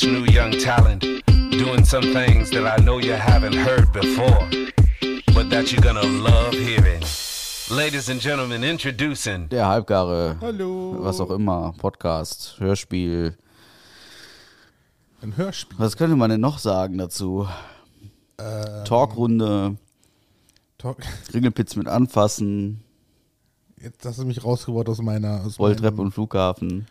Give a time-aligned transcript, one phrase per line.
[0.00, 1.02] fresh new young talent
[1.50, 4.48] doing some things that I know you haven't heard before,
[5.34, 7.02] but that you're gonna love hearing.
[7.70, 10.96] Ladies and gentlemen, introducing Der halbgare, Hallo.
[11.00, 13.36] was auch immer, Podcast, Hörspiel.
[15.22, 15.78] Ein Hörspiel.
[15.78, 17.46] Was könnte man denn noch sagen dazu?
[18.38, 19.76] Ähm, Talkrunde,
[20.78, 20.98] Talk.
[21.34, 22.82] Ringelpitz mit anfassen,
[23.82, 26.86] Jetzt hast du mich rausgebracht aus meiner aus Rolltreppe und Flughafen.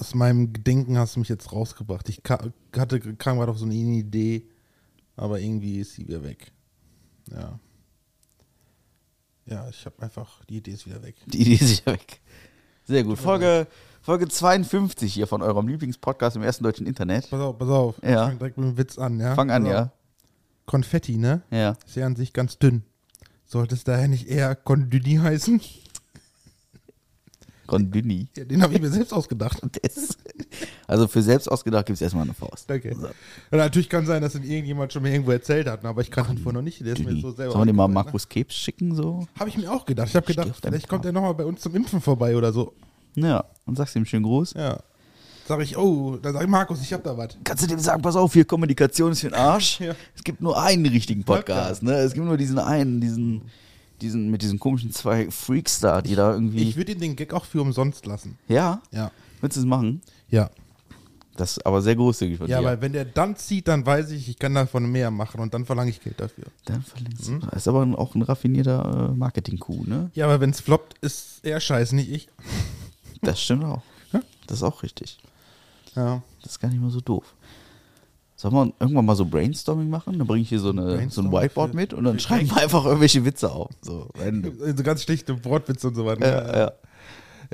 [0.00, 2.08] Aus meinem Gedenken hast du mich jetzt rausgebracht.
[2.08, 2.40] Ich ka
[2.76, 4.48] hatte kam gerade auf so eine Idee,
[5.16, 6.52] aber irgendwie ist sie wieder weg.
[7.30, 7.60] Ja.
[9.46, 11.16] Ja, ich habe einfach die Idee ist wieder weg.
[11.26, 12.20] Die Idee ist ja weg.
[12.84, 13.18] Sehr gut.
[13.18, 13.66] Folge,
[14.00, 17.28] Folge 52 hier von eurem Lieblingspodcast im ersten deutschen Internet.
[17.28, 18.02] Pass auf, pass auf.
[18.02, 18.08] Ja.
[18.08, 19.34] Ich fang direkt mit dem Witz an, ja.
[19.34, 19.92] Fang an, ja.
[20.66, 21.42] Konfetti, ne?
[21.50, 21.76] Ja.
[21.86, 22.84] Ist ja an sich ganz dünn.
[23.44, 25.60] Sollte es daher nicht eher Condyni heißen?
[27.70, 28.28] Gondini.
[28.36, 29.60] Ja, den habe ich mir selbst ausgedacht.
[29.82, 30.16] Das-
[30.86, 32.68] Also für selbst ausgedacht gibt es erstmal eine Faust.
[32.68, 32.94] Danke.
[32.94, 33.06] So.
[33.06, 33.12] Ja,
[33.58, 36.38] natürlich kann sein, dass ihn irgendjemand schon mal irgendwo erzählt hat, aber ich kannte ihn
[36.38, 36.80] vorher noch nicht.
[36.84, 37.52] Der ist mir so selber.
[37.52, 39.20] Sollen wir den mal Markus Krebs schicken so?
[39.20, 39.26] Ne?
[39.38, 40.08] Habe ich mir auch gedacht.
[40.08, 42.74] Ich habe gedacht, vielleicht kommt er nochmal bei uns zum Impfen vorbei oder so.
[43.14, 43.44] Ja.
[43.66, 44.54] Und sagst ihm schönen Gruß.
[44.54, 44.78] Ja.
[45.46, 47.36] Sag ich, oh, dann sag ich, Markus, ich hab da was.
[47.42, 49.80] Kannst du dem sagen, pass auf, hier Kommunikation ist für den Arsch.
[49.80, 49.94] Ja.
[50.14, 51.94] Es gibt nur einen richtigen Podcast, ne?
[51.94, 53.42] Es gibt nur diesen einen, diesen,
[54.02, 56.68] diesen, mit diesen komischen zwei Freaks da, die da irgendwie.
[56.68, 58.38] Ich würde ihm den Gag auch für umsonst lassen.
[58.48, 58.80] ja?
[58.92, 59.10] Ja.
[59.40, 60.02] Willst du es machen?
[60.28, 60.50] Ja.
[61.36, 62.66] Das ist aber sehr großzügig von Ja, dir.
[62.66, 65.64] weil wenn der dann zieht, dann weiß ich, ich kann davon mehr machen und dann
[65.64, 66.44] verlange ich Geld dafür.
[66.66, 67.40] Dann verlängst Hm?
[67.40, 67.46] du.
[67.46, 70.10] Das ist aber auch ein raffinierter äh, Marketing-Coup, ne?
[70.14, 72.28] Ja, aber wenn es floppt, ist er scheiße, nicht ich.
[73.22, 73.82] Das stimmt auch.
[74.12, 74.20] Ja.
[74.46, 75.18] Das ist auch richtig.
[75.96, 76.22] Ja.
[76.42, 77.34] Das ist gar nicht mal so doof.
[78.40, 80.18] Sollen wir irgendwann mal so Brainstorming machen?
[80.18, 82.86] Dann bringe ich hier so, eine, so ein Whiteboard mit und dann schreiben wir einfach
[82.86, 83.68] irgendwelche Witze auf.
[83.82, 84.08] So.
[84.76, 86.26] So ganz schlichte Wortwitze und so weiter.
[86.26, 86.72] ja, ja.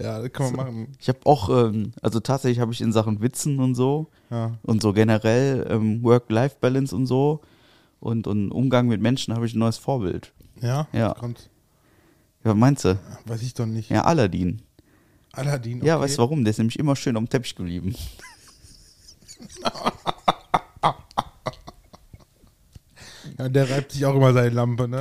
[0.00, 0.92] ja, das kann man machen.
[1.00, 4.58] Ich habe auch, ähm, also tatsächlich habe ich in Sachen Witzen und so Ja.
[4.62, 7.40] und so generell ähm, Work-Life-Balance und so
[7.98, 10.34] und, und Umgang mit Menschen habe ich ein neues Vorbild.
[10.62, 10.86] Ja?
[10.92, 11.14] Ja.
[11.14, 11.50] Kommt.
[12.44, 12.96] Ja, meinst du?
[13.24, 13.90] Weiß ich doch nicht.
[13.90, 14.62] Ja, Aladdin.
[15.32, 15.84] Aladdin.
[15.84, 16.04] Ja, okay.
[16.04, 16.44] weißt du warum?
[16.44, 17.92] Der ist nämlich immer schön am Teppich geblieben.
[23.38, 24.98] Ja, der reibt sich auch immer seine Lampe, ne?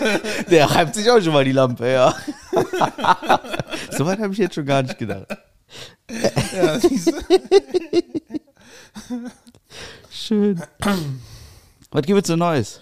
[0.50, 2.14] Der reibt sich auch schon mal die Lampe, ja.
[3.96, 5.26] Soweit habe ich jetzt schon gar nicht gedacht.
[6.10, 6.78] ja?
[10.10, 10.60] Schön.
[11.90, 12.80] Was gibt es so Neues?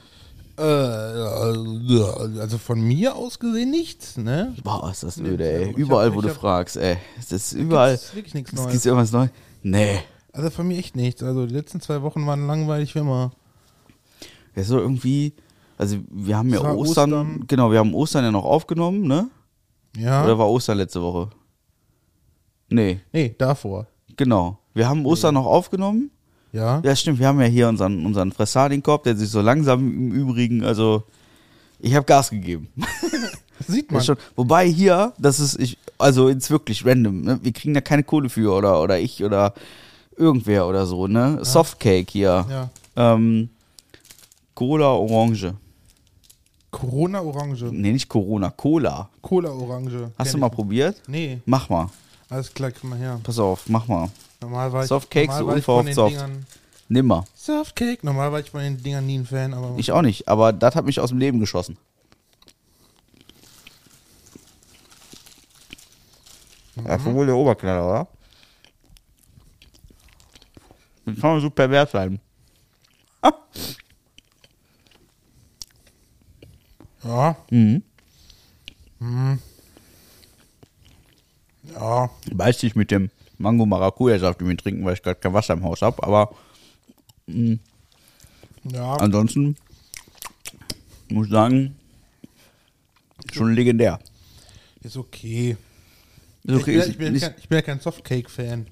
[0.57, 4.55] Äh, also von mir aus gesehen nichts, ne?
[4.63, 5.71] Boah, ist das öde, ey.
[5.71, 6.97] ich Überall, hab- wo du hab- fragst, ey.
[7.19, 7.93] Es ist überall.
[7.93, 8.73] Gibt's wirklich nichts Es Neues.
[8.73, 9.31] gibt irgendwas Neues.
[9.63, 9.99] Nee.
[10.33, 11.23] Also von mir echt nichts.
[11.23, 13.33] Also die letzten zwei Wochen waren langweilig wie immer.
[14.57, 15.33] Ja, so irgendwie.
[15.77, 17.45] Also, wir haben ja Ostern, Ostern.
[17.47, 19.29] Genau, wir haben Ostern ja noch aufgenommen, ne?
[19.97, 20.25] Ja.
[20.25, 21.31] Oder war Ostern letzte Woche?
[22.69, 23.87] Nee, nee, davor.
[24.17, 24.59] genau.
[24.73, 26.11] Wir haben Ostern noch aufgenommen.
[26.53, 26.81] Ja.
[26.85, 27.19] Ja, stimmt.
[27.19, 31.05] Wir haben ja hier unseren, unseren Fressardinkorb, der sich so langsam im Übrigen, also.
[31.81, 32.69] Ich habe Gas gegeben.
[33.69, 34.03] Sieht man.
[34.03, 37.39] schon, wobei hier, das ist, ich, also jetzt wirklich random, ne?
[37.43, 39.55] wir kriegen da keine Kohle für oder, oder ich oder
[40.17, 41.39] irgendwer oder so, ne?
[41.43, 42.47] Softcake hier.
[42.49, 42.71] Ja.
[42.97, 43.51] Ähm,
[44.55, 45.55] Cola Orange.
[46.71, 47.65] Corona Orange.
[47.71, 49.09] Nee, nicht Corona, Cola.
[49.23, 50.11] Cola Orange.
[50.19, 51.01] Hast du mal probiert?
[51.07, 51.89] Nee, Mach mal.
[52.29, 53.21] alles klar, komm mal her.
[53.23, 54.09] Pass auf, mach mal.
[54.41, 56.13] Normal war ich, Softcake, normal so war ich von den soft.
[56.15, 56.47] Dingern,
[56.89, 57.25] Nimmer.
[57.35, 60.53] Softcake, normal war ich von den Dingern nie ein Fan, aber Ich auch nicht, aber
[60.53, 61.77] das hat mich aus dem Leben geschossen.
[66.77, 68.09] Ja, ist wohl der Oberknaller, oder?
[71.05, 72.21] Wie kann man so pervers sein?
[77.05, 77.37] Ja.
[77.51, 77.83] Mhm.
[81.75, 85.83] Ja, Beißt dich mit dem Mango-Maracuja-Saft mit trinken, weil ich gerade kein Wasser im Haus
[85.83, 86.35] habe, aber
[87.27, 88.95] ja.
[88.97, 89.57] ansonsten
[91.09, 91.77] muss ich sagen,
[93.33, 93.99] schon legendär.
[94.83, 95.57] Ist okay.
[96.45, 98.67] Ist okay, ich, bin, ich, bin nicht- kein, ich bin ja kein Softcake-Fan.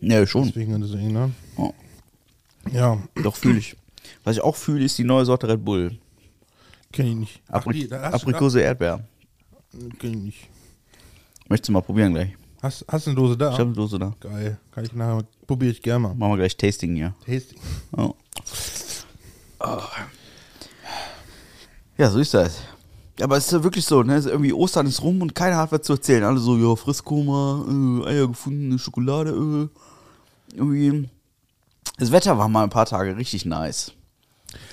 [0.00, 0.46] Ja, schon.
[0.46, 1.32] Deswegen, deswegen, ne?
[1.56, 1.70] Ja.
[2.72, 3.76] Ja, Doch fühle ich.
[4.24, 5.98] Was ich auch fühle, ist die neue Sorte Red Bull.
[6.92, 7.42] Kenn ich nicht.
[7.48, 9.04] Ach, Apri hast, Aprikose Erdbeer.
[9.50, 10.48] Ah, kenn ich nicht.
[11.48, 12.36] Möchtest du mal probieren gleich?
[12.62, 13.52] Hast, hast du eine Dose da?
[13.52, 14.14] Ich habe eine Dose da.
[14.20, 14.58] Geil.
[14.72, 16.14] Kann ich nachher, probiere ich gerne mal.
[16.14, 17.14] Machen wir gleich Tasting hier.
[17.24, 17.58] Tasting.
[17.96, 18.14] Oh.
[21.96, 22.62] Ja, so ist das.
[23.20, 24.14] Aber es ist ja wirklich so, ne?
[24.14, 26.24] Es ist irgendwie Ostern ist rum und keiner hat was zu erzählen.
[26.24, 27.64] Alle so, ja, Frisskoma,
[28.06, 29.68] äh, Eier gefunden, Schokolade, äh.
[30.56, 31.08] Irgendwie.
[31.98, 33.92] Das Wetter war mal ein paar Tage richtig nice.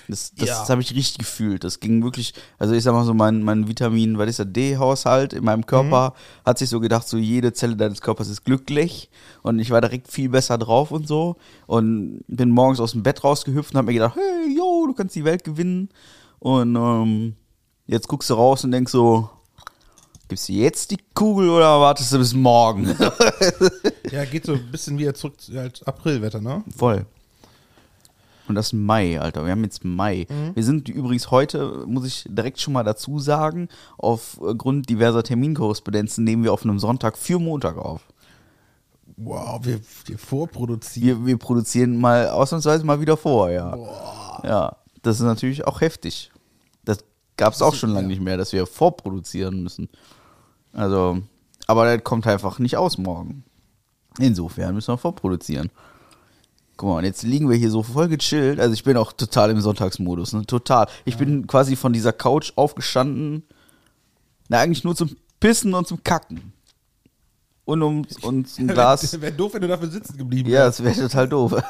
[0.07, 0.69] Das, das, Ja.
[0.69, 1.63] habe ich richtig gefühlt.
[1.63, 5.33] Das ging wirklich, also ich sag mal so, mein, mein Vitamin, was ist der D-Haushalt
[5.33, 6.13] in meinem Körper,
[6.45, 9.09] hat sich so gedacht, so jede Zelle deines Körpers ist glücklich
[9.43, 11.35] und ich war direkt viel besser drauf und so
[11.67, 15.15] und bin morgens aus dem Bett rausgehüpft und habe mir gedacht, hey, yo, du kannst
[15.15, 15.89] die Welt gewinnen
[16.39, 17.35] und ähm,
[17.87, 19.29] jetzt guckst du raus und denkst so,
[20.29, 22.95] gibst du jetzt die Kugel oder wartest du bis morgen?
[24.11, 26.63] Ja, geht so ein bisschen wieder zurück zu- als Aprilwetter, ne?
[26.75, 27.05] Voll.
[28.47, 29.43] Und das ist Mai, Alter.
[29.45, 30.27] Wir haben jetzt Mai.
[30.53, 36.43] Wir sind übrigens heute, muss ich direkt schon mal dazu sagen, aufgrund diverser Terminkorrespondenzen nehmen
[36.43, 38.01] wir auf einem Sonntag für Montag auf.
[39.17, 41.21] Wow, wir, wir vorproduzieren.
[41.21, 43.77] Wir, wir produzieren mal ausnahmsweise mal wieder vor, ja.
[44.43, 46.31] Ja, das ist natürlich auch heftig.
[46.83, 46.99] Das
[47.37, 49.89] gab es auch schon lange nicht mehr, dass wir vorproduzieren müssen.
[50.73, 51.19] Also,
[51.67, 53.43] aber das kommt einfach nicht aus morgen.
[54.19, 55.71] Insofern müssen wir vorproduzieren.
[56.77, 58.59] Guck mal, und jetzt liegen wir hier so voll gechillt.
[58.59, 60.45] Also ich bin auch total im Sonntagsmodus, ne?
[60.45, 60.87] Total.
[61.05, 63.43] Ich bin quasi von dieser Couch aufgestanden.
[64.49, 66.51] Na, eigentlich nur zum Pissen und zum Kacken.
[67.63, 69.19] Und um und ein Glas.
[69.19, 70.79] Wäre doof, wenn du dafür sitzen geblieben Ja, wärst.
[70.79, 71.55] das wäre total doof.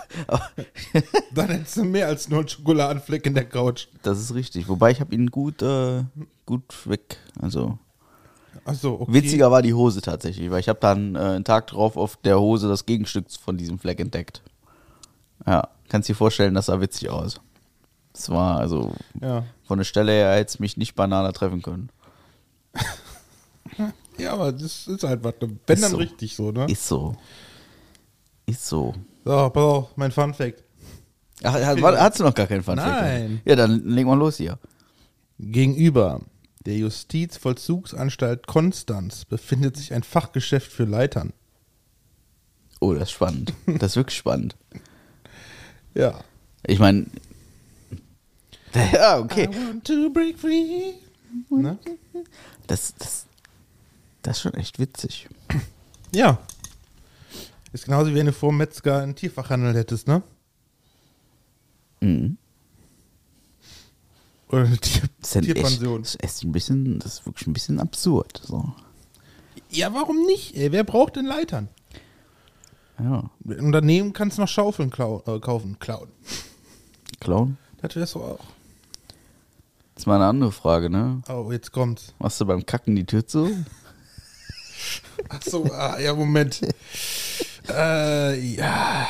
[1.33, 3.87] Dann hättest du mehr als nur einen Schokoladenfleck in der Couch.
[4.03, 4.67] das ist richtig.
[4.67, 6.03] Wobei ich habe ihn gut, äh,
[6.45, 7.17] gut weg.
[7.39, 7.77] Also
[8.65, 9.13] Achso, okay.
[9.13, 12.39] witziger war die Hose tatsächlich, weil ich habe dann äh, einen Tag drauf auf der
[12.39, 14.41] Hose das Gegenstück von diesem Fleck entdeckt.
[15.45, 17.39] Ja, kannst dir vorstellen, das sah witzig aus.
[18.13, 19.45] Das war also Ja.
[19.63, 21.89] von der Stelle her hätte es mich nicht beinahe treffen können.
[24.17, 25.33] ja, aber das ist halt was.
[25.39, 25.97] Wenn Ist dann so.
[25.97, 26.65] richtig so, ne?
[26.69, 27.15] Ist so.
[28.45, 28.93] Ist so.
[29.23, 30.63] So, pass auf, mein Fun Fact.
[31.43, 33.01] Ach, hat, war, hast du noch gar keinen Fun Fact?
[33.01, 33.41] Nein.
[33.45, 34.57] Ja, dann legen wir los hier.
[35.39, 36.21] Gegenüber
[36.65, 41.33] der Justizvollzugsanstalt Konstanz befindet sich ein Fachgeschäft für Leitern.
[42.79, 43.53] Oh, das ist spannend.
[43.65, 44.55] Das ist wirklich spannend.
[45.95, 46.23] Ja.
[46.67, 47.05] Ich meine.
[48.93, 49.45] Ja, okay.
[49.45, 50.93] I want to break free.
[51.49, 51.77] Ne?
[52.67, 53.25] Das, das,
[54.21, 55.29] das ist schon echt witzig.
[56.13, 56.39] Ja.
[57.71, 60.23] Ist genauso wie wenn du vor dem Metzger einen Tierfachhandel hättest, ne?
[62.01, 62.37] Mhm.
[64.49, 66.01] Oder eine Tier Das ist, halt echt, Tierpension.
[66.03, 68.41] das ist ein bisschen, das ist wirklich ein bisschen absurd.
[68.43, 68.73] So.
[69.69, 70.55] Ja, warum nicht?
[70.55, 70.71] Ey?
[70.71, 71.67] Wer braucht denn Leitern?
[72.99, 73.29] Ja.
[73.45, 75.77] Ein Unternehmen kannst noch Schaufeln klau äh, kaufen.
[75.79, 76.09] Klauen.
[77.19, 77.57] Clown?
[77.81, 78.39] Das wär's doch auch.
[79.93, 81.21] Das ist mal eine andere Frage, ne?
[81.29, 82.13] Oh, jetzt kommt's.
[82.19, 83.49] Machst du beim Kacken die Tür zu?
[85.29, 86.61] Ach so, ah, ja, Moment.
[87.69, 89.07] äh, ja.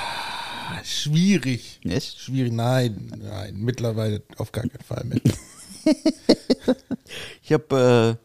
[0.83, 1.79] Schwierig.
[1.83, 2.19] Echt?
[2.19, 5.21] Schwierig, nein, nein, mittlerweile auf gar keinen Fall mehr.
[7.43, 8.17] Ich habe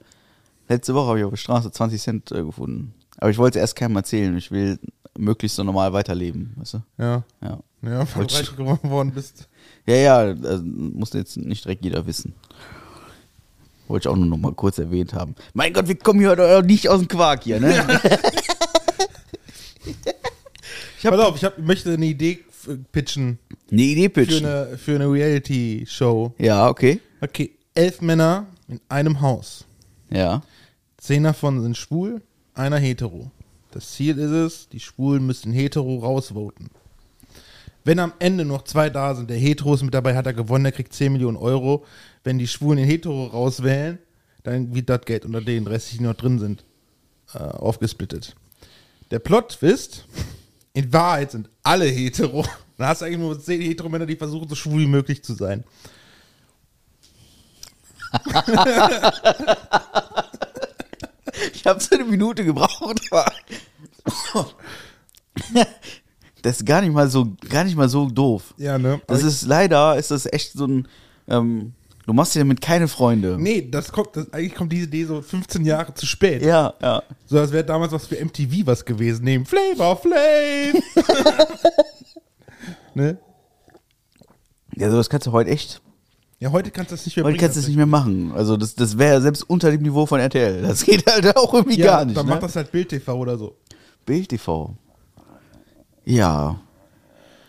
[0.69, 2.95] äh, letzte Woche habe ich auf der Straße 20 Cent äh, gefunden.
[3.19, 4.35] Aber ich wollte es erst keinem erzählen.
[4.37, 4.79] Ich will
[5.19, 6.83] möglichst so normal weiterleben, weißt du?
[6.99, 7.59] Ja, Ja.
[7.83, 9.49] ja, weil du reich geworden bist.
[9.87, 12.35] Ja, ja, also, muss jetzt nicht direkt jeder wissen.
[13.89, 15.35] Wollte ich auch nur noch mal kurz erwähnt haben.
[15.53, 18.01] Mein Gott, wir kommen hier heute nicht aus dem Quark hier, ne?
[20.99, 22.41] Ich hab, Pass auf, ich hab, möchte eine Idee
[22.93, 23.39] pitchen
[23.73, 24.45] Eine Idee für pitchen.
[24.45, 26.35] eine, für eine Reality-Show.
[26.39, 27.01] Ja, okay.
[27.23, 29.65] Okay, elf Männer in einem Haus.
[30.11, 30.43] Ja.
[30.99, 32.21] Zehn davon sind schwul,
[32.53, 33.31] einer hetero.
[33.71, 36.71] Das Ziel ist es, die Schwulen müssen hetero rausvoten.
[37.85, 40.65] Wenn am Ende noch zwei da sind, der hetero ist mit dabei, hat er gewonnen,
[40.65, 41.85] der kriegt 10 Millionen Euro.
[42.25, 43.99] Wenn die Schwulen den hetero rauswählen,
[44.43, 46.65] dann wird das Geld unter den restlichen, die noch drin sind,
[47.35, 48.35] äh, aufgesplittet.
[49.11, 50.07] Der Plot-Twist,
[50.73, 52.45] in Wahrheit sind alle hetero.
[52.77, 55.65] Dann hast du eigentlich nur 10 hetero-Männer, die versuchen, so schwul wie möglich zu sein.
[61.55, 63.01] Ich habe so eine Minute gebraucht.
[63.11, 63.33] aber-
[66.43, 68.55] Das ist gar nicht mal so, gar nicht mal so doof.
[68.57, 69.01] Ja, ne?
[69.07, 70.89] Das ist leider, ist das echt so ein,
[71.29, 71.75] ähm,
[72.07, 73.37] du machst dir damit keine Freunde.
[73.39, 76.43] Nee, das kommt, das, eigentlich kommt diese Idee so 15 Jahre zu spät.
[76.43, 77.03] Ja, ja.
[77.27, 79.25] So, das wäre damals was für MTV was gewesen.
[79.25, 80.83] Nehmen Flavor Flav.
[82.95, 83.19] ne?
[84.77, 85.83] Ja, sowas kannst du heute echt,
[86.41, 87.41] Ja, heute kannst du das nicht mehr heute bringen.
[87.41, 88.33] kannst du das nicht mehr machen.
[88.33, 90.63] Also das, das wäre selbst unter dem Niveau von RTL.
[90.63, 92.17] Das geht halt auch irgendwie ja, gar nicht.
[92.17, 92.33] Dann ne?
[92.33, 93.57] macht das halt Bild TV oder so.
[94.07, 94.75] Bild TV.
[96.07, 96.59] Ja.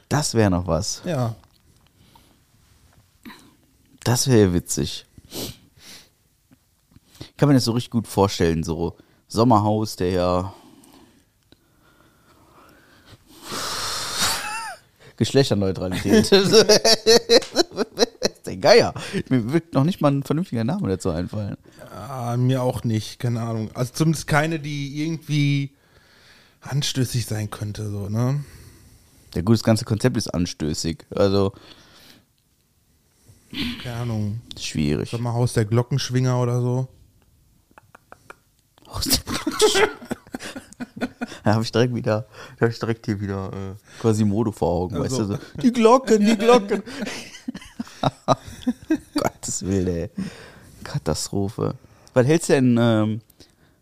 [0.09, 1.01] Das wäre noch was.
[1.05, 1.35] Ja.
[4.03, 5.05] Das wäre witzig.
[7.21, 8.97] Ich kann mir das so richtig gut vorstellen, so
[9.29, 10.53] Sommerhaus, der ja
[15.15, 16.29] Geschlechterneutralität.
[18.61, 18.93] der Geier.
[19.29, 21.57] Mir wird noch nicht mal ein vernünftiger Name dazu einfallen.
[21.93, 23.69] Ah, mir auch nicht, keine Ahnung.
[23.73, 25.71] Also zumindest keine, die irgendwie
[26.61, 28.43] anstößig sein könnte, so, ne?
[29.33, 31.05] Der gut, das ganze Konzept ist anstößig.
[31.15, 31.53] Also,
[33.83, 35.09] keine Ahnung, Schwierig.
[35.09, 36.87] sag mal Haus der Glockenschwinger oder so.
[41.43, 42.27] Da habe ich direkt wieder,
[42.57, 45.33] da habe ich direkt hier wieder äh, Quasimodo vor Augen, weißt Also.
[45.37, 46.83] du, so, die Glocken, die Glocken.
[49.15, 50.09] Gottes Willen, ey.
[50.83, 51.75] Katastrophe.
[52.13, 53.21] Was hältst du denn ähm,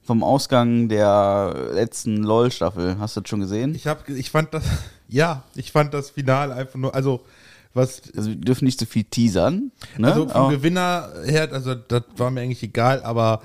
[0.04, 2.98] vom Ausgang der letzten LOL-Staffel?
[3.00, 3.74] Hast du das schon gesehen?
[3.76, 4.64] Ich hab, ich fand das,
[5.08, 7.22] ja, ich fand das Finale einfach nur, also
[7.74, 9.72] was, also wir dürfen nicht zu viel teasern.
[9.98, 10.08] Ne?
[10.08, 13.42] also vom Aber- Gewinner her, also das war mir eigentlich egal, aber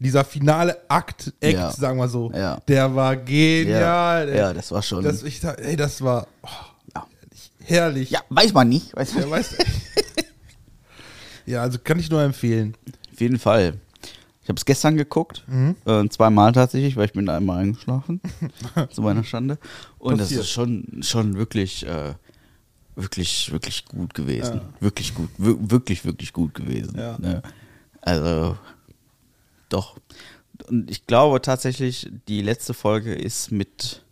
[0.00, 1.70] dieser finale Akt, Act, Ja.
[1.72, 2.58] sagen wir so, Ja.
[2.68, 4.28] der war genial.
[4.28, 5.02] ja, ja, das war schon.
[5.02, 6.48] das, ich, ey, das war oh.
[7.68, 8.10] Herrlich.
[8.10, 8.94] ja, weiß man nicht.
[8.96, 9.64] Weiß man Ja, weißt du?
[11.46, 12.76] ja, also kann ich nur empfehlen.
[13.12, 13.74] Auf jeden Fall.
[14.42, 15.76] Ich habe es gestern geguckt, Mhm.
[15.84, 18.20] äh, zweimal tatsächlich, weil ich bin da einmal eingeschlafen,
[18.90, 19.58] zu meiner Schande.
[19.98, 20.40] Und das Passiert.
[20.42, 22.14] ist schon, schon wirklich, äh,
[22.96, 24.62] wirklich, wirklich gut gewesen.
[24.80, 26.98] Wirklich gut, wir, wirklich, wirklich gut gewesen.
[26.98, 27.18] Ja.
[27.18, 27.42] Ne?
[28.00, 28.56] Also,
[29.68, 29.98] doch.
[30.68, 34.02] Und ich glaube tatsächlich, die letzte Folge ist mit,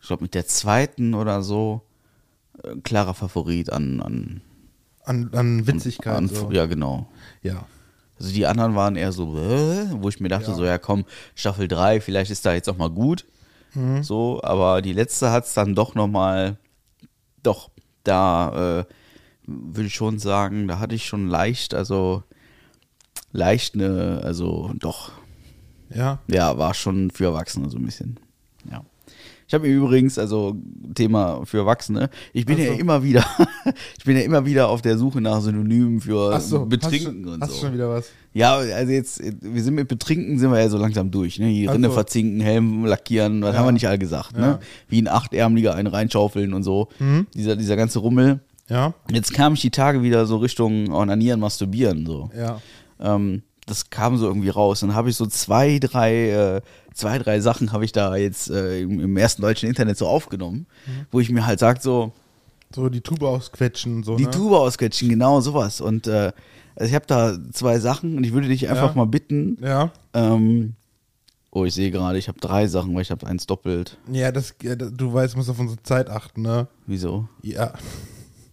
[0.00, 1.82] ich glaube, mit der zweiten oder so,
[2.82, 4.40] klarer Favorit an, an,
[5.04, 6.16] An, an Witzigkeit.
[6.16, 6.50] an so.
[6.50, 7.08] ja, genau.
[7.42, 7.66] ja.
[8.18, 10.54] Also die anderen waren eher so, äh, wo ich mir dachte, Ja.
[10.56, 11.04] so, ja komm,
[11.36, 13.24] Staffel 3, vielleicht ist da jetzt auch mal gut.
[13.74, 14.02] Mhm.
[14.02, 16.56] So, aber die letzte hat es dann doch nochmal,
[17.42, 17.70] doch,
[18.02, 18.84] da äh,
[19.46, 22.22] würde ich schon sagen, da hatte ich schon leicht, also
[23.32, 25.12] leicht eine, also doch,
[25.94, 26.18] Ja.
[26.26, 28.18] ja, war schon für Erwachsene so ein bisschen.
[29.48, 30.56] Ich habe übrigens, also
[30.94, 33.24] Thema für Erwachsene, ich bin Ach ja immer wieder,
[33.98, 37.32] ich bin ja immer wieder auf der Suche nach Synonymen für so, Betrinken hast du,
[37.32, 37.56] und hast so.
[37.56, 38.10] du schon wieder was?
[38.34, 41.48] Ja, also jetzt, wir sind mit Betrinken sind wir ja so langsam durch, ne?
[41.48, 41.94] Die Ach Rinne so.
[41.94, 43.60] verzinken, Helm lackieren, was Ja.
[43.60, 44.40] haben wir nicht all gesagt, Ja.
[44.40, 44.58] ne?
[44.88, 46.88] Wie ein Achtärmeliger einen reinschaufeln und so.
[47.34, 48.40] Dieser, dieser ganze Rummel.
[48.68, 48.92] Ja.
[49.10, 52.28] Jetzt kam ich die Tage wieder so Richtung Onanieren, Masturbieren, so.
[52.36, 52.60] Ja.
[53.00, 54.80] Ähm, das kam so irgendwie raus.
[54.80, 56.60] Dann habe ich so zwei, drei, äh,
[56.98, 60.66] zwei, drei Sachen habe ich da jetzt äh, im, im ersten deutschen Internet so aufgenommen,
[60.86, 61.06] Mhm.
[61.10, 62.12] wo ich mir halt sag so,
[62.74, 64.16] So die Tube ausquetschen so.
[64.16, 64.30] die ne?
[64.30, 65.80] Tube ausquetschen, genau sowas.
[65.80, 66.32] Und äh,
[66.76, 68.94] also ich habe da zwei Sachen und ich würde dich einfach Ja.
[68.96, 69.90] mal bitten, Ja.
[70.14, 70.74] ähm,
[71.50, 73.96] oh, ich sehe gerade, ich habe drei Sachen, weil ich habe eins doppelt.
[74.12, 76.66] Ja, das, ja, du weißt, musst auf unsere Zeit achten, ne?
[76.86, 77.28] Wieso?
[77.42, 77.72] Ja.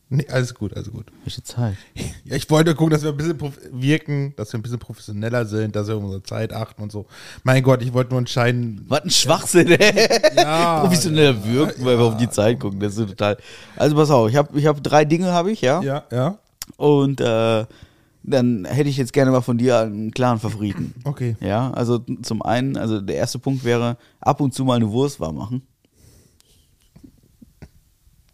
[0.09, 1.07] Nee, alles gut, alles gut.
[1.23, 1.75] Welche Zeit?
[2.27, 3.39] Ja, ich wollte gucken, dass wir ein bisschen
[3.71, 7.05] wirken, dass wir ein bisschen professioneller sind, dass wir auf unsere Zeit achten und so.
[7.43, 8.83] Mein Gott, ich wollte nur entscheiden.
[8.87, 10.09] Was ein Schwachsinn, ey.
[10.35, 12.79] Ja, Professionell wirken, weil wir auf die Zeit gucken.
[12.79, 13.37] Das ist total.
[13.75, 15.83] Also pass auf, ich habe ich hab drei Dinge, habe ich, ja.
[15.83, 16.39] Ja, ja.
[16.77, 17.65] Und äh,
[18.23, 20.93] dann hätte ich jetzt gerne mal von dir einen klaren Favoriten.
[21.03, 21.35] Okay.
[21.39, 25.19] Ja, also zum einen, also der erste Punkt wäre, ab und zu mal eine Wurst
[25.19, 25.61] warm machen.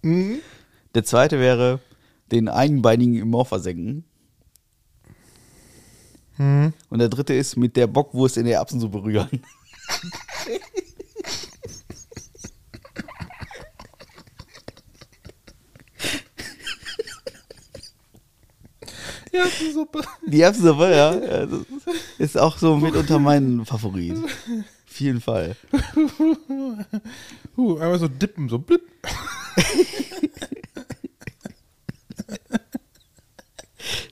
[0.01, 0.40] Mhm.
[0.93, 1.79] Der zweite wäre,
[2.31, 4.03] den eigenbeinigen im Moor versenken.
[6.38, 6.74] Mhm.
[6.89, 9.41] Und der dritte ist, mit der Bockwurst in der Erbsensuppe rühren.
[19.31, 20.01] Ist super.
[20.27, 21.60] Die Erbsensuppe, ja, das
[22.17, 24.17] ist auch so mitunter mein Favorit.
[24.17, 25.55] Auf jeden Fall.
[27.55, 28.81] Huh, einmal so dippen, so blip.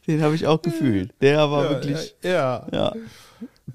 [0.10, 1.13] Den habe ich auch gefühlt.
[1.22, 2.94] Der war ja, wirklich, Ja, ja,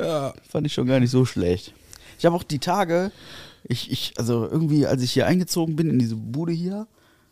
[0.01, 0.35] ja.
[0.51, 1.73] fand ich schon gar nicht so schlecht.
[2.19, 3.13] Ich habe auch die Tage,
[3.63, 6.89] ich, ich, also irgendwie, als ich hier eingezogen bin in diese Bude hier,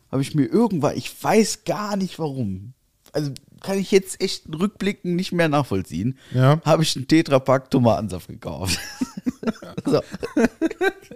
[0.09, 2.73] habe ich mir irgendwann, ich weiß gar nicht warum,
[3.11, 3.31] also
[3.61, 6.61] kann ich jetzt echt rückblickend nicht mehr nachvollziehen, Ja.
[6.63, 8.79] habe ich einen Tetrapack Tomatensaft gekauft.
[9.85, 10.01] so.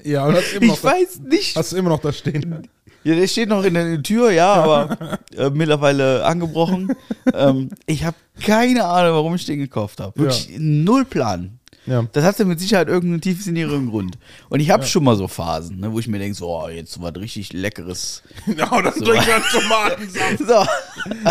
[0.03, 2.67] Ja, und hast, immer noch Ich weiß nicht, hast du immer noch da stehen.
[3.03, 6.93] Ja, der steht noch in der Tür, ja, aber äh, mittlerweile angebrochen.
[7.33, 10.19] ähm, ich habe keine Ahnung, warum ich den gekauft habe.
[10.19, 11.59] Wirklich null Plan.
[11.87, 12.05] Ja.
[12.11, 14.17] Das hatte mit Sicherheit irgendeinen tiefsinnigen Grund.
[14.49, 16.91] Und ich habe schon mal so Phasen, ne, wo ich mir denke, so, oh, jetzt
[16.91, 18.23] so was richtig Leckeres.
[18.45, 20.37] Ja, dann trinkt man Tomatensaft.
[20.47, 20.53] So,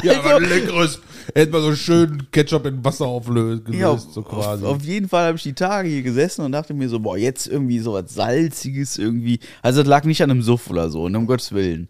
[0.02, 1.00] Ja, also, was leckeres.
[1.34, 4.64] Hätte man so schön Ketchup in Wasser auflöst, gelöst, ja, so auf, quasi.
[4.64, 7.46] auf jeden Fall habe ich die Tage hier gesessen und dachte mir so, boah, jetzt
[7.46, 9.40] irgendwie so was Salziges irgendwie.
[9.60, 11.88] Also das lag nicht an einem Suff oder so, ne, um Gottes Willen.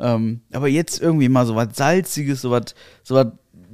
[0.00, 3.26] Ähm, aber jetzt irgendwie mal so was Salziges, so was, so was,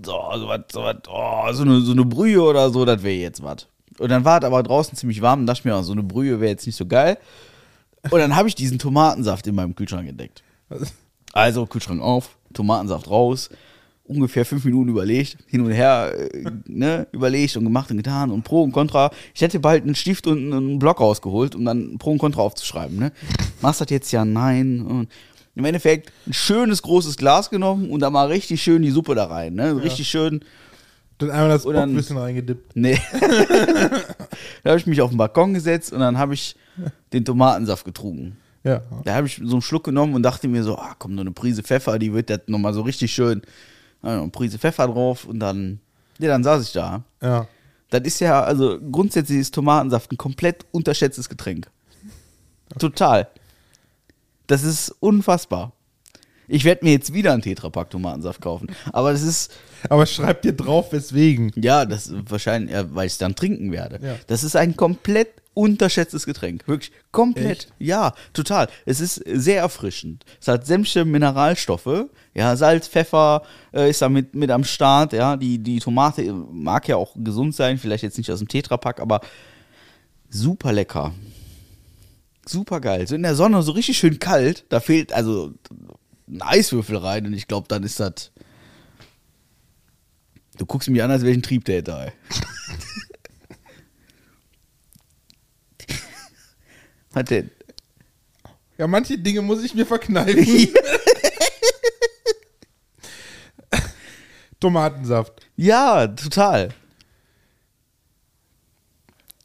[0.04, 3.14] so, so was, so was, oh, so eine, so eine Brühe oder so, das wäre
[3.14, 3.68] jetzt was.
[3.98, 6.40] Und dann war es aber draußen ziemlich warm und dachte ich mir, so eine Brühe
[6.40, 7.18] wäre jetzt nicht so geil.
[8.10, 10.42] Und dann habe ich diesen Tomatensaft in meinem Kühlschrank entdeckt.
[11.32, 13.50] Also Kühlschrank auf, Tomatensaft raus,
[14.04, 18.42] ungefähr fünf Minuten überlegt, hin und her, äh, ne, überlegt und gemacht und getan und
[18.42, 19.10] Pro und Contra.
[19.34, 22.98] Ich hätte bald einen Stift und einen Block rausgeholt, um dann Pro und Contra aufzuschreiben,
[22.98, 23.12] ne.
[23.62, 24.82] Machst das jetzt ja, nein.
[24.82, 25.08] Und
[25.54, 29.26] im Endeffekt ein schönes großes Glas genommen und da mal richtig schön die Suppe da
[29.26, 29.54] rein.
[29.54, 29.82] Ne?
[29.82, 30.40] Richtig schön.
[31.18, 32.74] Dann einmal das Und dann- Bockwissen reingedippt.
[32.74, 32.98] Nee.
[34.62, 36.56] da habe ich mich auf den Balkon gesetzt und dann habe ich
[37.12, 38.36] den Tomatensaft getrunken.
[38.64, 38.82] Ja.
[39.04, 41.30] Da habe ich so einen Schluck genommen und dachte mir so, ah, komm, noch eine
[41.32, 43.42] Prise Pfeffer, die wird das nochmal so richtig schön.
[44.02, 45.80] Eine Prise Pfeffer drauf und dann,
[46.18, 47.04] ja, dann saß ich da.
[47.22, 47.46] Ja.
[47.90, 51.70] Das ist ja, also grundsätzlich ist Tomatensaft ein komplett unterschätztes Getränk.
[52.78, 53.28] Total.
[54.46, 55.72] Das ist unfassbar.
[56.48, 58.68] Ich werde mir jetzt wieder einen Tetrapack Tomatensaft kaufen.
[58.92, 59.52] Aber das ist,
[59.88, 61.52] Aber schreib dir drauf, weswegen.
[61.56, 64.04] ja, das wahrscheinlich, ja, weil ich es dann trinken werde.
[64.04, 64.16] Ja.
[64.26, 66.66] Das ist ein komplett unterschätztes Getränk.
[66.66, 67.50] Wirklich komplett.
[67.50, 67.72] Echt?
[67.78, 68.68] Ja, total.
[68.86, 70.24] Es ist sehr erfrischend.
[70.40, 72.06] Es hat sämtliche Mineralstoffe.
[72.34, 75.12] Ja, Salz, Pfeffer äh, ist da mit, mit am Start.
[75.12, 77.78] Ja, die, die Tomate mag ja auch gesund sein.
[77.78, 79.20] Vielleicht jetzt nicht aus dem Tetrapack, aber
[80.28, 81.14] super lecker.
[82.46, 83.06] Super geil.
[83.06, 84.64] So in der Sonne so richtig schön kalt.
[84.68, 85.54] Da fehlt also
[86.34, 88.32] ein Eiswürfel rein und ich glaube, dann ist das.
[90.58, 92.06] Du guckst mich an, als wäre ich ein Triebtäter.
[92.06, 92.12] Ey.
[97.12, 97.50] Was denn?
[98.76, 100.44] Ja, manche Dinge muss ich mir verkneifen.
[104.60, 105.46] Tomatensaft.
[105.56, 106.70] Ja, total.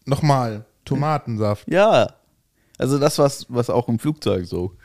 [0.06, 0.66] Nochmal.
[0.86, 1.68] Tomatensaft.
[1.68, 2.16] Ja.
[2.80, 4.76] Also das, was, was auch im Flugzeug so.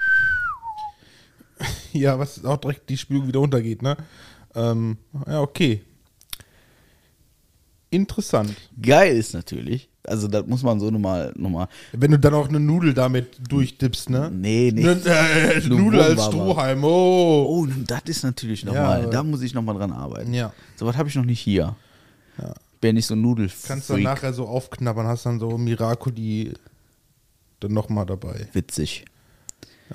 [2.00, 3.96] Ja, was auch direkt die Spülung wieder untergeht, ne?
[4.54, 5.82] Ähm, ja, okay.
[7.90, 8.54] Interessant.
[8.80, 9.88] Geil ist natürlich.
[10.06, 11.32] Also das muss man so nochmal.
[11.36, 14.30] Noch mal, Wenn du dann auch eine Nudel damit durchdippst, ne?
[14.30, 14.82] nee, nee.
[14.82, 16.24] Ne, äh, Nudel als.
[16.26, 17.46] Strohhalm, oh.
[17.48, 19.02] Oh, das ist natürlich Ja, nochmal.
[19.02, 20.34] aber- da muss ich nochmal dran arbeiten.
[20.34, 20.52] Ja.
[20.76, 21.76] So was habe ich noch nicht hier.
[22.80, 23.50] Bin nicht so Nudel.
[23.66, 26.52] Kannst du nachher so aufknabbern, hast dann so Miracoli
[27.60, 28.48] dann nochmal dabei.
[28.52, 29.04] Witzig.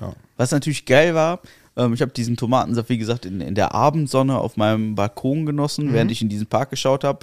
[0.00, 0.12] Ja.
[0.36, 1.40] Was natürlich geil war,
[1.80, 5.86] ähm, ich habe diesen Tomatensaft, wie gesagt, in, in der Abendsonne auf meinem Balkon genossen,
[5.88, 5.92] Mhm.
[5.94, 7.20] während ich in diesen Park geschaut habe,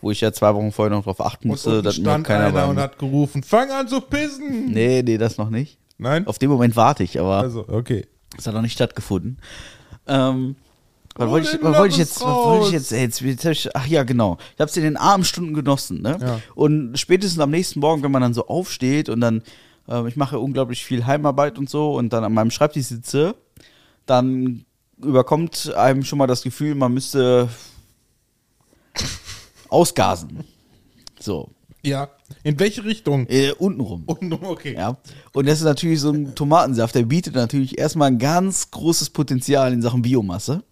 [0.00, 2.46] wo ich ja zwei Wochen vorher noch drauf achten Und musste, dass mir stand keiner
[2.46, 4.66] einer und hat gerufen, fang an zu pissen.
[4.72, 5.78] Nee, nee, das noch nicht.
[5.98, 6.26] Nein?
[6.26, 8.06] Auf den Moment warte ich, aber Also, okay.
[8.36, 9.38] das hat noch nicht stattgefunden.
[10.06, 10.56] Ähm,
[11.16, 13.86] was wollte ich, was wollte ich jetzt, was wollte ich jetzt, jetzt, jetzt ich, ach
[13.86, 14.36] ja, genau.
[14.54, 16.18] Ich habe es in den Abendstunden genossen, ne?
[16.20, 16.40] Ja.
[16.56, 19.42] Und spätestens am nächsten Morgen, wenn man dann so aufsteht und dann,
[19.88, 23.36] ähm, ich mache unglaublich viel Heimarbeit und so und dann an meinem Schreibtisch sitze,
[24.06, 24.64] dann
[25.02, 27.48] überkommt einem schon mal das Gefühl, man müsste
[29.68, 30.44] ausgasen.
[31.20, 31.50] So,
[31.82, 32.08] Ja.
[32.42, 33.26] In welche Richtung?
[33.28, 34.04] äh, untenrum.
[34.06, 34.74] Und, okay.
[34.74, 34.96] Ja.
[35.32, 39.72] Und das ist natürlich so ein Tomatensaft, der bietet natürlich erstmal ein ganz großes Potenzial
[39.72, 40.62] in Sachen Biomasse.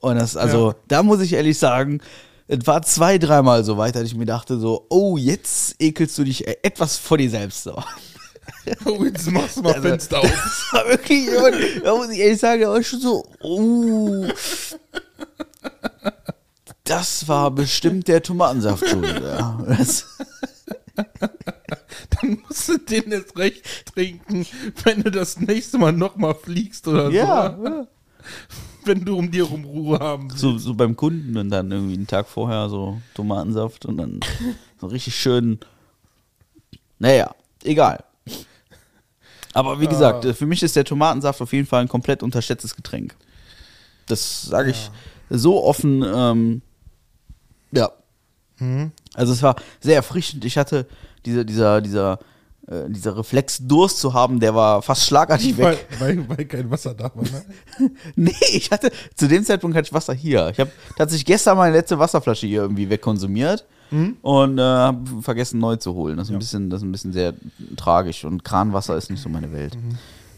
[0.00, 0.76] Und das, also, Ja.
[0.88, 2.00] da muss ich ehrlich sagen,
[2.46, 6.24] es war zwei, dreimal so weit, dass ich mir dachte, so, oh, jetzt ekelst du
[6.24, 7.64] dich etwas vor dir selbst.
[7.64, 7.82] So.
[8.84, 10.30] Oh, jetzt machst du mal Also, Fenster auf.
[10.30, 11.28] Das war wirklich,
[11.82, 14.26] da muss ich ehrlich sagen, da war ich schon so, oh.
[16.84, 19.04] Das war bestimmt der Tomatensaft schon.
[19.04, 19.58] Ja.
[22.10, 23.62] Dann musst du den jetzt recht
[23.94, 24.46] trinken,
[24.84, 27.64] wenn du das nächste Mal nochmal fliegst oder ja, so.
[27.64, 27.86] ja.
[28.84, 30.40] Wenn du um dir rum Ruhe haben willst.
[30.40, 34.20] so, so beim Kunden und dann irgendwie einen Tag vorher so Tomatensaft und dann
[34.80, 35.58] so richtig schön.
[36.98, 38.02] Naja, egal.
[39.54, 40.34] Aber wie gesagt, Ah.
[40.34, 43.16] für mich ist der Tomatensaft auf jeden Fall ein komplett unterschätztes Getränk.
[44.06, 44.90] Das sage ich
[45.30, 46.02] so offen.
[46.02, 46.62] Ähm,
[47.72, 47.90] ja.
[48.58, 48.92] Mhm.
[49.14, 50.44] Also es war sehr erfrischend.
[50.44, 50.86] Ich hatte
[51.24, 52.18] diese, dieser, dieser,
[52.70, 55.86] äh, dieser Reflex, Durst zu haben, der war fast schlagartig weg.
[55.98, 57.44] Weil, weil, kein Wasser da war, ne?
[58.16, 60.50] Nee, ich hatte, zu dem Zeitpunkt hatte ich Wasser hier.
[60.50, 63.64] Ich habe tatsächlich gestern meine letzte Wasserflasche hier irgendwie wegkonsumiert
[64.22, 66.18] und äh, habe vergessen neu zu holen.
[66.18, 67.34] Das ist, ein bisschen, das ist ein bisschen sehr
[67.76, 69.76] tragisch und Kranwasser ist nicht so meine Welt.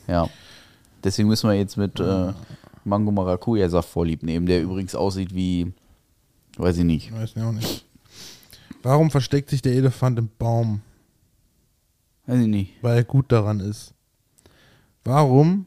[0.06, 0.28] Ja.
[1.02, 2.32] Deswegen müssen wir jetzt mit äh,
[2.84, 5.72] Mango Maracuja Saft vorlieb nehmen, der übrigens aussieht wie,
[6.58, 7.12] weiß ich nicht.
[7.12, 7.84] Weiß ich auch nicht.
[8.82, 10.80] Warum versteckt sich der Elefant im Baum?
[12.30, 12.74] Weiß ich nicht.
[12.80, 13.92] Weil er gut daran ist.
[15.02, 15.66] Warum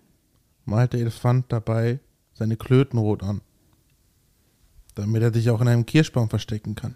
[0.63, 1.99] malt der Elefant dabei
[2.33, 3.41] seine Klöten rot an?
[4.95, 6.95] Damit er sich auch in einem Kirschbaum verstecken kann.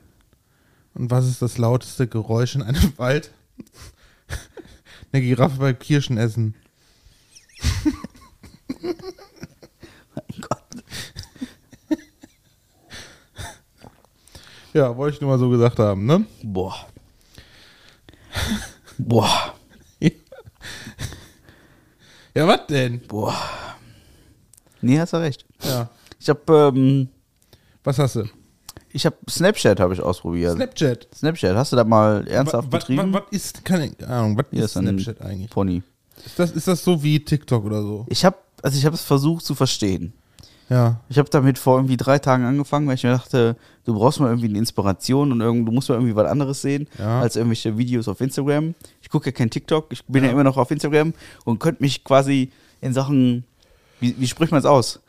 [0.93, 3.33] Und was ist das lauteste Geräusch in einem Wald?
[5.11, 6.55] Eine Giraffe beim Kirschenessen.
[8.81, 10.63] Mein Gott.
[14.73, 16.25] Ja, wollte ich nur mal so gesagt haben, ne?
[16.41, 16.87] Boah.
[18.97, 19.56] Boah.
[22.37, 22.99] Ja, was denn?
[23.07, 23.35] Boah.
[24.79, 25.43] Nee, hast du recht.
[25.63, 25.89] Ja.
[26.19, 27.09] Ich habe ähm,
[27.83, 28.25] Was hast du?
[28.91, 30.53] ich habe Snapchat habe ich ausprobiert.
[30.53, 31.07] Snapchat.
[31.15, 33.17] Snapchat, hast du da mal ernsthaft Was betrieben?
[33.31, 35.49] ist, keine Ahnung, was Hier ist ein Snapchat eigentlich?
[35.49, 35.81] Pony.
[36.23, 38.05] Ist das, ist das so wie TikTok oder so?
[38.07, 40.13] Ich habe also ich habe es versucht zu verstehen.
[40.69, 40.99] Ja.
[41.09, 44.27] Ich habe damit vor irgendwie drei Tagen angefangen, weil ich mir dachte, du brauchst mal
[44.27, 47.21] irgendwie eine Inspiration und irgend, du musst mal irgendwie was anderes sehen Ja.
[47.21, 48.75] als irgendwelche Videos auf Instagram.
[49.01, 50.31] Ich gucke ja kein TikTok, ich bin ja.
[50.31, 51.13] immer noch auf Instagram
[51.45, 52.51] und könnte mich quasi
[52.81, 53.45] in Sachen,
[54.01, 54.99] wie, wie spricht man es aus?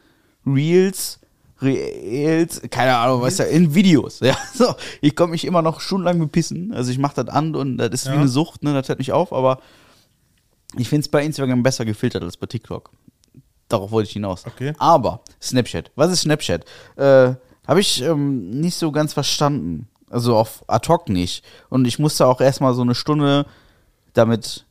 [0.46, 1.18] Reels,
[1.60, 4.20] Reels, keine Ahnung, was ja, in Videos.
[4.22, 4.74] Ja, so.
[5.00, 6.72] Ich konnte mich immer noch stundenlang bepissen.
[6.72, 8.12] Also ich mache das an und das ist Ja.
[8.12, 8.72] wie eine Sucht, ne?
[8.74, 9.58] Das hört nicht auf, aber
[10.76, 12.90] ich finde es bei Instagram besser gefiltert als bei TikTok.
[13.68, 14.44] Darauf wollte ich hinaus.
[14.46, 14.72] Okay.
[14.78, 15.90] Aber Snapchat.
[15.94, 16.64] Was ist Snapchat?
[16.96, 17.34] Äh,
[17.66, 19.88] Habe ich ähm, nicht so ganz verstanden.
[20.10, 21.44] Also auf ad hoc nicht.
[21.68, 23.44] Und ich musste auch erstmal so eine Stunde
[24.14, 24.64] damit,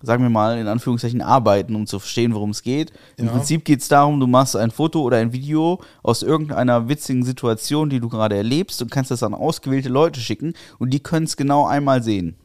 [0.00, 2.92] sagen wir mal, in Anführungszeichen arbeiten, um zu verstehen, worum es geht.
[3.18, 3.32] Im Ja.
[3.32, 7.90] Prinzip geht es darum, du machst ein Foto oder ein Video aus irgendeiner witzigen Situation,
[7.90, 11.36] die du gerade erlebst und kannst das an ausgewählte Leute schicken und die können es
[11.36, 12.36] genau einmal sehen.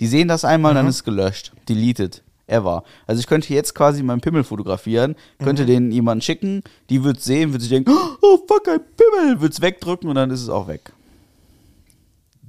[0.00, 1.52] Die sehen das einmal, dann ist es gelöscht.
[1.70, 2.22] Deleted.
[2.48, 2.82] Ever.
[3.06, 7.52] Also ich könnte jetzt quasi meinen Pimmel fotografieren, könnte den jemanden schicken, die wird sehen,
[7.52, 10.68] wird sich denken, oh fuck, ein Pimmel, wird es wegdrücken und dann ist es auch
[10.68, 10.92] weg.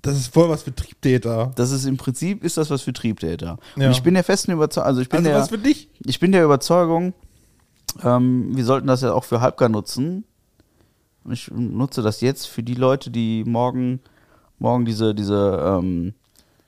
[0.01, 1.51] Das ist voll was für Triebtäter.
[1.55, 3.59] Das ist im Prinzip, ist das was für Triebtäter.
[3.75, 3.87] Ja.
[3.87, 5.89] Und ich bin der festen Überzeugung, also ich bin Also der, was für dich?
[6.05, 7.13] ich bin der Überzeugung,
[8.03, 10.23] ähm, wir sollten das ja auch für Halbgar nutzen.
[11.25, 13.99] Und ich nutze das jetzt für die Leute, die morgen,
[14.57, 16.13] morgen diese, diese, ähm,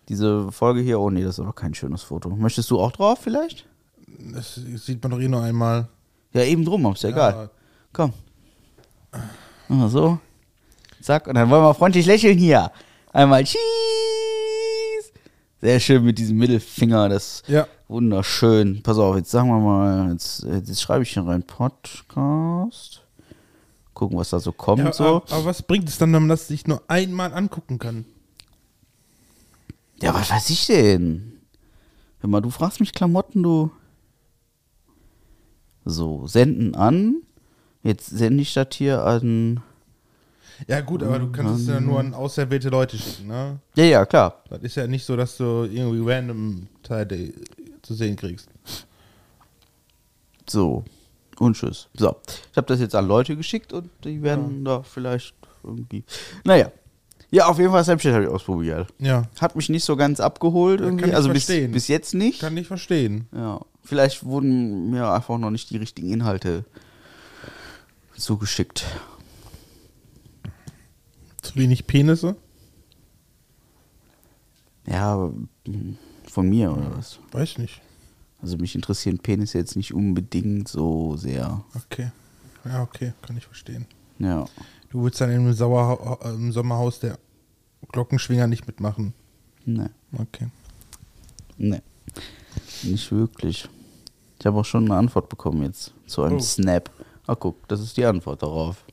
[0.10, 2.30] diese Folge hier, oh nee, das ist aber kein schönes Foto.
[2.30, 3.66] Möchtest du auch drauf vielleicht?
[4.34, 5.88] Das sieht man doch eh nur einmal.
[6.34, 7.50] Ja, eben drum, ist ja egal.
[7.94, 8.14] Komm.
[9.70, 10.20] Ah, so.
[11.02, 12.72] Zack, und dann wollen wir freundlich lächeln hier.
[13.14, 13.60] Einmal Cheese.
[15.62, 17.68] Sehr schön mit diesem Mittelfinger, das Ja.
[17.88, 18.82] wunderschön.
[18.84, 23.02] Pass auf, jetzt sagen wir mal, jetzt, jetzt schreibe ich hier rein Podcast.
[23.94, 24.80] Gucken, was da so kommt.
[24.84, 25.04] ja so.
[25.04, 28.06] aber, aber was bringt es dann, wenn man das sich nur einmal angucken kann?
[30.02, 31.40] Ja, was weiß ich denn?
[32.20, 33.72] Hör mal, du fragst mich Klamotten, du.
[35.86, 37.22] So, senden an.
[37.84, 39.62] Jetzt sende ich das hier an.
[40.68, 43.60] Ja gut, aber du kannst es ja nur an auserwählte Leute schicken, ne?
[43.76, 44.44] Ja, ja, klar.
[44.50, 47.34] Das ist ja nicht so, dass du irgendwie random Teile
[47.82, 48.48] zu sehen kriegst.
[50.48, 50.84] So.
[51.40, 51.88] Und tschüss.
[51.96, 52.16] So.
[52.52, 56.04] Ich habe das jetzt an Leute geschickt und die werden da vielleicht irgendwie.
[56.44, 56.72] Naja.
[57.34, 58.94] Ja, auf jeden Fall Snapchat habe ich ausprobiert.
[59.00, 61.10] Ja, Hat mich nicht so ganz abgeholt Ja, kann irgendwie.
[61.12, 62.42] ich Also bis, bis jetzt nicht.
[62.42, 63.28] kann ich verstehen.
[63.34, 63.62] Ja.
[63.84, 66.66] Vielleicht wurden mir einfach noch nicht die richtigen Inhalte
[68.18, 68.86] zugeschickt.
[71.42, 72.36] Zu wenig Penisse?
[74.86, 75.32] Ja,
[76.28, 77.20] von mir oder was?
[77.32, 77.82] Weiß nicht.
[78.42, 81.64] Also mich interessieren Penisse jetzt nicht unbedingt so sehr.
[81.76, 82.12] Okay.
[82.66, 83.86] Ja, okay, kann ich verstehen.
[84.20, 84.46] Ja.
[84.92, 87.18] Du willst dann im, Sauerha äh, im Sommerhaus der
[87.92, 89.14] Glockenschwinger nicht mitmachen.
[89.66, 89.90] Ne.
[90.18, 90.48] Okay.
[91.58, 91.82] Ne.
[92.84, 93.68] Nicht wirklich.
[94.40, 96.42] Ich habe auch schon eine Antwort bekommen jetzt zu einem Oh.
[96.42, 96.90] Snap.
[97.28, 98.84] Ah, guck, das ist die Antwort darauf.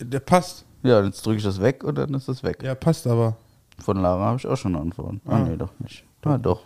[0.00, 0.64] Der passt.
[0.82, 2.62] Ja, jetzt drücke ich das weg und dann ist das weg.
[2.62, 3.36] Ja, passt aber.
[3.78, 5.16] Von Lara habe ich auch schon eine Antwort.
[5.26, 5.38] Ah, Ah.
[5.40, 6.04] nee, doch nicht.
[6.22, 6.62] Ah, doch.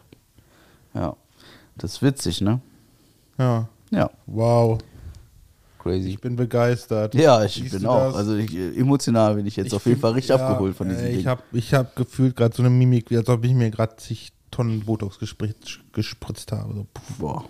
[0.95, 1.17] Ja.
[1.77, 2.61] Das ist witzig, ne?
[3.39, 3.69] Ja.
[3.91, 4.79] Ja, Wow.
[5.85, 6.09] Crazy.
[6.09, 7.15] Ich bin begeistert.
[7.15, 8.07] Ja, ich Siehst bin auch.
[8.07, 8.15] das?
[8.17, 11.05] Also ich, emotional bin ich jetzt Ich auf jeden Fall richtig ja, abgeholt von diesem
[11.05, 11.21] äh, Ding.
[11.21, 13.95] Ich habe ich hab gefühlt gerade so eine Mimik, wie als ob ich mir gerade
[13.97, 16.75] zig Tonnen Botox gespritzt, gespritzt habe.
[16.75, 16.87] So.
[17.19, 17.45] Boah.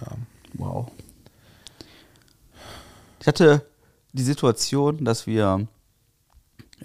[0.00, 0.06] Ja.
[0.54, 0.90] Wow.
[3.20, 3.66] Ich hatte
[4.12, 5.66] die Situation, dass wir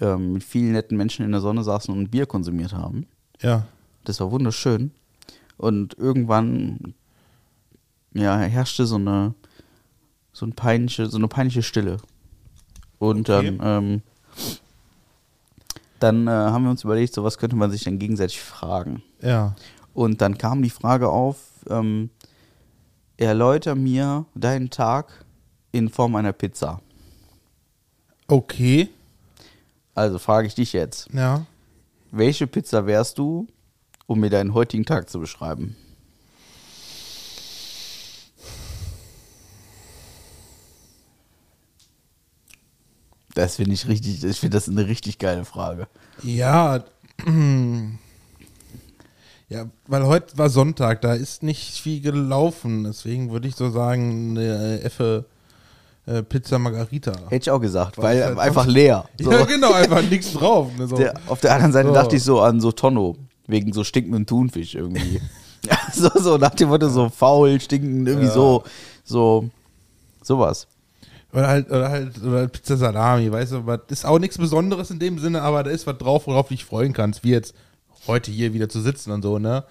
[0.00, 3.06] ähm, mit vielen netten Menschen in der Sonne saßen und ein Bier konsumiert haben.
[3.40, 3.66] ja.
[4.04, 4.92] Das war wunderschön.
[5.58, 6.94] Und irgendwann
[8.14, 9.34] ja, herrschte so eine
[10.38, 11.98] so, ein peinliche, so eine peinliche Stille.
[12.98, 13.56] Und Okay.
[13.58, 14.02] dann, ähm,
[16.00, 19.02] dann äh, haben wir uns überlegt, so was könnte man sich dann gegenseitig fragen.
[19.20, 19.54] Ja.
[19.94, 21.36] Und dann kam die Frage auf,
[21.68, 22.10] ähm,
[23.16, 25.24] erläuter mir deinen Tag
[25.72, 26.80] in Form einer Pizza.
[28.28, 28.88] Okay.
[29.94, 31.46] Also frage ich dich jetzt, Ja.
[32.12, 33.48] welche Pizza wärst du,
[34.06, 35.74] um mir deinen heutigen Tag zu beschreiben?
[43.38, 45.86] Das finde ich richtig, ich finde das eine richtig geile Frage.
[46.24, 46.82] Ja.
[49.50, 52.84] Ja, weil heute war Sonntag, da ist nicht viel gelaufen.
[52.84, 55.24] Deswegen würde ich so sagen, eine Effe
[56.04, 57.12] äh, Pizza Margarita.
[57.30, 59.08] Hätte ich auch gesagt, weil ist halt einfach leer.
[59.18, 59.32] So.
[59.32, 60.68] Ja, genau, einfach nichts drauf.
[60.76, 60.96] Ne, so.
[60.96, 61.94] Der, auf der anderen Seite So.
[61.94, 65.18] dachte ich so an so Tonno, wegen so stinkenden Thunfisch irgendwie.
[65.94, 68.34] so, so nach dem Motto so faul, stinkend, irgendwie Ja.
[68.34, 68.64] so,
[69.02, 69.48] so,
[70.22, 70.66] sowas.
[71.32, 74.90] Oder halt, oder halt, oder halt Pizza Salami, weißt du, was ist auch nichts Besonderes
[74.90, 77.54] in dem Sinne, aber da ist was drauf, worauf du dich freuen kannst, wie jetzt
[78.06, 79.64] heute hier wieder zu sitzen und so, ne?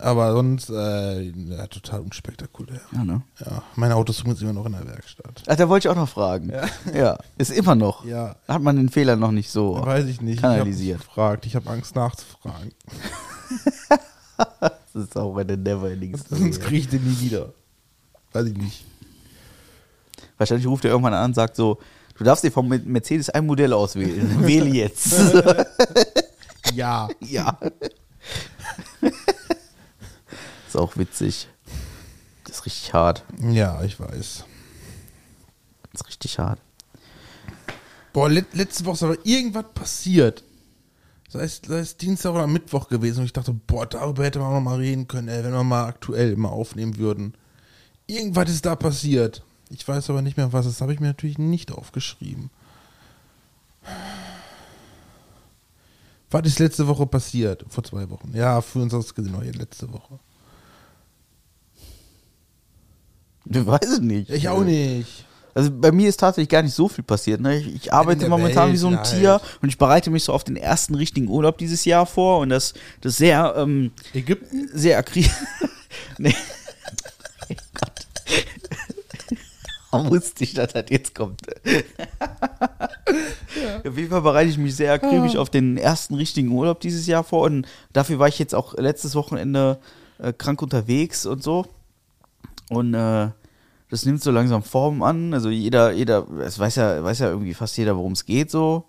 [0.00, 2.80] Aber sonst, äh, ja, total unspektakulär.
[2.92, 3.22] Ja, ne?
[3.40, 5.42] Ja, mein Auto ist immer noch in der Werkstatt.
[5.48, 6.52] Ach, da wollte ich auch noch fragen.
[6.94, 7.18] Ja.
[7.36, 8.04] ist immer noch.
[8.04, 8.36] Ja.
[8.46, 10.40] Hat man den Fehler noch nicht so Weiß ich nicht.
[10.40, 11.00] kanalisiert.
[11.00, 11.46] Ich habe gefragt.
[11.46, 12.70] Ich habe Angst nachzufragen.
[14.60, 16.42] das ist auch eine Neverending Story.
[16.42, 17.52] Sonst kriege ich den nie wieder.
[18.32, 18.84] Weiß ich nicht.
[20.38, 21.78] Wahrscheinlich ruft er irgendwann an und sagt so,
[22.16, 24.42] du darfst dir vom Mercedes ein Modell auswählen.
[24.46, 25.14] Wähle jetzt.
[26.74, 27.08] Ja.
[27.20, 27.58] ja.
[30.66, 31.48] ist auch witzig.
[32.44, 33.24] Das ist richtig hart.
[33.50, 34.44] Ja, ich weiß.
[35.92, 36.60] Das ist richtig hart.
[38.12, 40.44] Boah, let, letzte Woche ist aber irgendwas passiert.
[41.28, 44.48] Sei es, sei es Dienstag oder Mittwoch gewesen und ich dachte, boah, darüber hätte man
[44.48, 47.34] auch noch mal reden können, ey, wenn wir mal aktuell mal aufnehmen würden.
[48.06, 49.42] Irgendwas ist da passiert.
[49.70, 50.66] Ich weiß aber nicht mehr, was.
[50.66, 52.50] Das habe ich mir natürlich nicht aufgeschrieben.
[56.30, 57.64] Was ist letzte Woche passiert?
[57.68, 58.32] Vor zwei Wochen.
[58.34, 60.18] Ja, für uns aus gesehen, letzte Woche.
[63.46, 64.30] Du weißt es nicht.
[64.30, 65.24] Ich auch nicht.
[65.54, 67.40] Also bei mir ist tatsächlich gar nicht so viel passiert.
[67.40, 67.58] Ne?
[67.58, 69.10] Ich, ich arbeite momentan Welt wie so ein halt.
[69.10, 72.50] Tier und ich bereite mich so auf den ersten richtigen Urlaub dieses Jahr vor und
[72.50, 74.68] das, das sehr, ähm, Ägypten?
[74.72, 75.32] sehr akribisch.
[76.18, 76.34] nee.
[77.48, 78.06] Oh Gott.
[79.92, 81.42] Wusste ich, dass das jetzt kommt.
[83.86, 87.24] Auf jeden Fall bereite ich mich sehr akribisch auf den ersten richtigen Urlaub dieses Jahr
[87.24, 89.78] vor und dafür war ich jetzt auch letztes Wochenende
[90.18, 91.66] äh, krank unterwegs und so.
[92.70, 93.28] Und äh,
[93.90, 95.32] das nimmt so langsam Form an.
[95.32, 98.84] Also jeder, jeder, es weiß ja, weiß ja irgendwie fast jeder, worum es geht so.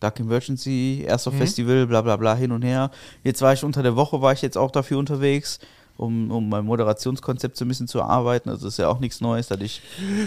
[0.00, 2.90] Dark Emergency, erster Festival, bla bla bla hin und her.
[3.22, 5.60] Jetzt war ich unter der Woche, war ich jetzt auch dafür unterwegs,
[5.96, 8.48] um, um mein Moderationskonzept so ein bisschen zu erarbeiten.
[8.50, 9.80] Also ist ja auch nichts Neues, dass ich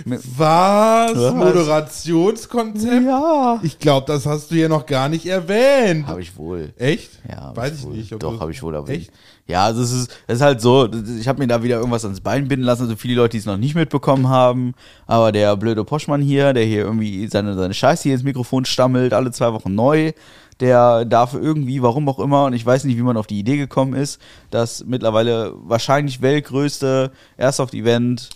[0.05, 1.15] Was?
[1.15, 1.33] Was?
[1.33, 3.05] Moderationskonzept?
[3.05, 3.59] Ja.
[3.63, 6.07] Ich glaube, das hast du ja noch gar nicht erwähnt.
[6.07, 6.73] Habe ich wohl.
[6.77, 7.11] Echt?
[7.29, 8.13] Ja, Weiß ich ich nicht.
[8.13, 8.75] ob Doch, habe ich wohl.
[8.75, 9.11] Aber Echt?
[9.47, 12.19] Ja, also es ist, es ist halt so, ich habe mir da wieder irgendwas ans
[12.19, 14.73] Bein binden lassen, also viele Leute, die es noch nicht mitbekommen haben,
[15.05, 19.13] aber der blöde Poschmann hier, der hier irgendwie seine, seine Scheiße hier ins Mikrofon stammelt,
[19.13, 20.11] alle zwei Wochen neu,
[20.59, 23.57] der darf irgendwie, warum auch immer, und ich weiß nicht, wie man auf die Idee
[23.57, 28.29] gekommen ist, das mittlerweile wahrscheinlich weltgrößte Airsoft-Event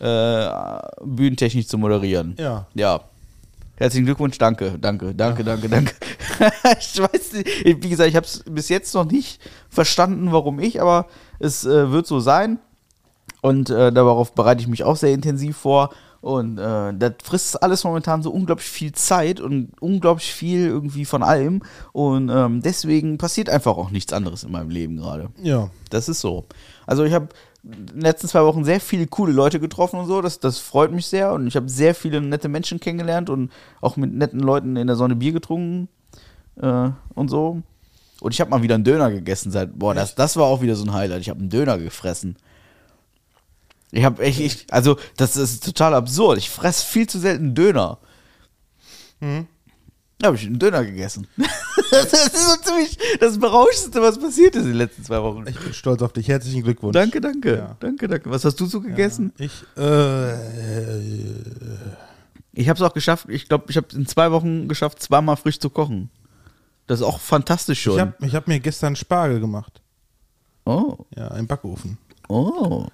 [0.00, 0.48] äh,
[1.04, 2.36] bühnentechnisch zu moderieren.
[2.38, 2.66] Ja.
[2.74, 3.00] Ja.
[3.76, 5.92] Herzlichen Glückwunsch, danke, danke, danke, danke, danke.
[6.80, 10.80] ich weiß nicht, wie gesagt, ich habe es bis jetzt noch nicht verstanden, warum ich,
[10.80, 11.06] aber
[11.38, 12.58] es äh, wird so sein.
[13.40, 15.90] Und äh, darauf bereite ich mich auch sehr intensiv vor.
[16.20, 21.22] Und äh, das frisst alles momentan so unglaublich viel Zeit und unglaublich viel irgendwie von
[21.22, 21.62] allem.
[21.92, 25.30] Und ähm, deswegen passiert einfach auch nichts anderes in meinem Leben gerade.
[25.40, 25.70] Ja.
[25.90, 26.46] Das ist so.
[26.86, 27.28] Also ich habe
[27.62, 30.20] in den letzten zwei Wochen sehr viele coole Leute getroffen und so.
[30.20, 31.32] Das, das freut mich sehr.
[31.32, 34.96] Und ich habe sehr viele nette Menschen kennengelernt und auch mit netten Leuten in der
[34.96, 35.88] Sonne Bier getrunken
[36.56, 37.62] äh, und so.
[38.20, 39.78] Und ich habe mal wieder einen Döner gegessen seit.
[39.78, 41.20] Boah, das, das war auch wieder so ein Highlight.
[41.20, 42.36] Ich habe einen Döner gefressen.
[43.90, 46.38] Ich habe echt, ich, also das ist total absurd.
[46.38, 47.98] Ich fress viel zu selten Döner.
[49.20, 49.46] Hm.
[50.18, 51.28] Da habe ich einen Döner gegessen.
[51.90, 55.44] das ist so ziemlich das Berauschendste, was passiert ist in den letzten zwei Wochen.
[55.46, 56.28] Ich bin stolz auf dich.
[56.28, 56.92] Herzlichen Glückwunsch.
[56.92, 57.56] Danke, danke.
[57.56, 57.76] Ja.
[57.80, 58.28] Danke, danke.
[58.30, 59.32] Was hast du so gegessen?
[59.38, 60.32] Ich, äh,
[62.52, 63.26] Ich habe es auch geschafft.
[63.28, 66.10] Ich glaube, ich habe in zwei Wochen geschafft, zweimal frisch zu kochen.
[66.88, 67.94] Das ist auch fantastisch schon.
[67.94, 69.80] ich habe hab mir gestern Spargel gemacht.
[70.64, 71.96] oh, Ja, im Backofen.
[72.28, 72.86] oh.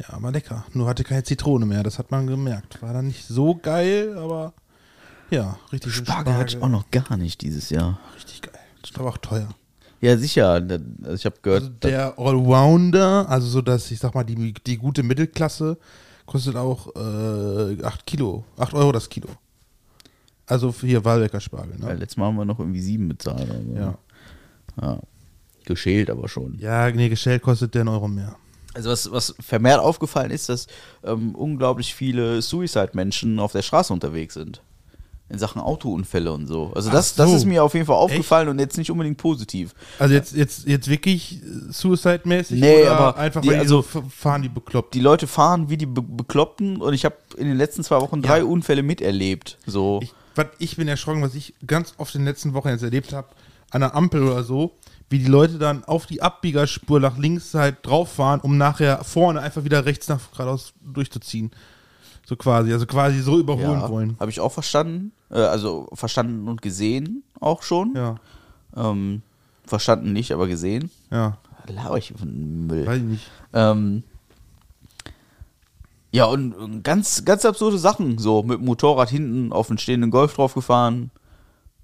[0.00, 0.64] Ja, war lecker.
[0.72, 1.82] Nur hatte keine Zitrone mehr.
[1.82, 2.80] Das hat man gemerkt.
[2.80, 4.54] War dann nicht so geil, aber
[5.30, 7.98] ja, richtig schön Spargel hatte ich auch noch gar nicht dieses Jahr.
[8.16, 8.60] Richtig geil.
[8.82, 9.48] Das war auch teuer.
[10.00, 10.52] Ja, sicher.
[10.52, 14.78] Also ich habe gehört, Also der Allrounder, also so dass ich sag mal, die, die
[14.78, 15.76] gute Mittelklasse
[16.24, 19.28] kostet auch äh, 8 Kilo, 8 Euro das Kilo.
[20.46, 22.00] Also für hier Waldecker Spargel, weil ne?
[22.00, 23.42] letztes Mal haben wir noch irgendwie sieben bezahlt.
[23.42, 23.74] Oder so.
[23.74, 23.98] Ja.
[24.80, 25.00] ja.
[25.64, 26.58] Geschält aber schon.
[26.58, 28.36] Ja, nee, gestellt kostet der einen Euro mehr.
[28.74, 30.66] Also was, was vermehrt aufgefallen ist, dass
[31.04, 34.62] ähm, unglaublich viele Suicide-Menschen auf der Straße unterwegs sind.
[35.28, 36.72] In Sachen Autounfälle und so.
[36.74, 37.22] Also das, so.
[37.22, 39.74] das ist mir auf jeden Fall aufgefallen und jetzt nicht unbedingt positiv.
[40.00, 44.02] Also jetzt, jetzt, jetzt wirklich äh, Suicide-mäßig Nee, aber einfach, die- weil die also- so
[44.08, 44.92] fahren, die bekloppt.
[44.94, 48.22] Die Leute fahren wie die Be Bekloppten und ich habe in den letzten zwei Wochen
[48.22, 48.44] drei Ja.
[48.44, 49.56] Unfälle miterlebt.
[49.66, 50.00] So.
[50.02, 53.12] Ich, was, ich bin erschrocken, was ich ganz oft in den letzten Wochen jetzt erlebt
[53.12, 53.28] habe,
[53.70, 54.72] an der Ampel oder so,
[55.10, 59.40] wie die Leute dann auf die Abbiegerspur nach links halt drauf fahren, um nachher vorne
[59.40, 61.50] einfach wieder rechts nach geradeaus durchzuziehen.
[62.24, 64.16] So quasi, also quasi so überholen wollen.
[64.20, 65.10] Habe ich auch verstanden.
[65.30, 67.94] Äh, also verstanden und gesehen auch schon.
[67.96, 68.16] Ja,
[68.76, 69.22] Ähm,
[69.66, 70.90] verstanden nicht, aber gesehen.
[71.10, 72.86] ja, Laber ich von Müll.
[72.86, 73.30] weiß ich nicht.
[73.52, 74.02] Ähm,
[76.12, 78.18] ja, und ganz, ganz absurde Sachen.
[78.18, 81.10] So mit dem Motorrad hinten auf den stehenden Golf draufgefahren.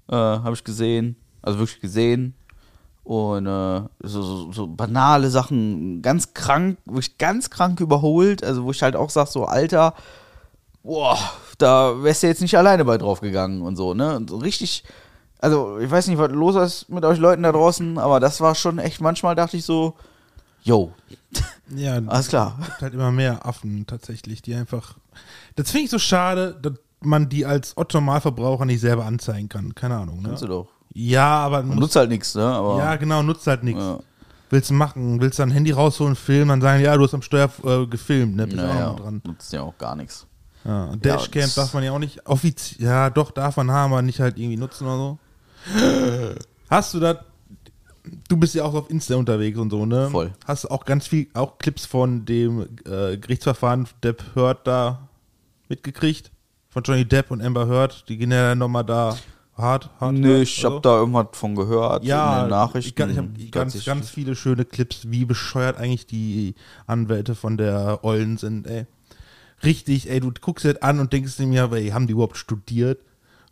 [0.09, 1.15] Äh, Habe ich gesehen.
[1.41, 2.33] Also wirklich gesehen.
[3.07, 8.43] Und äh, so, so, so banale Sachen, ganz krank, wirklich ganz krank überholt.
[8.43, 9.93] Also, wo ich halt auch sage, so, Alter,
[10.83, 11.17] boah,
[11.57, 14.17] da wärst du jetzt nicht alleine bei drauf gegangen und so, ne?
[14.17, 14.83] Und so richtig,
[15.39, 18.55] also, ich weiß nicht, was los ist mit euch Leuten da draußen, aber das war
[18.55, 19.93] schon echt, manchmal dachte ich so,
[20.63, 20.91] yo,
[21.75, 22.57] Ja, alles klar.
[22.61, 24.95] Es gibt halt immer mehr Affen tatsächlich, die einfach.
[25.55, 29.75] Das finde ich so schade, dass man die als Otto-Normalverbraucher nicht selber anzeigen kann.
[29.75, 30.21] Keine Ahnung.
[30.21, 30.29] Ne?
[30.29, 30.67] Kannst du doch.
[30.93, 32.45] Ja, aber Man nutzt halt nichts, ne?
[32.45, 33.81] Aber ja, genau, nutzt halt nichts.
[33.81, 33.99] Ja.
[34.49, 37.21] Willst du machen, willst du ein Handy rausholen, filmen, dann sagen, ja, du hast am
[37.21, 38.47] Steuer äh, gefilmt, ne?
[38.47, 39.21] Bist auch naja, noch dran.
[39.25, 40.25] nutzt ja auch gar nichts.
[40.63, 44.01] Ja, Dashcam das- darf man ja auch nicht offiziell, ja, doch, darf man haben, aber
[44.01, 45.19] nicht halt irgendwie nutzen oder so.
[46.69, 47.17] Hast du das,
[48.29, 50.09] du bist ja auch auf Insta unterwegs und so, ne?
[50.09, 50.33] Voll.
[50.45, 55.07] Hast du auch ganz viel, auch Clips von dem äh, Gerichtsverfahren Depp Heard da
[55.69, 56.31] mitgekriegt?
[56.69, 59.17] Von Johnny Depp und Amber Heard, die gehen ja dann nochmal da
[59.57, 60.13] hart, hart.
[60.13, 63.01] Nö, hart, ich oder hab da irgendwas von gehört ja, in den Nachrichten.
[63.03, 68.03] Ich, ich habe ganz, ganz viele schöne Clips, wie bescheuert eigentlich die Anwälte von der
[68.03, 68.85] Ollen sind, ey.
[69.63, 72.99] Richtig, ey, du guckst das an und denkst dir mir, ey, haben die überhaupt studiert?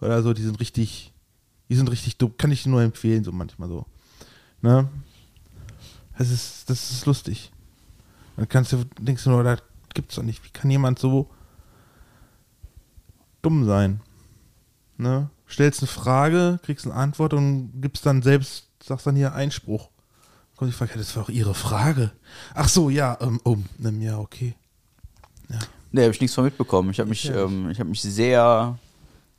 [0.02, 1.14] Oder so, die sind richtig,
[1.70, 2.38] die sind richtig dumm.
[2.38, 3.86] Kann ich nur empfehlen, so manchmal so.
[4.62, 4.88] Ne?
[6.18, 7.52] Das ist, das ist lustig.
[8.38, 9.64] Dann kannst du, denkst du nur, das
[9.94, 10.44] gibt's doch nicht.
[10.44, 11.30] Wie kann jemand so
[13.42, 14.02] dumm sein?
[14.98, 15.30] Ne?
[15.50, 19.90] Stellst eine Frage, kriegst eine Antwort und gibst dann selbst, sagst dann hier Einspruch.
[20.56, 22.12] Kommt die Frage, ja, das war auch Ihre Frage.
[22.54, 24.56] Ach so, ja, ähm, oh, ähm, ja, okay.
[25.92, 26.90] Nee, habe ich nichts von mitbekommen.
[26.90, 27.44] Ich habe mich, Ja.
[27.46, 28.78] ähm, ich hab mich sehr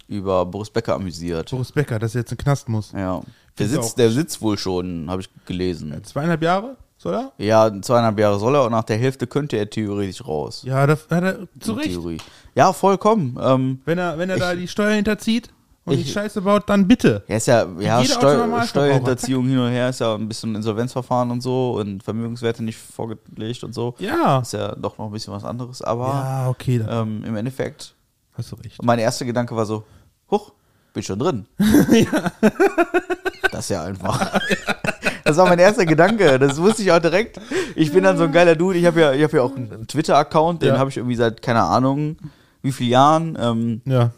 [0.09, 1.51] über Boris Becker amüsiert.
[1.51, 2.93] Boris Becker, dass er jetzt in den Knast muss.
[2.93, 3.21] Ja.
[3.59, 5.95] Der ich sitzt, der sitzt wohl schon, habe ich gelesen.
[6.05, 7.33] Zweieinhalb Jahre, soll er?
[7.39, 10.63] Ja, zweieinhalb Jahre soll er und nach der Hälfte könnte er theoretisch raus.
[10.65, 11.91] Ja, da hat er zu Recht.
[11.91, 12.19] Theorie.
[12.55, 13.37] Ja, vollkommen.
[13.41, 15.51] Ähm, Wenn er, wenn er da die Steuer hinterzieht
[15.87, 17.23] und Ich- die Scheiße baut, dann bitte.
[17.29, 21.41] ja, ist ja, ja Steu Steuerhinterziehung hin und her ist ja ein bisschen Insolvenzverfahren und
[21.41, 23.95] so und Vermögenswerte nicht vorgelegt und so.
[23.99, 24.41] Ja.
[24.41, 27.95] Ist ja doch noch ein bisschen was anderes, aber Ja, okay, ähm, im Endeffekt,
[28.35, 28.83] hast du recht.
[28.83, 29.85] mein erster Gedanke war so,
[30.31, 30.53] huch,
[30.93, 31.47] bin schon drin.
[33.53, 34.39] Das ist ja einfach.
[35.25, 36.39] Das war mein erster Gedanke.
[36.39, 37.41] Das wusste ich auch direkt.
[37.75, 38.79] Ich bin dann so ein geiler Dude.
[38.79, 40.79] Ich habe ja, ich hab ja auch einen Twitter-Account, den Ja.
[40.79, 42.17] habe ich irgendwie seit, keine Ahnung,
[42.63, 43.37] wie vielen Jahren.
[43.41, 44.13] Ähm, Ja.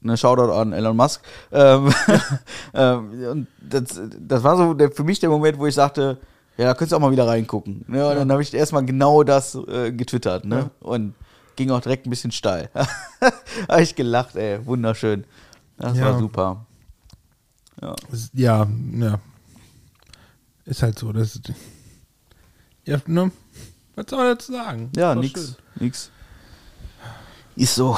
[0.00, 1.22] Ne Shoutout an Elon Musk.
[1.52, 1.92] Ähm,
[2.74, 6.18] ähm, und das, das war so der, für mich der Moment, wo ich sagte,
[6.56, 7.84] ja, da könntest du auch mal wieder reingucken.
[7.88, 8.06] Ne?
[8.08, 10.44] Und dann habe ich erstmal genau das äh, getwittert.
[10.44, 10.70] Ne?
[10.80, 11.14] Und
[11.56, 12.70] ging auch direkt ein bisschen steil.
[13.68, 14.64] habe ich gelacht, ey.
[14.66, 15.24] Wunderschön.
[15.78, 16.04] Das Ja.
[16.06, 16.66] war super.
[17.80, 17.96] Ja.
[18.34, 19.18] Ja, ja.
[20.66, 21.12] Ist halt so.
[21.12, 21.40] Das,
[22.84, 23.30] ja, ne?
[23.94, 24.90] Was soll man dazu sagen?
[24.94, 25.54] Ja, nix, schön.
[25.80, 26.10] nix.
[27.56, 27.96] Ist so.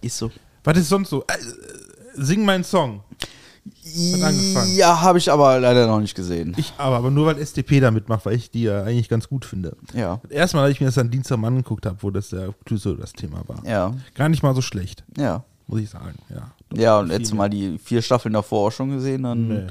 [0.00, 0.30] Ist so.
[0.64, 1.22] Was ist sonst so?
[1.22, 1.36] Äh,
[2.14, 3.02] sing meinen Song.
[4.22, 4.74] angefangen.
[4.76, 6.54] Ja, habe ich aber leider noch nicht gesehen.
[6.56, 9.44] Ich aber, aber nur weil SDP da mitmacht, weil ich die ja eigentlich ganz gut
[9.44, 9.76] finde.
[9.94, 12.94] Ja, Erstmal, als ich mir das dann Dienstag mal angeguckt habe, wo das der Clouseau
[12.94, 13.64] das Thema war.
[13.66, 15.44] ja, Gar nicht mal so schlecht, ja.
[15.66, 16.16] muss ich sagen.
[16.28, 19.48] Ja, Ja, und jetzt mal die vier Staffeln davor auch schon gesehen, dann.
[19.48, 19.66] Nee.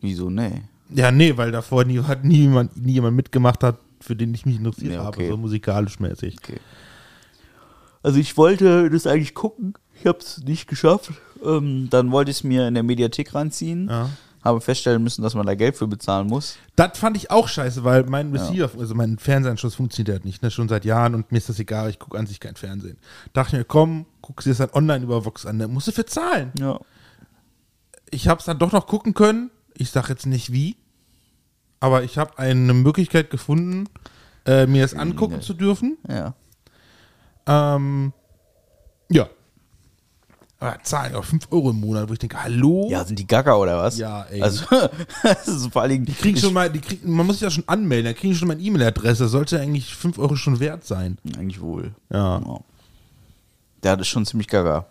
[0.00, 0.62] Wieso, nee?
[0.90, 4.46] Ja, nee, weil davor nie, hat nie jemand, nie jemand mitgemacht hat, für den ich
[4.46, 5.22] mich interessiert Nee, okay.
[5.24, 6.36] habe, so musikalisch mäßig.
[6.42, 6.60] Okay.
[8.02, 11.10] Also ich wollte das eigentlich gucken, ich habe es nicht geschafft.
[11.44, 14.10] Ähm, dann wollte ich es mir in der Mediathek reinziehen, Ja.
[14.44, 16.56] habe feststellen müssen, dass man da Geld für bezahlen muss.
[16.76, 20.50] Das fand ich auch scheiße, weil mein Receiver, also mein Fernsehanschluss funktioniert halt nicht, ne,
[20.50, 22.98] schon seit Jahren und mir ist das egal, ich gucke an sich kein Fernsehen.
[23.32, 26.06] Dachte mir, komm, guck dir das halt online über Vox an, da musst du für
[26.06, 26.52] zahlen.
[26.58, 26.80] Ja.
[28.10, 30.76] Ich habe es dann doch noch gucken können, ich sag jetzt nicht wie,
[31.80, 33.88] aber ich habe eine Möglichkeit gefunden,
[34.46, 35.98] äh, mir das angucken zu dürfen.
[36.08, 36.34] Ja.
[37.46, 38.12] Ähm,
[39.10, 39.28] ja.
[40.60, 42.88] Aber zahlen auch 5 Euro im Monat, wo ich denke, hallo?
[42.90, 43.96] Ja, sind die Gaga oder was?
[43.96, 44.42] Ja, ey.
[44.42, 44.64] Also,
[45.22, 46.04] das ist vor allen Dingen.
[46.06, 48.48] Die kriegen schon mal, die kriegen, man muss sich ja schon anmelden, da kriegen schon
[48.48, 51.18] mal eine E-Mail-Adresse, sollte eigentlich 5 Euro schon wert sein.
[51.36, 51.92] Eigentlich wohl.
[52.10, 52.40] Ja.
[52.40, 52.60] Ja.
[53.84, 54.86] Der hat es schon ziemlich gaga.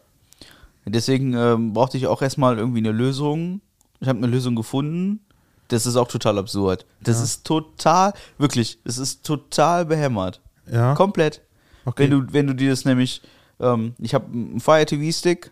[0.85, 3.59] Deswegen ähm, brauchte ich auch erstmal irgendwie eine Lösung.
[3.99, 5.19] Ich habe eine Lösung gefunden.
[5.67, 6.85] Das ist auch total absurd.
[7.01, 10.39] Das ist total, wirklich, es ist total behämmert.
[10.71, 10.93] Ja.
[10.95, 11.41] Komplett.
[11.83, 12.03] Okay.
[12.03, 13.21] Wenn, du, wenn du dir das nämlich,
[13.59, 15.51] ähm, ich habe einen Fire TV-Stick,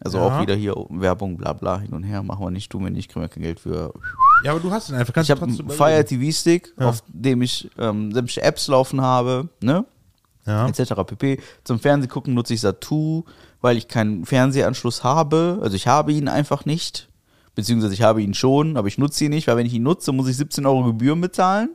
[0.00, 0.24] also Ja.
[0.24, 3.10] auch wieder hier Werbung, bla bla, hin und her, machen wir nicht, tun wir nicht,
[3.10, 3.92] kriegen wir kein Geld für.
[4.44, 5.12] Ja, aber du hast ihn einfach.
[5.14, 6.08] Kannst Ich habe einen Fire überlegen.
[6.22, 6.88] TV-Stick, Ja.
[6.88, 9.84] auf dem ich ähm, sämtliche Apps laufen habe, ne?
[10.46, 10.68] Ja.
[10.68, 10.92] etc.
[11.06, 11.40] pp.
[11.64, 13.24] Zum Fernseh gucken nutze ich Satu,
[13.60, 15.58] weil ich keinen Fernsehanschluss habe.
[15.62, 17.08] Also ich habe ihn einfach nicht.
[17.56, 20.12] Beziehungsweise ich habe ihn schon, aber ich nutze ihn nicht, weil wenn ich ihn nutze,
[20.12, 21.70] muss ich 17 Euro Gebühren bezahlen.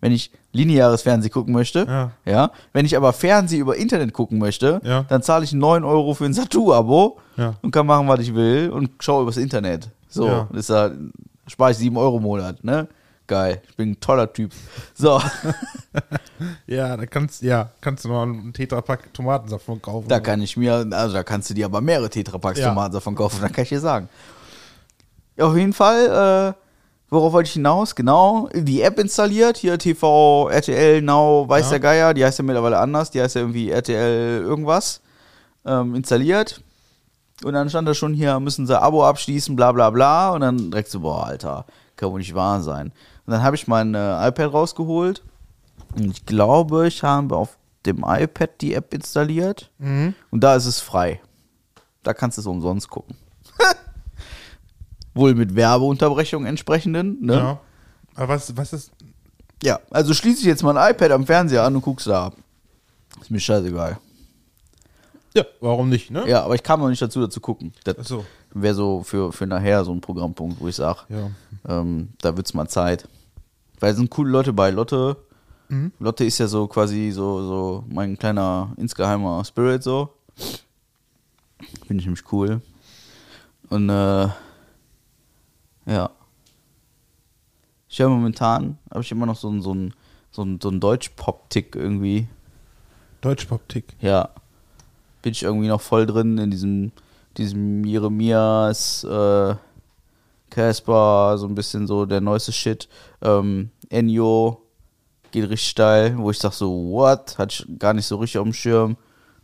[0.00, 1.84] Wenn ich lineares Fernsehen gucken möchte.
[1.86, 2.10] Ja.
[2.24, 2.50] ja.
[2.72, 5.04] Wenn ich aber Fernsehen über Internet gucken möchte, Ja.
[5.08, 7.54] dann zahle ich 9 Euro für ein Satu-Abo Ja.
[7.62, 9.88] und kann machen, was ich will und schaue übers Internet.
[10.08, 10.48] So, Ja.
[10.50, 10.90] das ist ja
[11.46, 12.88] spare ich 7 Euro im Monat, ne?
[13.26, 14.50] Geil, ich bin ein toller Typ.
[14.94, 15.20] So,
[16.66, 20.08] Ja, da kannst, ja, kannst du noch einen Tetrapack Tomatensaft von kaufen.
[20.08, 22.68] da kann ich mir, also da kannst du dir aber mehrere Tetrapacks Ja.
[22.70, 24.08] Tomaten davon kaufen, dann kann ich dir sagen.
[25.38, 26.69] Auf jeden Fall, äh,
[27.10, 27.94] worauf wollte ich hinaus?
[27.94, 31.70] Genau, die App installiert, hier TV, RTL, Now, weiß Ja.
[31.72, 35.00] der Geier, die heißt ja mittlerweile anders, die heißt ja irgendwie RTL irgendwas,
[35.66, 36.62] ähm, installiert.
[37.44, 40.30] Und dann stand da schon hier, müssen sie Abo abschließen, bla bla bla.
[40.30, 41.64] Und dann direkt so, boah, Alter,
[41.96, 42.92] kann wohl nicht wahr sein.
[43.26, 45.22] Und dann habe ich mein äh, iPad rausgeholt.
[45.96, 47.56] Und ich glaube, ich habe auf
[47.86, 49.70] dem iPad die App installiert.
[49.78, 50.14] Mhm.
[50.30, 51.20] Und da ist es frei.
[52.02, 53.16] Da kannst du es umsonst gucken.
[55.14, 57.24] Wohl mit Werbeunterbrechung entsprechenden.
[57.24, 57.34] Ne?
[57.34, 57.60] Ja.
[58.14, 58.90] Aber was, was ist.
[59.62, 62.32] Ja, also schließe ich jetzt mein iPad am Fernseher an und guck's da.
[63.20, 63.98] Ist mir scheißegal.
[65.34, 66.28] Ja, warum nicht, ne?
[66.28, 67.72] Ja, aber ich kam noch nicht dazu, dazu gucken.
[67.84, 68.24] Das so.
[68.52, 71.30] wäre so für, für nachher so ein Programmpunkt, wo ich sage, Ja.
[71.80, 73.06] ähm, da wird's mal Zeit.
[73.78, 74.70] Weil es sind coole Leute bei.
[74.70, 75.16] Lotte,
[75.68, 75.92] Mhm.
[76.00, 80.08] Lotte ist ja so quasi so, so mein kleiner insgeheimer Spirit so.
[81.86, 82.60] Finde ich nämlich cool.
[83.68, 84.28] Und äh,
[85.86, 86.10] ja.
[87.88, 89.94] Ich höre momentan, habe ich immer noch so einen so einen
[90.30, 92.28] so einen, so einen Deutsch-Pop-Tick irgendwie.
[93.20, 93.96] Deutsch-Pop-Tick.
[94.00, 94.30] Ja.
[95.22, 96.92] Bin ich irgendwie noch voll drin in diesem,
[97.36, 99.54] diesem Jeremias, äh,
[100.50, 102.88] Casper, so ein bisschen so der neueste Shit.
[103.22, 104.62] Ähm, Ennio
[105.30, 107.38] geht richtig steil, wo ich sag so, what?
[107.38, 108.96] Hatte ich gar nicht so richtig auf dem Schirm.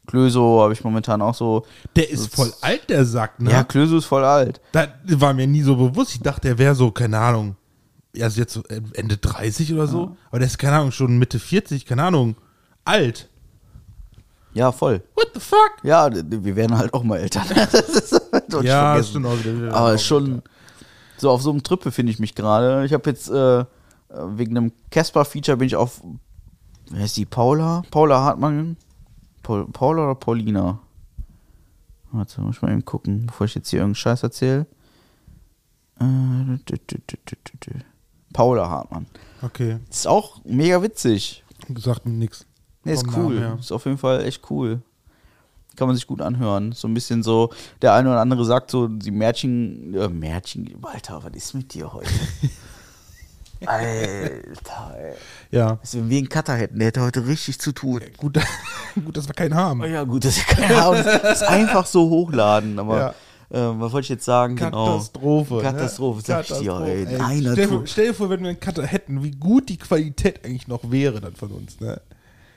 [0.06, 1.64] Klöso habe ich momentan auch so.
[1.96, 3.50] Der ist voll alt, der Sack, ne?
[3.50, 4.60] Ja, Klöso ist voll alt.
[4.72, 6.14] Das war mir nie so bewusst.
[6.14, 7.56] Ich dachte, der wäre so, keine Ahnung,
[8.14, 8.62] ja, also jetzt so
[8.94, 10.16] Ende 30 oder so.
[10.30, 12.36] Aber der ist, keine Ahnung, schon Mitte 40, keine Ahnung,
[12.84, 13.28] alt.
[14.54, 15.02] Ja, voll.
[15.14, 15.72] What the fuck?
[15.82, 17.44] Ja, wir werden halt auch mal Eltern.
[17.72, 19.10] das ist nicht Ja, vergessen.
[19.10, 20.40] stimmt auch Aber schon
[21.18, 22.84] so auf so einem Trip befinde ich mich gerade.
[22.86, 23.64] Ich habe jetzt äh, äh,
[24.10, 26.00] wegen einem Casper-Feature bin ich auf,
[26.90, 27.82] wer ist die, Paula?
[27.90, 28.76] Paula Hartmann?
[29.46, 30.80] Paul, Paula oder Paulina?
[32.10, 34.66] Warte, muss ich mal eben gucken, bevor ich jetzt hier irgendeinen Scheiß erzähle.
[36.00, 36.58] Äh.
[38.32, 39.06] Paula Hartmann.
[39.42, 41.44] Okay, Ist auch mega witzig.
[41.78, 42.44] sagt mir nix.
[42.82, 43.34] Nee, ist Vom cool.
[43.34, 43.56] Namen her.
[43.60, 44.82] Ist auf jeden Fall echt cool.
[45.76, 46.72] Kann man sich gut anhören.
[46.72, 47.50] So ein bisschen so,
[47.82, 51.92] der eine oder andere sagt so, die Märchen, äh, Märchen, Walter, was ist mit dir
[51.92, 52.10] heute?
[53.64, 55.12] Alter, ey.
[55.50, 58.00] Ja, Also, wenn wir einen Cutter hätten, der hätte heute richtig zu tun.
[58.16, 58.38] gut,
[59.04, 59.80] gut, dass wir keinen haben.
[59.82, 61.02] Oh ja, gut, das ist keine Ahnung.
[61.04, 62.78] Das ist einfach so hochladen.
[62.78, 63.08] Aber Ja.
[63.72, 64.56] äh, was wollte ich jetzt sagen?
[64.56, 65.56] Katastrophe.
[65.58, 65.62] Genau.
[65.70, 66.24] Katastrophe, ne?
[66.26, 67.06] sag ich dir, ey.
[67.06, 70.44] Ey, stell, dir- stell dir vor, wenn wir einen Cutter hätten, wie gut die Qualität
[70.44, 72.00] eigentlich noch wäre dann von uns, ne?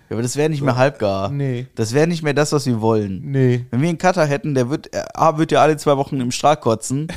[0.09, 1.29] Ja, aber das wäre nicht mehr halbgar.
[1.29, 1.67] Nee.
[1.75, 3.21] Das wäre nicht mehr das, was wir wollen.
[3.29, 3.67] Nee.
[3.69, 6.31] Wenn wir einen Cutter hätten, der wird, äh, A, wird ja alle zwei Wochen im
[6.31, 7.09] Strahl kotzen.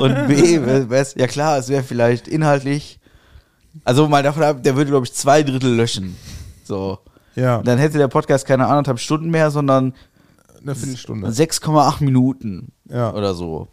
[0.00, 2.98] und B, wär- wär's, ja klar, es wäre vielleicht inhaltlich,
[3.84, 6.16] also mal davon ab, der würde, glaube ich, zwei Drittel löschen.
[6.64, 6.98] So.
[7.34, 9.94] Ja, Dann hätte der Podcast keine anderthalb Stunden mehr, sondern
[10.60, 11.28] eine Viertelstunde.
[11.30, 13.12] 6,8 Minuten Ja.
[13.14, 13.68] oder so.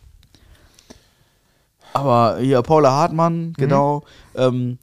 [1.93, 4.04] Aber hier, Paula Hartmann, genau,
[4.36, 4.78] ähm,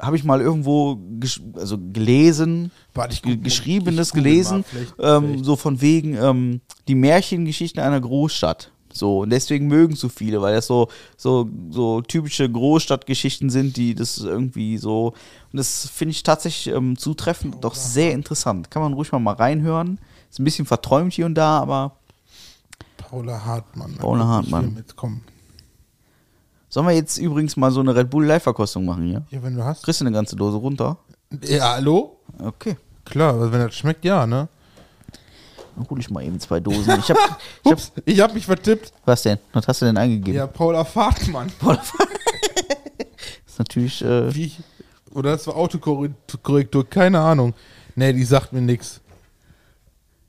[0.00, 0.98] habe ich mal irgendwo
[1.54, 5.44] also gelesen, Warte, ich guck- geschriebenes ich mal, gelesen, vielleicht- ähm, vielleicht.
[5.44, 8.71] so von wegen ähm, die Märchengeschichten einer Großstadt.
[8.94, 13.94] So, und deswegen mögen so viele, weil das so, so, so typische Großstadtgeschichten sind, die
[13.94, 15.14] das irgendwie so.
[15.52, 18.70] Und das finde ich tatsächlich ähm, zutreffend, doch sehr interessant.
[18.70, 19.98] Kann man ruhig mal, mal reinhören.
[20.30, 21.96] Ist ein bisschen verträumt hier und da, aber
[22.96, 23.94] Paula Hartmann.
[23.96, 24.72] Paula Hartmann.
[24.72, 25.22] Mitkommen.
[26.70, 29.22] sollen wir jetzt übrigens mal so eine Red Bull Live-Verkostung machen hier?
[29.30, 29.82] Ja, wenn du hast.
[29.82, 30.96] Kriegst du eine ganze Dose runter?
[31.42, 32.16] Ja, hallo?
[32.38, 32.76] Okay.
[33.04, 34.48] Klar, wenn das schmeckt, ja, ne?
[35.76, 36.98] Dann hole ich mal eben zwei Dosen.
[36.98, 37.18] Ich hab,
[37.64, 38.92] ich hab, ich hab mich vertippt.
[39.04, 39.38] was denn?
[39.52, 40.34] Was hast du denn eingegeben?
[40.34, 41.50] Ja, Paula Hartmann.
[41.60, 41.78] Das
[43.46, 44.52] ist natürlich, äh, Wie?
[45.12, 47.54] Oder das war Autokorrektur, keine Ahnung.
[47.94, 49.00] Nee, die sagt mir nix.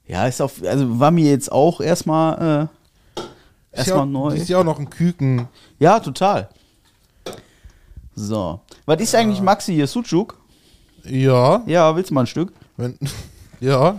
[0.08, 2.70] ja, ist auf, also war mir jetzt auch erstmal,
[3.18, 3.28] äh, ja
[3.72, 4.36] erstmal neu.
[4.36, 5.48] Ist ja auch noch ein Küken.
[5.80, 6.50] Ja, total.
[8.16, 8.60] So.
[8.86, 9.88] Was ist eigentlich Maxi hier?
[9.88, 10.38] Sucuk?
[11.06, 12.54] Ja, Ja, willst du mal ein Stück?
[12.78, 12.98] wenn,
[13.60, 13.96] ja.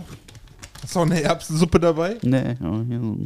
[0.85, 2.17] Hast du auch eine Erbsensuppe dabei?
[2.21, 2.69] Nee, ja,
[2.99, 3.17] so.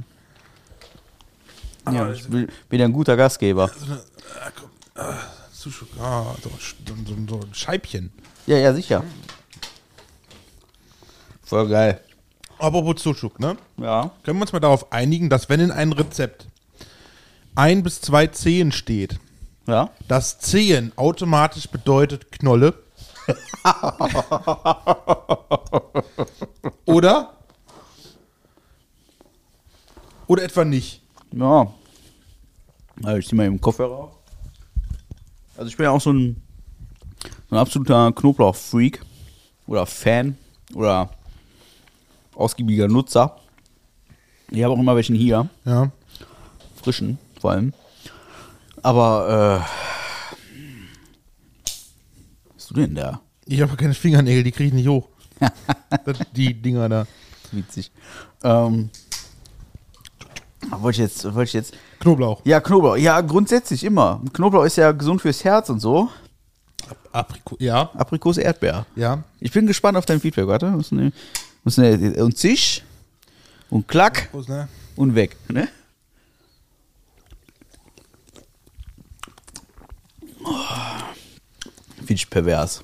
[1.84, 3.70] Ah, Ja, ich bin ja ein guter Gastgeber.
[5.51, 8.14] Sushi, ah, so, so, so, so ein Scheibchen.
[8.47, 9.03] Ja, ja, sicher.
[11.43, 11.99] Voll geil.
[12.60, 13.57] Apropos Sushuk, ne?
[13.76, 14.10] Ja.
[14.24, 16.47] Können wir uns mal darauf einigen, dass wenn in einem Rezept
[17.55, 19.20] ein bis zwei Zehen steht,
[19.68, 19.89] Ja.
[20.07, 22.74] dass Zehen automatisch bedeutet Knolle?
[26.86, 27.34] Oder?
[30.30, 31.01] Oder etwa nicht?
[31.32, 31.73] Ja.
[33.03, 34.11] Also ich zieh mal eben den Kopfhörer auf.
[35.57, 36.39] Also ich bin ja auch so ein,
[37.49, 39.01] so ein absoluter Knoblauch-Freak
[39.65, 40.38] oder Fan
[40.75, 41.09] oder
[42.36, 43.38] ausgiebiger Nutzer.
[44.51, 45.91] Ich habe auch immer welchen hier, Ja.
[46.82, 47.73] frischen vor allem.
[48.84, 50.39] Aber, äh,
[52.49, 53.19] was bist du denn da?
[53.47, 55.07] Ich habe keine Fingernägel, die kriege ich nicht hoch.
[56.36, 57.07] Die Dinger da.
[57.51, 57.91] Witzig.
[58.43, 58.89] Ähm,
[60.70, 61.74] wollte ich jetzt, wollte ich jetzt?
[61.99, 62.41] Knoblauch.
[62.45, 62.97] Ja, Knoblauch.
[62.97, 64.22] Ja, grundsätzlich immer.
[64.34, 66.10] Knoblauch ist ja gesund fürs Herz und so.
[67.12, 67.89] Apriko ja.
[67.95, 68.86] Aprikos, Erdbeer.
[68.95, 69.24] Ja.
[69.39, 70.47] Ich bin gespannt auf dein Feedback.
[70.47, 71.12] Warte, muss ne,
[71.64, 72.84] muss ne, und Zisch
[73.70, 74.68] und Klack Prost, ne?
[74.95, 75.36] und weg.
[75.49, 75.68] Ne?
[80.43, 80.53] Oh,
[81.97, 82.84] Finde ich pervers.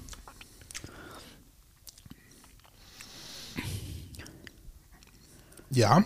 [5.72, 6.06] Ja.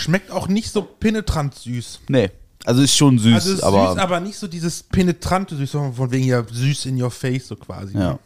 [0.00, 2.00] Schmeckt auch nicht so penetrant süß.
[2.08, 2.30] Nee,
[2.64, 5.94] also ist schon süß, Also ist aber, süß, aber nicht so dieses penetrante süß, sondern
[5.94, 7.94] von wegen ja süß in your face so quasi.
[7.96, 8.18] ja,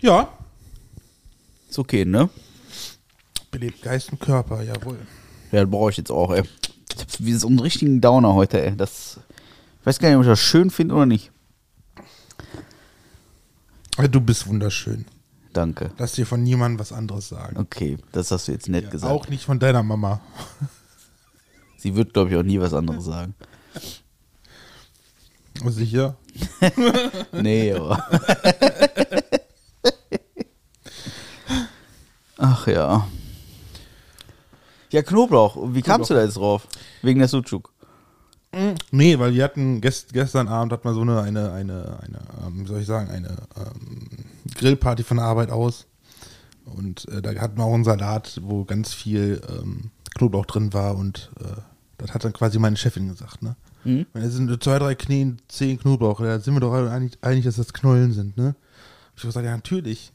[0.00, 0.28] Ja.
[1.68, 2.28] ist okay, ne?
[3.50, 4.98] Belebt Geist und Körper, jawohl.
[5.52, 6.42] Ja, das brauche ich jetzt auch, ey.
[6.94, 8.76] Ich hab wie so einen richtigen Downer heute, ey.
[8.76, 9.20] Das,
[9.80, 11.30] ich weiß gar nicht, ob ich das schön finde oder nicht.
[14.10, 15.06] Du bist wunderschön.
[15.56, 15.90] Danke.
[15.96, 17.56] Lass dir von niemandem was anderes sagen.
[17.56, 19.10] Okay, das hast du jetzt nett Ja, gesagt.
[19.10, 20.20] auch nicht von deiner Mama.
[21.78, 23.34] Sie wird, glaube ich, auch nie was anderes sagen.
[25.64, 26.16] Sicher?
[27.32, 28.04] Nee, aber.
[32.36, 33.06] Ach ja.
[34.90, 35.56] Ja, Knoblauch.
[35.72, 36.68] Wie kamst du da jetzt drauf?
[37.00, 37.72] Wegen der Sucuk.
[38.90, 42.64] Nee, weil wir hatten gest, gestern Abend hat man so eine, eine, eine, eine ähm,
[42.64, 44.25] wie soll ich sagen, eine ähm,
[44.56, 45.86] Grillparty von der Arbeit aus.
[46.64, 50.96] Und äh, da hatten wir auch einen Salat, wo ganz viel ähm, Knoblauch drin war
[50.96, 51.60] und äh,
[51.98, 53.56] das hat dann quasi meine Chefin gesagt, ne?
[53.84, 54.06] Mhm.
[54.14, 57.72] Es sind zwei, drei Knien, zehn Knoblauch, da sind wir doch einig, einig, dass das
[57.72, 58.56] Knollen sind, ne?
[59.14, 60.12] Ich habe gesagt, ja, natürlich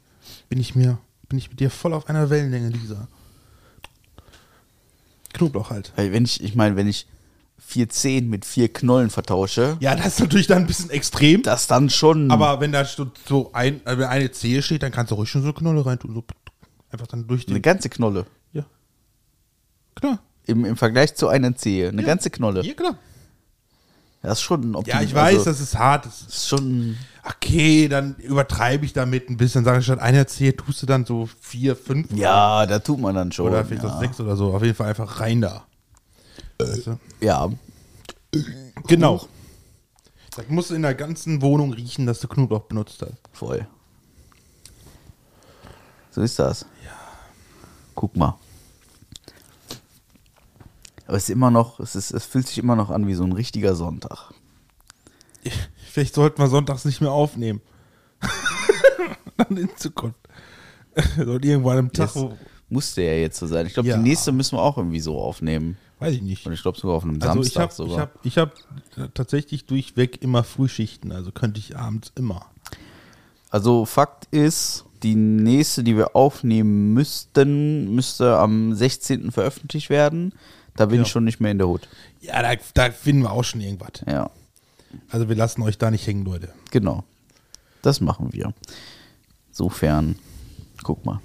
[0.49, 3.07] bin ich mir, bin ich mit dir voll auf einer Wellenlänge, Lisa.
[5.33, 5.93] Knoblauch halt.
[5.95, 7.07] Weil wenn ich, ich meine, wenn ich
[7.71, 11.41] vier Zehen mit vier Knollen vertausche, Ja, das ist natürlich dann ein bisschen extrem.
[11.43, 12.29] das dann schon.
[12.31, 15.41] Aber wenn da so ein, äh, wenn eine Zehe steht, dann kannst du ruhig schon
[15.43, 16.13] so Knolle reintun.
[16.13, 16.23] So
[16.91, 17.61] einfach dann durch eine den.
[17.61, 18.25] ganze Knolle.
[18.53, 18.63] Ja.
[19.95, 20.19] Klar.
[20.47, 21.89] Im, Im Vergleich zu einer Zehe.
[21.89, 22.07] Eine Ja.
[22.07, 22.61] ganze Knolle.
[22.65, 22.97] Ja, klar.
[24.21, 26.05] Das ist schon ein Ja, ich Optim- weiß, also, das ist hart.
[26.05, 26.95] Das ist, schon.
[27.23, 29.63] okay, dann übertreibe ich damit ein bisschen.
[29.63, 32.11] Sage ich statt einer Zehe tust du dann so vier, fünf.
[32.13, 33.47] Ja, da tut man dann schon.
[33.47, 33.89] Oder vielleicht ja.
[33.95, 34.53] auch sechs oder so.
[34.53, 35.63] Auf jeden Fall einfach rein da.
[37.19, 37.49] Ja.
[38.87, 39.25] Genau.
[40.35, 43.13] Das musst du in der ganzen Wohnung riechen, dass du Knoblauch benutzt hast.
[43.33, 43.67] Voll.
[46.11, 46.65] So ist das.
[46.85, 46.91] Ja.
[47.95, 48.37] Guck mal.
[51.07, 53.23] Aber es ist immer noch, es, ist, es fühlt sich immer noch an wie so
[53.23, 54.31] ein richtiger Sonntag.
[55.91, 57.61] Vielleicht sollten wir sonntags nicht mehr aufnehmen.
[59.37, 60.19] Dann in Zukunft.
[61.17, 62.25] Soll irgendwann am Tag, Das
[62.69, 63.65] musste ja jetzt so sein.
[63.65, 63.97] Ich glaube, Ja.
[63.97, 65.77] die nächste müssen wir auch irgendwie so aufnehmen.
[66.01, 66.45] Weiß ich nicht.
[66.45, 67.99] Und ich glaube sogar auf einem Also ich Samstag habe ich sogar.
[67.99, 68.37] hab, ich
[69.05, 72.45] hab tatsächlich durchweg immer Frühschichten, also könnte ich abends immer.
[73.49, 79.31] Also Fakt ist, die nächste, die wir aufnehmen müssten, müsste am 16.
[79.31, 80.33] veröffentlicht werden.
[80.75, 81.01] Da bin Ja.
[81.03, 81.87] ich schon nicht mehr in der Hut.
[82.21, 84.03] Ja, da, da finden wir auch schon irgendwas.
[84.07, 84.29] Ja,
[85.09, 86.53] Also wir lassen euch da nicht hängen, Leute.
[86.71, 87.03] genau.
[87.81, 88.53] Das machen wir.
[89.51, 90.15] Sofern,
[90.83, 91.19] guck mal.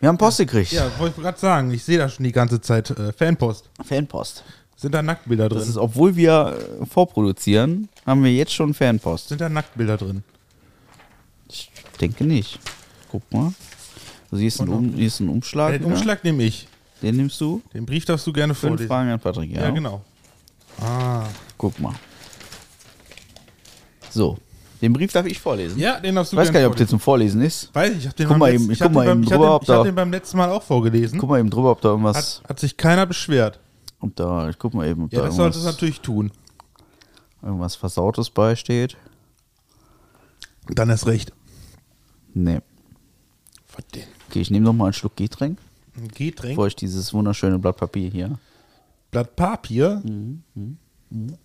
[0.00, 0.72] Wir haben Post gekriegt.
[0.72, 3.68] Ja, wollte ich gerade sagen, ich sehe da schon die ganze Zeit äh, Fanpost.
[3.84, 4.42] Fanpost.
[4.76, 5.58] Sind da Nacktbilder drin?
[5.58, 9.28] Das ist, obwohl wir äh, vorproduzieren, haben wir jetzt schon Fanpost.
[9.28, 10.24] Sind da Nacktbilder drin?
[11.48, 11.70] Ich
[12.00, 12.58] denke nicht.
[13.10, 13.52] Guck mal.
[14.30, 15.72] Also hier, ist ein um, hier ist ein Umschlag.
[15.72, 15.84] Ja, den.
[15.92, 16.66] Umschlag nehme ich.
[17.02, 17.60] Den nimmst du.
[17.74, 18.88] Den Brief darfst du gerne Fünf vorlesen.
[18.88, 19.50] Fragen an Patrick.
[19.50, 20.02] Ja, Ja, genau.
[20.80, 21.26] Ah.
[21.58, 21.94] Guck mal.
[24.08, 24.38] So.
[24.80, 25.78] Den Brief darf ich vorlesen.
[25.78, 27.74] Ja, den darfst du ich weiß gar nicht, ob der zum Vorlesen ist.
[27.74, 29.82] Weiß ich, ich hab den Guck mal eben- ich hab mal eben drüber, ob da-
[29.82, 31.18] den beim letzten Mal auch vorgelesen.
[31.18, 32.40] Guck mal eben drüber, ob da irgendwas.
[32.42, 33.60] Hat, hat sich keiner beschwert.
[34.00, 36.30] ob da, ich guck mal eben, ob Ja, da das du irgendwas, natürlich tun.
[37.42, 38.96] irgendwas Versautes beisteht.
[40.68, 41.32] Dann erst recht.
[42.32, 42.60] Nee.
[43.66, 44.06] Verdammt.
[44.28, 45.58] Okay, ich nehme noch mal einen Schluck Getränk,
[45.96, 48.38] Ein Getränk, bevor ich dieses wunderschöne Blatt Papier hier.
[49.10, 50.00] Blatt Papier.
[51.10, 51.38] Das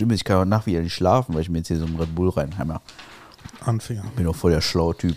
[0.00, 1.96] Ist, ich kann heute Nacht wieder nicht schlafen, weil ich mir jetzt hier so einen
[1.98, 2.80] Red Bull reinheimer.
[3.64, 4.04] Anfänger.
[4.16, 5.16] Bin doch voll der schlaue Typ.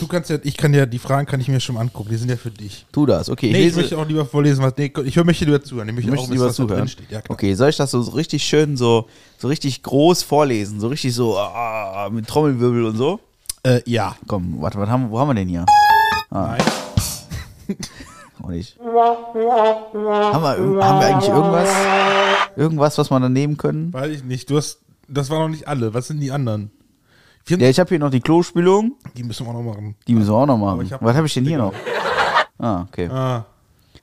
[0.00, 2.30] Du kannst ja, ich kann ja, die Fragen kann ich mir schon angucken, die sind
[2.30, 2.86] ja für dich.
[2.90, 3.52] Tu das, okay.
[3.52, 4.72] Nee, ich lese- möchte auch lieber vorlesen, was.
[4.78, 5.88] Nee, ich höre möchte lieber zuhören.
[5.90, 6.90] Ich möchte auch wissen, lieber was zuhören.
[7.10, 9.08] Ja, okay, soll ich das so, richtig schön, so,
[9.38, 10.80] so richtig groß vorlesen?
[10.80, 13.20] So richtig so ah, mit Trommelwirbel und so?
[13.62, 14.16] Äh, ja.
[14.26, 15.66] Komm, warte, was haben, wo haben wir denn hier?
[16.30, 16.62] Nein.
[18.44, 18.78] auch nicht.
[18.78, 20.52] Haben wir,
[20.84, 21.68] haben wir eigentlich irgendwas,
[22.56, 23.92] irgendwas, was wir da nehmen können?
[23.92, 24.50] Weiß ich nicht.
[24.50, 24.78] Du hast,
[25.08, 25.94] das waren noch nicht alle.
[25.94, 26.70] Was sind die anderen?
[27.46, 28.94] Wir, Ja, ich habe hier noch die Klospülung.
[29.16, 29.96] Die müssen wir auch noch machen.
[30.06, 30.90] Die müssen wir auch noch machen.
[30.90, 31.72] hab- was habe ich denn hier noch?
[32.58, 33.08] Ah, okay.
[33.08, 33.44] Ah,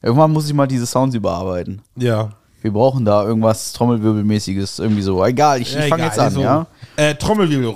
[0.02, 1.82] Irgendwann muss ich mal diese Sounds überarbeiten.
[1.96, 2.30] ja.
[2.64, 5.26] Wir brauchen da irgendwas Trommelwirbelmäßiges, irgendwie so.
[5.26, 6.42] Egal, ich, ich fange jetzt an, so.
[6.42, 6.68] ja?
[6.96, 7.74] Äh, Trommelwirbel.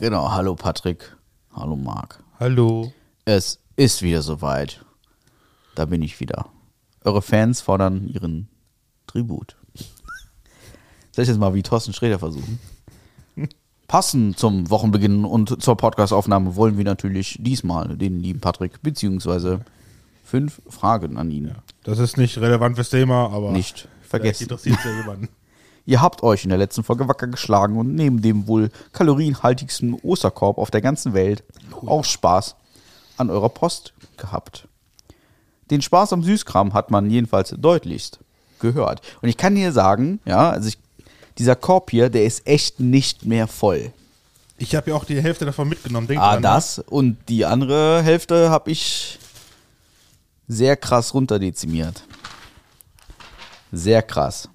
[0.00, 1.14] Genau, hallo Patrick.
[1.54, 2.18] Hallo Marc.
[2.40, 2.92] Hallo.
[3.24, 4.84] Es ist wieder soweit.
[5.76, 6.46] Da bin ich wieder.
[7.04, 8.48] Eure Fans fordern ihren
[9.06, 9.56] Tribut.
[11.12, 12.58] Soll ich jetzt mal wie Thorsten Sträter versuchen?
[13.86, 19.60] Passend zum Wochenbeginn und zur Podcastaufnahme wollen wir natürlich diesmal den lieben Patrick beziehungsweise
[20.24, 21.54] fünf Fragen an ihn.
[21.84, 23.52] Das ist nicht relevant fürs Thema, aber.
[23.52, 24.48] Nicht vergessen.
[24.64, 25.16] ja.
[25.88, 30.58] Ihr habt euch in der letzten Folge wacker geschlagen und neben dem wohl kalorienhaltigsten Osterkorb
[30.58, 31.44] auf der ganzen Welt
[31.84, 32.56] auch Spaß
[33.18, 34.66] an eurer Post gehabt.
[35.70, 38.20] Den Spaß am Süßkram hat man jedenfalls deutlichst
[38.60, 39.00] gehört.
[39.20, 40.78] Und ich kann dir sagen, ja, also ich,
[41.38, 43.92] dieser Korb hier, der ist echt nicht mehr voll.
[44.58, 46.06] Ich habe ja auch die Hälfte davon mitgenommen.
[46.06, 46.40] Denk Ah, ne?
[46.40, 49.18] das und die andere Hälfte habe ich
[50.48, 52.04] sehr krass runterdezimiert.
[53.72, 54.48] Sehr krass.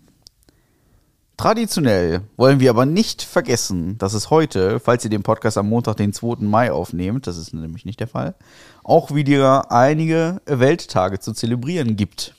[1.38, 5.98] Traditionell wollen wir aber nicht vergessen, dass es heute, falls ihr den Podcast am Montag,
[5.98, 6.38] den 2.
[6.42, 8.36] Mai aufnehmt, das ist nämlich nicht der Fall,
[8.84, 12.36] auch wieder einige Welttage zu zelebrieren gibt.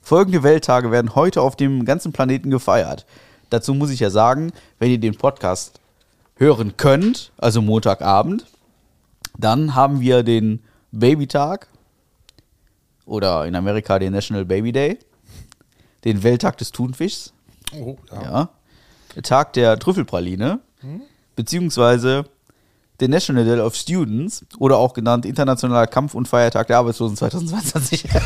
[0.00, 3.06] Folgende Welttage werden heute auf dem ganzen Planeten gefeiert.
[3.50, 5.80] Dazu muss ich ja sagen, wenn ihr den Podcast
[6.36, 8.46] hören könnt, also Montagabend,
[9.36, 10.62] dann haben wir den
[10.92, 11.68] Babytag
[13.04, 14.98] oder in Amerika den National Baby Day,
[16.04, 17.32] den Welttag des Thunfischs,
[17.74, 18.22] Oh, ja.
[18.22, 18.48] ja,
[19.14, 20.60] der Tag der Trüffelpraline,
[21.36, 22.24] beziehungsweise
[23.00, 28.08] den National Day of Students oder auch genannt Internationaler Kampf- und Feiertag der Arbeitslosen 2022.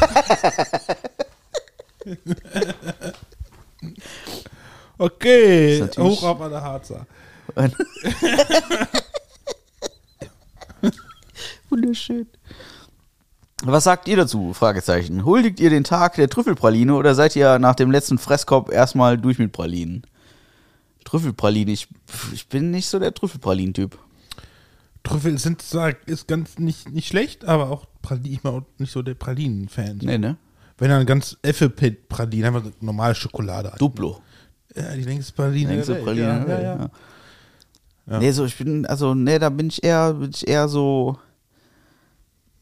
[4.99, 7.07] Okay, hoch ab an der Harzer.
[11.71, 12.29] Wunderschön.
[13.65, 14.53] Was sagt ihr dazu?
[14.53, 15.25] Fragezeichen.
[15.25, 19.39] Huldigt ihr den Tag der Trüffelpraline oder seid ihr nach dem letzten Fresskorb erstmal durch
[19.39, 20.03] mit Pralinen?
[21.05, 21.89] Trüffelpraline, ich,
[22.33, 23.99] ich bin nicht so der Trüffelpralinen-Typ.
[25.05, 25.63] Trüffel sind
[26.07, 29.99] ist ganz nicht, nicht schlecht, aber auch Pralinen, ich bin auch nicht so der Pralinen-Fan.
[30.03, 30.37] Nee, ne?
[30.79, 33.73] Wenn dann ganz Äpfelpit-Pralinen, einfach normale Schokolade.
[33.79, 34.21] Duplo.
[34.75, 35.71] Ja, die längste Praline.
[35.71, 36.05] Längste der Welt.
[36.05, 36.27] Praline.
[36.27, 36.91] Ja, ja, Welt,
[38.07, 38.19] ja.
[38.19, 41.19] Nee, so, ich bin, also, nee, da bin ich eher, bin ich eher so.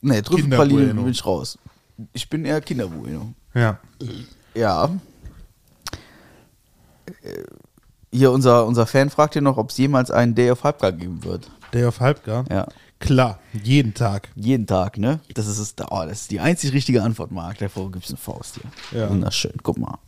[0.02, 1.02] Nee, Trüffelpraline Kinderbueno.
[1.02, 1.58] bin ich raus.
[2.12, 3.34] Ich bin eher Kinderbueno.
[3.54, 3.78] ja.
[4.54, 4.90] Ja.
[7.22, 7.42] Äh,
[8.12, 11.22] Hier, unser, unser Fan fragt hier noch, ob es jemals einen Day of Halbgar geben
[11.24, 11.48] wird.
[11.72, 12.44] Day of Halbgar?
[12.50, 12.66] Ja.
[12.98, 14.28] Klar, jeden Tag.
[14.34, 15.20] Jeden Tag, ne?
[15.34, 17.58] Das ist, es, oh, das ist die einzig richtige Antwort, Marc.
[17.58, 18.56] Davor gibt es eine Faust
[18.90, 19.00] hier.
[19.00, 19.08] Ja.
[19.08, 19.98] Wunderschön, guck mal.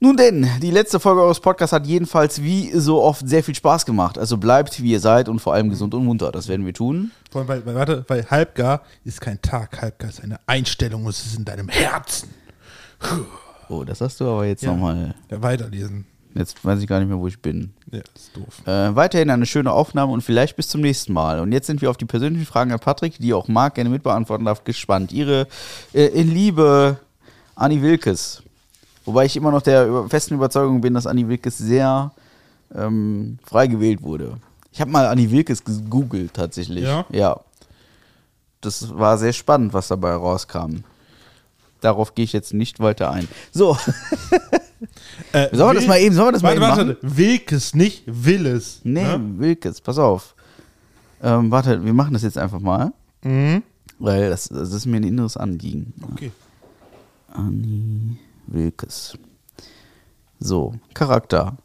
[0.00, 3.84] Nun denn, die letzte Folge eures Podcasts hat jedenfalls wie so oft sehr viel Spaß
[3.84, 4.16] gemacht.
[4.16, 6.30] Also bleibt, wie ihr seid und vor allem gesund und munter.
[6.30, 7.10] Das werden wir tun.
[7.32, 11.10] Vor allem, weil, weil, warte, weil Halbgar ist kein Tag, Halbgar ist eine Einstellung und
[11.10, 12.28] es ist in deinem Herzen.
[13.68, 14.70] Oh, das hast du aber jetzt Ja.
[14.70, 15.14] nochmal.
[15.30, 16.06] Ja, weiterlesen.
[16.34, 17.72] Jetzt weiß ich gar nicht mehr, wo ich bin.
[17.90, 18.66] Ja, ist doof.
[18.66, 21.40] Äh, weiterhin eine schöne Aufnahme und vielleicht bis zum nächsten Mal.
[21.40, 24.44] Und jetzt sind wir auf die persönlichen Fragen an Patrick, die auch Marc gerne mitbeantworten
[24.46, 25.10] darf, gespannt.
[25.10, 25.48] Ihre
[25.92, 26.98] äh, in Liebe
[27.56, 28.42] Anni Wilkes.
[29.08, 32.12] Wobei ich immer noch der festen Überzeugung bin, dass Anni Wilkes sehr
[32.74, 34.36] ähm, frei gewählt wurde.
[34.70, 36.84] Ich habe mal Anni Wilkes gegoogelt tatsächlich.
[36.84, 37.06] Ja?
[37.10, 37.40] Ja.
[38.60, 40.84] Das war sehr spannend, was dabei rauskam.
[41.80, 43.26] Darauf gehe ich jetzt nicht weiter ein.
[43.50, 43.78] So,
[45.32, 48.04] Äh, Sollen wir das mal eben- sollen wir das mal warte, eben warte, Wilkes, nicht
[48.06, 48.80] Willes.
[48.84, 49.20] nee, Ne?
[49.38, 50.34] Wilkes, pass auf.
[51.22, 52.92] Ähm, warte, wir machen das jetzt einfach mal.
[53.24, 53.62] Mhm.
[53.98, 55.94] Weil das, das ist mir ein inneres Anliegen.
[56.12, 56.30] Okay.
[57.32, 58.18] Anni
[58.52, 59.16] Wilkes.
[60.40, 61.56] So, Charakter.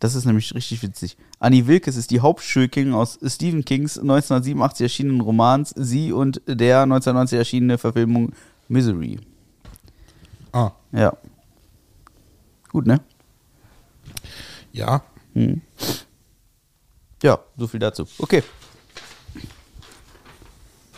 [0.00, 1.16] Das ist nämlich richtig witzig.
[1.40, 7.38] Annie Wilkes ist die Hauptschurkin aus Stephen Kings 1987 erschienenen Romans Sie und der 1990
[7.38, 8.32] erschienene Verfilmung
[8.68, 9.18] Misery.
[10.52, 11.12] Ah, Ja.
[12.70, 13.00] Gut, ne?
[14.72, 15.02] ja.
[17.22, 18.06] Ja, so viel dazu.
[18.18, 18.42] Okay.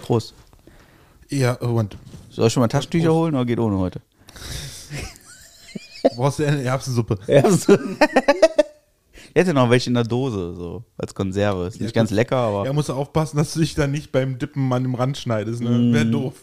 [0.02, 0.34] Prost.
[1.28, 1.96] Ja, und
[2.30, 4.00] Soll ich schon mal Taschentücher holen oder geht ohne heute?
[6.16, 7.18] brauchst du eine Erbsensuppe?
[7.26, 7.76] Ja, so.
[9.32, 11.66] Ich hätte noch welche in der Dose, so als Konserve.
[11.68, 14.10] Ist nicht Ja, ganz lecker, aber Ja, musst du aufpassen, dass du dich dann nicht
[14.10, 15.70] beim Dippen an dem Rand schneidest, ne?
[15.70, 15.92] Mm.
[15.92, 16.34] Wäre doof.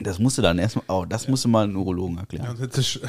[0.00, 2.56] das musste dann erstmal, oh, das musste mal ein Urologen Ja, erklären.
[2.56, 3.00] du sch-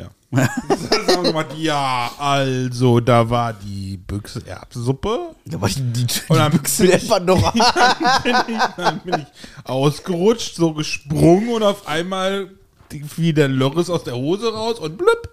[0.00, 0.08] Ja.
[0.68, 5.34] Das haben wir gemacht, ja, also, da war die Büchse Erbsensuppe.
[5.44, 7.52] Da war die, die, die Und dann Büchse bin ich- einfach noch
[8.22, 9.26] bin ich, dann bin ich
[9.68, 12.50] ausgerutscht, so gesprungen und auf einmal
[12.92, 15.30] die- fiel der Loris aus der Hose raus und blüpp.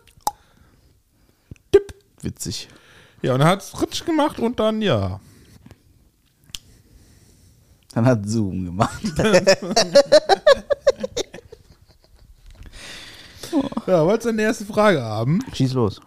[1.74, 1.94] Dipp.
[2.22, 2.68] Witzig.
[3.22, 5.20] Ja, und dann hat es Ritsch gemacht und dann, ja.
[7.94, 9.02] Dann hat Zoom gemacht.
[13.86, 15.40] Ja, wolltest du eine erste Frage haben?
[15.54, 16.02] Schieß los.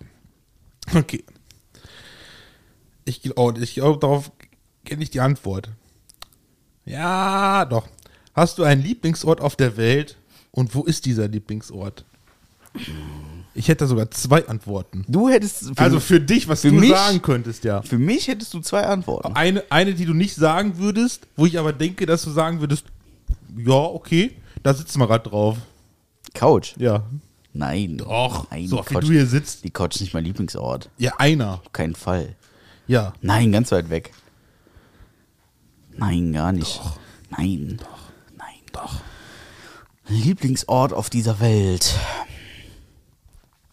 [0.94, 1.24] Okay.
[3.04, 4.30] Ich glaube, ich glaub, darauf
[4.84, 5.68] kenne ich die Antwort.
[6.84, 7.86] Ja, doch.
[8.34, 10.16] Hast du einen Lieblingsort auf der Welt
[10.50, 12.04] und wo ist dieser Lieblingsort?
[13.54, 15.04] Ich hätte sogar zwei Antworten.
[15.08, 15.64] Du hättest.
[15.64, 17.82] Für, Also für dich, was für du mich- sagen könntest, ja.
[17.82, 19.32] für mich hättest du zwei Antworten.
[19.34, 22.84] Eine, eine, die du nicht sagen würdest, wo ich aber denke, dass du sagen würdest,
[23.56, 25.56] ja, okay, da sitzen wir gerade drauf.
[26.32, 26.74] Couch.
[26.78, 27.02] Ja.
[27.52, 27.98] Nein.
[27.98, 29.64] Doch, Nein, so oft wie Couch, du hier sitzt.
[29.64, 30.90] die Couch ist nicht mein Lieblingsort.
[30.98, 31.54] Ja, einer.
[31.64, 32.36] Auf keinen Fall.
[32.86, 33.12] Ja.
[33.22, 34.12] Nein, ganz weit weg.
[35.96, 36.80] Nein, gar nicht.
[37.30, 37.78] Nein.
[37.80, 37.98] Doch.
[38.38, 38.60] Nein.
[38.72, 39.00] Doch.
[40.08, 41.94] Lieblingsort auf dieser Welt.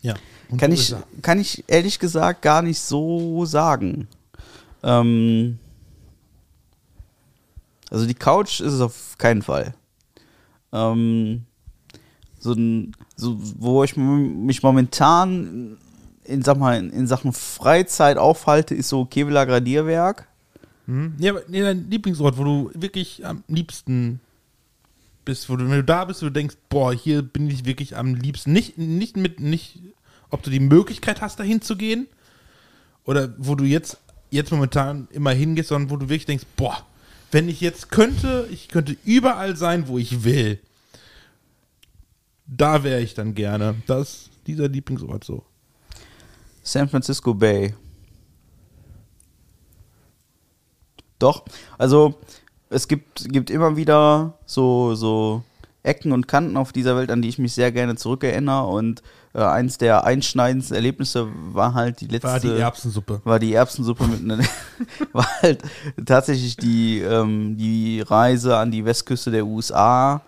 [0.01, 0.15] Ja.
[0.49, 4.07] Und Kann ich, kann ich ehrlich gesagt gar nicht so sagen.
[4.83, 5.59] Ähm,
[7.89, 9.73] also die Couch ist es auf keinen Fall.
[10.71, 11.45] Ähm,
[12.39, 15.77] so, ein, so wo ich mich momentan
[16.23, 20.27] in, sag mal, in, Sachen Freizeit aufhalte, ist so Kevlar Gradierwerk.
[20.85, 21.13] Hm?
[21.19, 24.19] Ja, aber nee, dein Lieblingsort, wo du wirklich am liebsten
[25.25, 28.15] bist, wo du, wenn du da bist, du denkst, boah, hier bin ich wirklich am
[28.15, 28.53] liebsten.
[28.53, 29.79] Nicht, nicht mit, nicht,
[30.29, 32.07] ob du die Möglichkeit hast, dahin zu gehen,
[33.05, 33.97] oder wo du jetzt,
[34.31, 36.85] jetzt momentan immer hingehst, sondern wo du wirklich denkst, boah,
[37.31, 40.59] wenn ich jetzt könnte, ich könnte überall sein, wo ich will.
[42.47, 43.75] Da wäre ich dann gerne.
[43.85, 45.43] Das dieser Lieblingsort so.
[46.63, 47.73] San Francisco Bay.
[51.19, 51.43] Doch,
[51.77, 52.15] also
[52.69, 55.43] es gibt, gibt immer wieder so, so
[55.83, 58.67] Ecken und Kanten auf dieser Welt, an die ich mich sehr gerne zurückerinnere.
[58.67, 59.01] Und
[59.33, 62.27] äh, eins der einschneidendsten Erlebnisse war halt die letzte.
[62.27, 63.21] War die Erbsensuppe.
[63.23, 64.43] War die Erbsensuppe mit einer.
[65.13, 65.63] war halt
[66.05, 70.21] tatsächlich die, ähm, die Reise an die Westküste der USA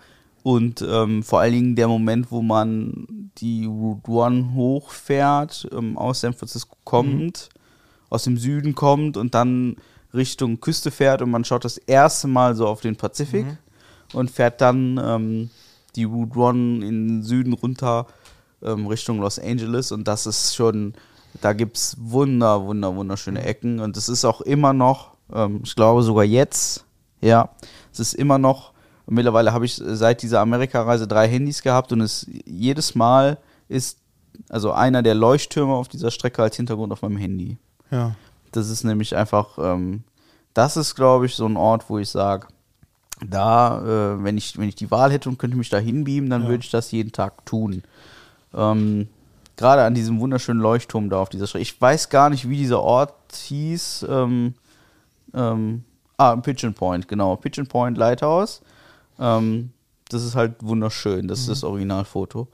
[0.44, 6.22] und ähm, vor allen Dingen der Moment, wo man die Route One hochfährt, ähm, aus
[6.22, 7.50] San Francisco kommt,
[8.10, 9.76] aus dem Süden kommt und dann
[10.14, 13.46] Richtung Küste fährt und man schaut das erste Mal so auf den Pazifik
[14.14, 15.50] und fährt dann ähm,
[15.96, 18.08] die Route One in den Süden runter
[18.62, 19.92] ähm, Richtung Los Angeles.
[19.92, 20.94] Und das ist schon,
[21.42, 23.80] da gibt es wunder, wunder, wunderschöne Ecken.
[23.80, 26.86] Und es ist auch immer noch, ähm, ich glaube sogar jetzt,
[27.22, 27.50] ja,
[27.92, 28.74] es ist immer noch,
[29.10, 33.38] mittlerweile habe ich seit dieser Amerikareise drei Handys gehabt und es jedes Mal
[33.68, 33.98] ist
[34.50, 37.58] also einer der Leuchttürme auf dieser Strecke als Hintergrund auf meinem Handy.
[37.92, 38.16] Ja.
[38.52, 40.04] Das ist nämlich einfach, ähm,
[40.54, 42.48] das ist, glaube ich, so ein Ort, wo ich sage,
[43.26, 43.82] da,
[44.16, 46.50] äh, wenn, ich, wenn ich die Wahl hätte und könnte mich da hinbeamen, dann Ja.
[46.50, 47.84] würde ich das jeden Tag tun.
[48.54, 49.08] Ähm,
[49.58, 51.64] Gerade an diesem wunderschönen Leuchtturm da auf dieser Strecke.
[51.64, 54.06] Ich weiß gar nicht, wie dieser Ort hieß.
[54.10, 54.54] Ähm,
[55.34, 55.84] ähm,
[56.18, 57.36] ah, Pigeon Point, genau.
[57.36, 58.62] Pigeon Point Lighthouse.
[59.20, 59.72] Ähm,
[60.10, 61.28] das ist halt wunderschön.
[61.28, 62.48] Das ist das Originalfoto.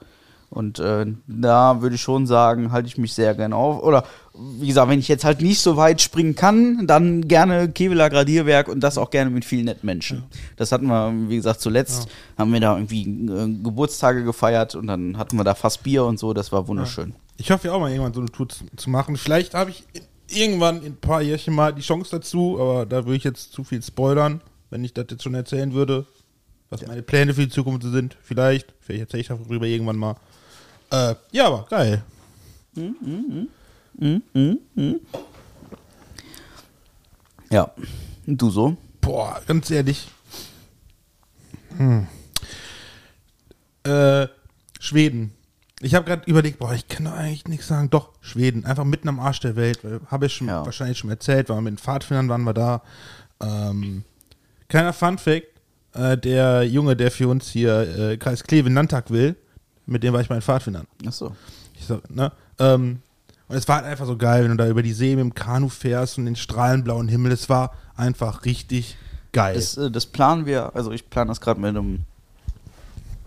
[0.48, 3.82] Und äh, da würde ich schon sagen, halte ich mich sehr gerne auf.
[3.82, 4.04] Oder
[4.34, 8.68] wie gesagt, wenn ich jetzt halt nicht so weit springen kann, dann gerne Kevlar Gradierwerk
[8.68, 10.24] und das auch gerne mit vielen netten Menschen.
[10.56, 12.08] Das hatten wir, wie gesagt, zuletzt
[12.38, 16.18] haben wir da irgendwie äh, Geburtstage gefeiert und dann hatten wir da fast Bier und
[16.18, 16.32] so.
[16.32, 17.14] Das war wunderschön.
[17.38, 19.16] Ich hoffe ja auch mal irgendwann so eine Tour zu, zu machen.
[19.16, 19.84] Vielleicht habe ich
[20.28, 23.64] irgendwann in ein paar Jährchen mal die Chance dazu, aber da würde ich jetzt zu
[23.64, 24.40] viel spoilern,
[24.70, 26.06] wenn ich das jetzt schon erzählen würde,
[26.70, 28.16] was meine Pläne für die Zukunft sind.
[28.22, 30.16] Vielleicht, vielleicht erzähle ich darüber irgendwann mal.
[30.90, 32.02] Äh, ja, aber geil.
[37.50, 37.70] Ja.
[38.26, 38.76] Und du so?
[39.00, 40.08] Boah, ganz ehrlich.
[41.76, 42.06] Hm.
[43.84, 44.26] Äh,
[44.80, 45.32] Schweden.
[45.80, 47.90] Ich habe gerade überlegt, boah, ich kann doch eigentlich nichts sagen.
[47.90, 48.64] Doch, Schweden.
[48.64, 49.80] Einfach mitten am Arsch der Welt.
[50.10, 50.64] Habe ich schon Ja.
[50.64, 51.48] wahrscheinlich schon erzählt.
[51.48, 52.82] Waren mit den Pfadfindern, waren wir da.
[53.40, 54.02] Ähm,
[54.68, 55.46] kleiner Fun-Fact:
[55.96, 59.36] äh, Der Junge, der für uns hier äh, Kreis Kleve Landtag will,
[59.86, 60.86] mit dem war ich bei den Pfadfindern.
[61.06, 61.34] Achso.
[61.78, 62.32] Ich so, ne?
[62.58, 63.00] Ähm,
[63.48, 65.34] und es war halt einfach so geil, wenn du da über die See mit dem
[65.34, 67.30] Kanu fährst und den strahlenblauen Himmel.
[67.32, 68.96] Es war einfach richtig
[69.32, 69.54] geil.
[69.54, 72.04] Das, äh, das planen wir, also ich plane das gerade mit einem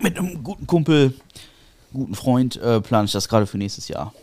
[0.02, 1.14] mit einem guten Kumpel,
[1.94, 4.14] guten Freund, äh, plane ich das gerade für nächstes Jahr.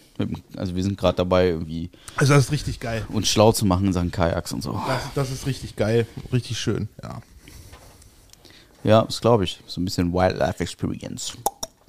[0.57, 3.05] Also wir sind gerade dabei, irgendwie Also das ist richtig geil.
[3.11, 4.81] uns schlau zu machen in Sachen Kajaks und so.
[4.87, 6.07] Das, das ist richtig geil.
[6.33, 7.21] Richtig schön, ja.
[8.87, 9.61] Ja, das glaube ich.
[9.67, 11.37] So ein bisschen Wildlife Experience.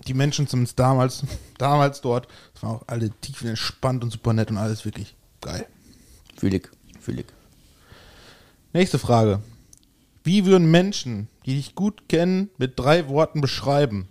[0.07, 1.23] die Menschen zumindest damals,
[1.59, 5.67] damals dort, das waren auch alle tief entspannt und super nett und alles wirklich geil.
[6.37, 7.27] Fühlig, fühlig.
[8.73, 9.41] Nächste Frage.
[10.23, 14.07] Wie würden Menschen, die dich gut kennen, mit drei Worten beschreiben?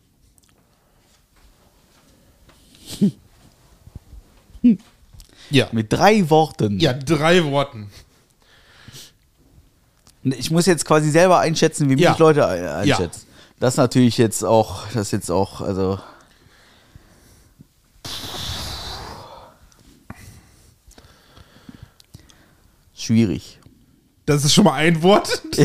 [5.51, 5.69] ja.
[5.73, 6.79] Mit drei Worten.
[6.79, 7.91] Ja, drei Worten.
[10.35, 12.11] Ich muss jetzt quasi selber einschätzen, wie Ja.
[12.11, 13.27] mich Leute ein- einschätzen.
[13.61, 15.99] Das ist natürlich jetzt auch, das jetzt auch, also.
[22.95, 23.59] Schwierig.
[24.25, 25.43] Das ist schon mal ein Wort.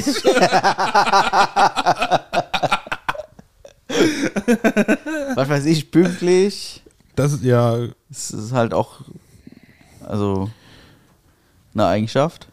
[5.36, 6.84] Was weiß ich, pünktlich.
[7.16, 7.78] Das ist ja.
[8.10, 9.02] Das ist halt auch,
[10.06, 10.50] also,
[11.74, 12.48] eine Eigenschaft.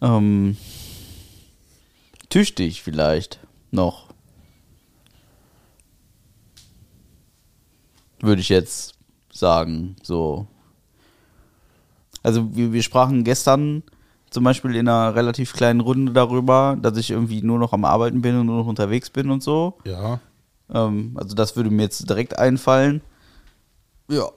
[0.00, 0.56] Ähm,
[2.28, 3.40] tüchtig vielleicht
[3.70, 4.08] noch.
[8.20, 8.94] Würde ich jetzt
[9.32, 10.46] sagen, so.
[12.22, 13.82] Also wir, wir sprachen gestern
[14.30, 18.20] zum Beispiel in einer relativ kleinen Runde darüber, dass ich irgendwie nur noch am Arbeiten
[18.20, 19.78] bin und nur noch unterwegs bin und so.
[19.84, 20.20] Ja.
[20.72, 23.00] Ähm, also das würde mir jetzt direkt einfallen.
[24.08, 24.28] Ja.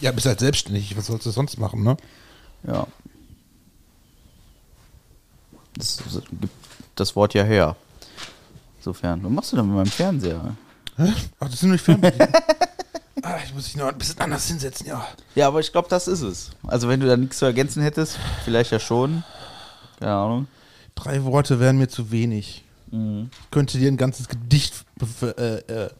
[0.00, 0.96] Ja, bist halt selbstständig.
[0.96, 1.96] Was sollst du sonst machen, ne?
[2.66, 2.86] Ja.
[5.76, 5.98] Das,
[6.30, 6.52] gibt
[6.96, 7.76] das Wort ja her.
[8.78, 9.22] Insofern.
[9.24, 10.56] Was machst du denn mit meinem Fernseher?
[10.96, 11.12] Hä?
[11.40, 12.34] Ach, das sind nur die Fernbedienungen.
[13.22, 15.06] ah, ich muss mich noch ein bisschen anders hinsetzen, ja.
[15.34, 16.50] Ja, aber ich glaube, das ist es.
[16.66, 19.24] Also wenn du da nichts zu ergänzen hättest, vielleicht ja schon.
[19.98, 20.48] Keine Ahnung.
[20.94, 22.64] Drei Worte wären mir zu wenig.
[22.90, 24.84] Ich könnte dir ein ganzes Gedicht
[25.22, 25.90] äh, äh,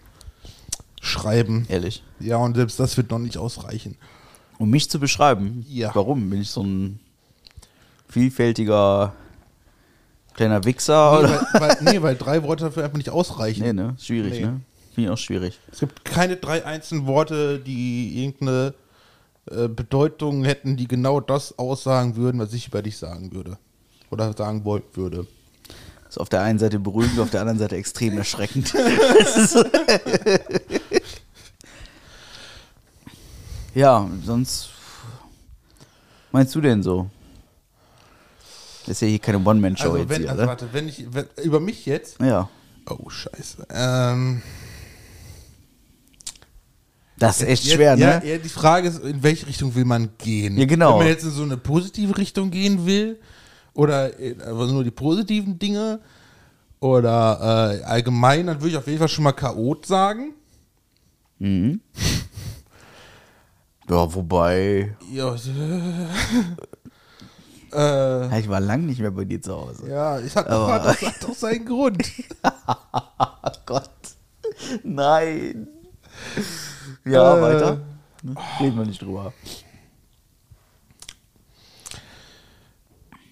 [1.01, 1.65] schreiben.
[1.71, 2.03] Ehrlich.
[2.21, 3.97] Ja, und selbst das wird noch nicht ausreichen.
[4.59, 5.65] Um mich zu beschreiben.
[5.69, 5.91] Ja.
[5.95, 6.29] Warum?
[6.29, 7.01] Bin ich so ein
[8.09, 9.15] vielfältiger
[10.35, 11.13] kleiner Wichser?
[11.13, 11.47] Nee, oder?
[11.53, 13.63] weil, weil, nee, weil drei Worte dafür einfach nicht ausreichen.
[13.63, 13.97] Nee, ne?
[14.01, 14.41] Schwierig, Nee.
[14.47, 14.61] ne?
[14.95, 15.59] Finde ich auch schwierig.
[15.71, 18.75] Es gibt keine drei einzelnen Worte, die irgendeine
[19.51, 23.57] äh, Bedeutung hätten, die genau das aussagen würden, was ich über dich sagen würde.
[24.11, 25.27] Oder sagen wollen würde.
[26.09, 28.75] Ist auf der einen Seite beruhigend, auf der anderen Seite extrem erschreckend.
[33.75, 34.69] Ja, sonst.
[36.31, 37.09] Meinst du denn so?
[38.87, 41.27] Das ist ja hier keine One-Man-Show Also, jetzt wenn, hier, also warte, wenn ich, wenn,
[41.43, 42.21] über mich jetzt?
[42.21, 42.49] Ja.
[42.89, 43.67] Oh, scheiße.
[43.73, 44.43] Ähm,
[47.19, 48.27] Das ist echt schwer, ja, ne?
[48.29, 50.57] Ja, die Frage ist, in welche Richtung will man gehen?
[50.59, 50.93] Ja, genau.
[50.93, 53.21] Wenn man jetzt in so eine positive Richtung gehen will,
[53.75, 56.01] oder einfach nur die positiven Dinge,
[56.81, 60.35] oder äh, allgemein, dann würde ich auf jeden Fall schon mal Chaot sagen.
[61.39, 61.81] Mhm.
[63.91, 64.97] Ja, wobei.
[65.13, 65.35] Ja,
[67.73, 69.89] äh, Ich war lang nicht mehr bei dir zu Hause.
[69.89, 72.03] ja es hat, Aber- das hat doch seinen Grund.
[73.67, 73.91] Gott.
[74.85, 75.69] Nein.
[77.05, 77.43] Ja, Äh.
[77.43, 77.81] weiter.
[78.61, 79.33] Reden wir nicht drüber.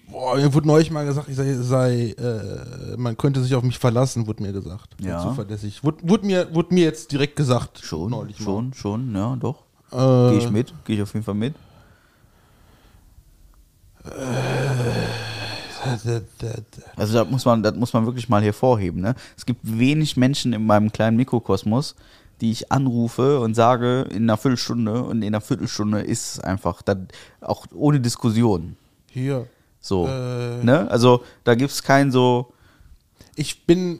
[0.09, 3.79] Boah, mir wurde neulich mal gesagt, ich sei, sei äh, man könnte sich auf mich
[3.79, 4.89] verlassen, wurde mir gesagt.
[4.99, 5.21] Ja.
[5.21, 5.83] Zuverlässig.
[5.85, 7.79] Wurde, wurde, mir, wurde mir jetzt direkt gesagt.
[7.79, 8.45] Schon, neulich mal.
[8.45, 9.63] schon, schon, ja, doch.
[9.91, 11.55] Äh, Gehe ich mit, gehe ich auf jeden Fall mit.
[16.95, 19.01] Also das muss man, das muss man wirklich mal hervorheben.
[19.01, 19.15] Ne?
[19.37, 21.95] Es gibt wenig Menschen in meinem kleinen Mikrokosmos,
[22.39, 26.81] die ich anrufe und sage in einer Viertelstunde und in einer Viertelstunde ist es einfach,
[26.81, 27.07] dann
[27.41, 28.75] auch ohne Diskussion.
[29.09, 29.47] Hier.
[29.79, 30.07] So.
[30.07, 30.63] Äh.
[30.63, 30.89] Ne?
[30.89, 32.53] Also da gibt es kein so,
[33.35, 33.99] Ich bin.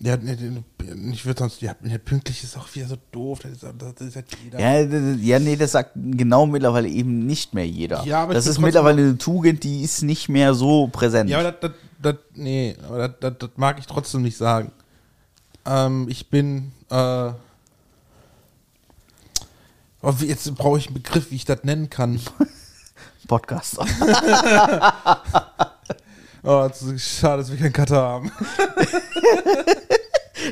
[0.00, 0.62] Ja, ne, ne,
[1.12, 3.40] ich würde sonst, ja, ne, pünktlich ist auch wieder so doof.
[3.40, 4.60] Das ist, das ist halt jeder.
[4.60, 8.04] ja, das- ja, nee, das sagt genau mittlerweile eben nicht mehr jeder.
[8.04, 11.28] Ja, aber das ist mittlerweile eine Tugend, die ist nicht mehr so präsent.
[11.30, 14.70] Ja, aber das, das, das, nee, aber das, das, das mag ich trotzdem nicht sagen.
[15.66, 17.30] Ähm, ich bin, äh,
[20.02, 22.20] oh, jetzt brauche ich einen Begriff, wie ich das nennen kann.
[23.26, 23.78] Podcast.
[26.50, 28.32] Oh, schade, dass wir keinen Cutter haben.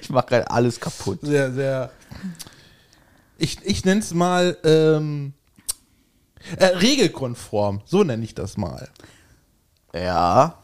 [0.03, 1.21] Ich mache gerade alles kaputt.
[1.23, 1.91] Sehr, sehr.
[3.39, 5.33] Ich, ich nenne es mal, ähm,
[6.59, 7.81] äh, regelkonform.
[7.85, 8.89] So nenne ich das mal.
[9.95, 10.57] Ja.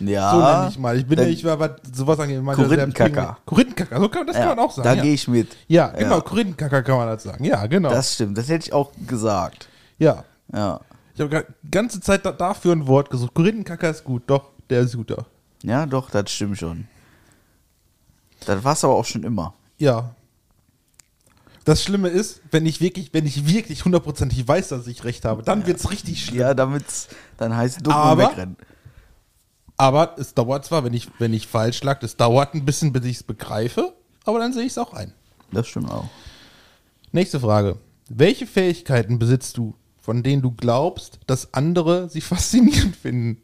[0.00, 0.30] Ja.
[0.30, 0.98] So nenne ich mal.
[0.98, 2.42] Ich bin ja, ich war, was sowas angeht.
[2.42, 3.38] man- Korinthenkacker.
[3.46, 4.84] Korinthenkacker, so kann, das kann ja, man auch sagen.
[4.84, 5.02] Da ja.
[5.02, 5.56] gehe ich mit.
[5.66, 6.20] ja, genau, Ja.
[6.20, 7.42] Korinthenkacker kann man das sagen.
[7.44, 7.90] Ja, genau.
[7.90, 8.36] Das stimmt.
[8.36, 9.68] Das hätte ich auch gesagt.
[9.98, 10.24] ja.
[10.52, 10.80] Ja.
[11.14, 13.34] Ich habe die ganze Zeit da, dafür ein Wort gesucht.
[13.34, 15.26] Korinthenkacker ist gut, doch, der ist guter.
[15.62, 16.88] Ja, doch, das stimmt schon.
[18.46, 19.54] Das war es aber auch schon immer.
[19.78, 20.14] Ja.
[21.64, 25.42] Das Schlimme ist, wenn ich wirklich, wenn ich wirklich hundertprozentig weiß, dass ich recht habe,
[25.42, 26.40] dann wird's richtig schlimm.
[26.40, 26.84] Ja, damit
[27.38, 28.56] dann heißt dumm Aber- wegrennen.
[29.76, 33.04] Aber es dauert zwar, wenn ich, wenn ich falsch lag, es dauert ein bisschen, bis
[33.06, 33.92] ich es begreife,
[34.24, 35.12] aber dann sehe ich es auch ein.
[35.50, 36.08] Das stimmt auch.
[37.10, 37.78] Nächste Frage.
[38.08, 39.74] Welche Fähigkeiten besitzt du,
[40.04, 43.40] von denen du glaubst, dass andere sie faszinierend finden?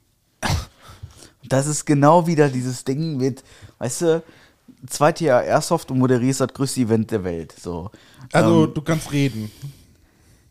[1.48, 3.42] Das ist genau wieder dieses Ding mit,
[3.78, 4.22] weißt du,
[4.86, 7.54] zweite Jahr Airsoft und moderierst das größte Event der Welt.
[7.58, 7.90] So.
[8.30, 9.50] Also, Ähm, du kannst reden.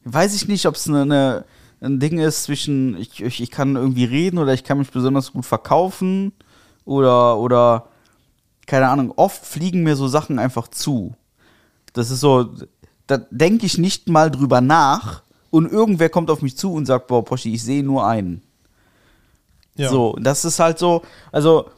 [0.04, 1.46] weiß ich nicht, ob es eine, eine,
[1.80, 5.32] ein Ding ist zwischen, ich, ich, ich kann irgendwie reden oder ich kann mich besonders
[5.32, 6.32] gut verkaufen
[6.86, 7.88] oder, oder,
[8.66, 11.16] keine Ahnung, oft fliegen mir so Sachen einfach zu.
[11.94, 12.52] Das ist so,
[13.06, 17.08] da denke ich nicht mal drüber nach und irgendwer kommt auf mich zu und sagt,
[17.08, 18.42] boah, Poschi, ich sehe nur einen.
[19.76, 19.90] Ja.
[19.90, 21.70] So, das ist halt so, also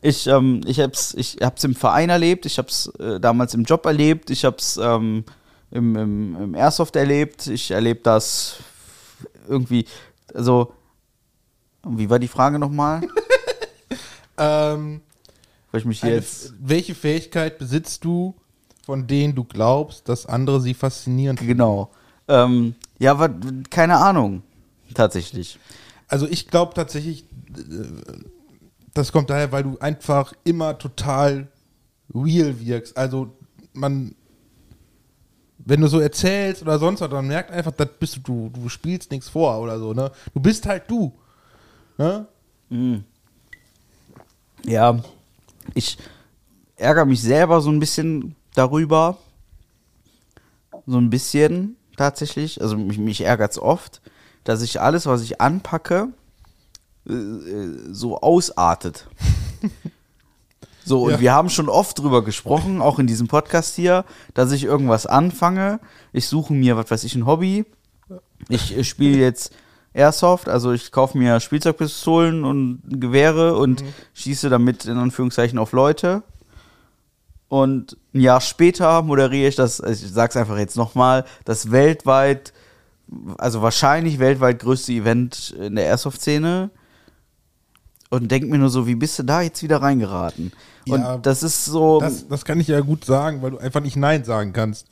[0.00, 3.86] ich, ähm, ich hab's, ich hab's im Verein erlebt, ich hab's äh, damals im Job
[3.86, 5.24] erlebt, ich hab's ähm,
[5.70, 8.56] im, im, im Airsoft erlebt, ich erlebe das
[9.48, 9.86] irgendwie,
[10.34, 10.72] also,
[11.86, 13.02] wie war die Frage nochmal?
[14.36, 15.00] Ähm,
[15.70, 18.34] Weil ich mich hier eine, jetzt, welche Fähigkeit besitzt du,
[18.84, 21.86] von denen du glaubst, dass andere sie faszinierend finden?
[22.28, 23.30] Ähm, ja, wa-
[23.70, 24.42] keine Ahnung,
[24.94, 25.58] tatsächlich.
[26.08, 27.24] Also ich glaube tatsächlich,
[27.56, 28.22] äh,
[28.94, 31.48] das kommt daher, weil du einfach immer total
[32.14, 32.96] real wirkst.
[32.96, 33.32] Also
[33.72, 34.14] man,
[35.58, 38.68] wenn du so erzählst oder sonst was, dann merkt einfach, das bist du, du, du
[38.68, 40.10] spielst nichts vor oder so, ne?
[40.34, 41.12] Du bist halt du.
[41.98, 42.26] Ne?
[44.64, 44.98] Ja,
[45.74, 45.98] ich
[46.76, 49.18] ärgere mich selber so ein bisschen darüber.
[50.86, 52.60] So ein bisschen tatsächlich.
[52.60, 54.00] Also mich, mich ärgert es oft,
[54.44, 56.08] dass ich alles, was ich anpacke,
[57.08, 59.06] äh, äh, so ausartet.
[60.86, 61.20] So, und Ja.
[61.20, 65.80] wir haben schon oft drüber gesprochen, auch in diesem Podcast hier, dass ich irgendwas anfange.
[66.12, 67.64] Ich suche mir, was weiß ich, ein Hobby.
[68.50, 69.54] Ich äh, spiele jetzt
[69.94, 73.82] Airsoft, also ich kaufe mir Spielzeugpistolen und Gewehre und
[74.12, 76.22] schieße damit in Anführungszeichen auf Leute.
[77.54, 82.52] Und ein Jahr später moderiere ich das, ich sag's einfach jetzt nochmal, das weltweit,
[83.38, 86.70] also wahrscheinlich weltweit größte Event in der Airsoft-Szene.
[88.10, 90.50] Und denk mir nur so, wie bist du da jetzt wieder reingeraten?
[90.84, 92.00] Ja, und das ist so.
[92.00, 94.88] Das, das kann ich ja gut sagen, weil du einfach nicht Nein sagen kannst.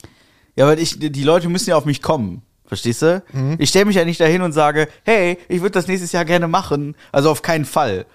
[0.54, 2.42] Ja, weil ich, die Leute müssen ja auf mich kommen.
[2.66, 3.24] Verstehst du?
[3.32, 3.56] Mhm.
[3.58, 6.46] Ich stelle mich ja nicht dahin und sage, hey, ich würde das nächstes Jahr gerne
[6.46, 6.94] machen.
[7.10, 8.06] Also auf keinen Fall.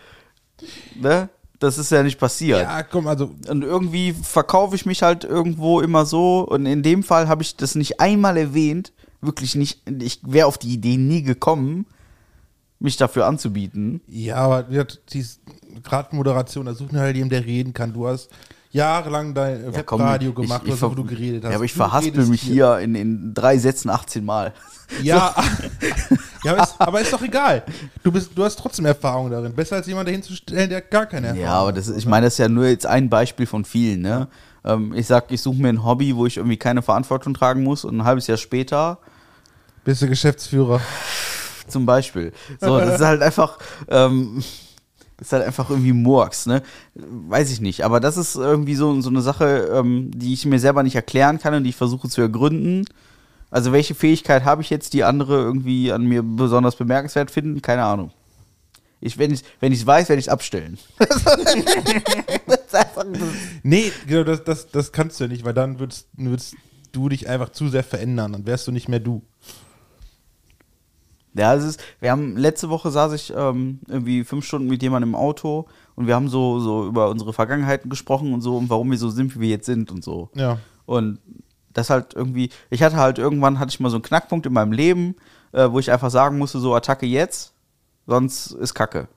[0.95, 1.27] Ne?
[1.59, 2.61] Das ist ja nicht passiert.
[2.61, 6.41] Ja, komm, also Und irgendwie verkaufe ich mich halt irgendwo immer so.
[6.47, 8.91] Und in dem Fall habe ich das nicht einmal erwähnt.
[9.21, 9.81] Wirklich nicht.
[10.01, 11.87] Ich wäre auf die Idee nie gekommen,
[12.79, 14.01] mich dafür anzubieten.
[14.07, 14.63] Ja, aber
[15.11, 15.39] dies-
[15.83, 17.91] gerade Moderation, da suchen halt jemand, der reden kann.
[17.93, 18.29] Du hast
[18.69, 21.49] jahrelang dein Ja, komm, Webradio ich- gemacht, ich, so, wo du geredet hast.
[21.49, 24.53] Ja, aber ich verhaspel mich hier in, in drei Sätzen 18 Mal.
[25.01, 25.33] Ja,
[26.47, 27.63] ja aber, ist, aber ist doch egal.
[28.03, 29.53] Du, bist, du hast trotzdem Erfahrung darin.
[29.53, 32.05] Besser als jemand dahin zu stellen, der gar keine Erfahrung Ja, aber das, ist- ich
[32.05, 34.01] meine, das ist ja nur jetzt ein Beispiel von vielen.
[34.01, 34.27] Ne?
[34.65, 37.85] Ähm, ich sag, ich suche mir ein Hobby, wo ich irgendwie keine Verantwortung tragen muss
[37.85, 38.97] und ein halbes Jahr später
[39.83, 40.81] Bist du Geschäftsführer?
[41.67, 42.31] zum Beispiel.
[42.61, 43.57] So, das ist halt einfach,
[43.89, 44.41] ähm,
[45.19, 46.61] ist halt einfach irgendwie Murks, ne?
[46.95, 47.83] Weiß ich nicht.
[47.83, 51.39] Aber das ist irgendwie so, so eine Sache, ähm, die ich mir selber nicht erklären
[51.39, 52.85] kann und die ich versuche zu ergründen.
[53.49, 57.61] Also welche Fähigkeit habe ich jetzt, die andere irgendwie an mir besonders bemerkenswert finden?
[57.61, 58.11] Keine Ahnung.
[58.99, 60.77] Ich, wenn ich es wenn ich's weiß, werde ich es abstellen.
[60.97, 63.21] das ist einfach, das
[63.63, 66.55] Nee, genau, das, das, das kannst du ja nicht, weil dann würdest, würdest
[66.91, 68.33] du dich einfach zu sehr verändern.
[68.33, 69.21] Dann wärst du nicht mehr du.
[71.35, 75.11] Ja, es ist, wir haben, letzte Woche saß ich ähm, irgendwie fünf Stunden mit jemandem
[75.11, 78.89] im Auto und wir haben so, so über unsere Vergangenheiten gesprochen und so und warum
[78.89, 80.31] wir so sind, wie wir jetzt sind und so.
[80.33, 80.57] Ja.
[80.87, 81.19] Und
[81.73, 84.71] das halt irgendwie, ich hatte halt irgendwann, hatte ich mal so einen Knackpunkt in meinem
[84.71, 85.15] Leben,
[85.51, 87.53] äh, wo ich einfach sagen musste, so Attacke jetzt,
[88.05, 89.07] sonst ist Kacke.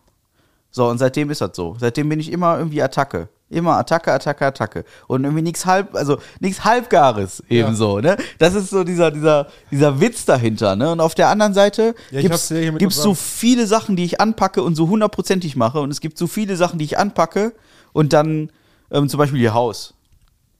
[0.71, 1.77] So, und seitdem ist das so.
[1.81, 3.29] Seitdem bin ich immer irgendwie Attacke.
[3.49, 4.85] Immer Attacke, Attacke, Attacke.
[5.09, 8.17] Und irgendwie nichts halb, also nichts Halbgares ebenso, ne?
[8.39, 10.93] Das ist so dieser, dieser, dieser Witz dahinter, ne?
[10.93, 14.63] Und auf der anderen Seite Ja, ja mit gibt's so viele Sachen, die ich anpacke
[14.63, 15.81] und so hundertprozentig mache.
[15.81, 17.53] Und es gibt so viele Sachen, die ich anpacke
[17.93, 18.51] und dann
[18.93, 19.95] ähm, zum Beispiel ihr Haus.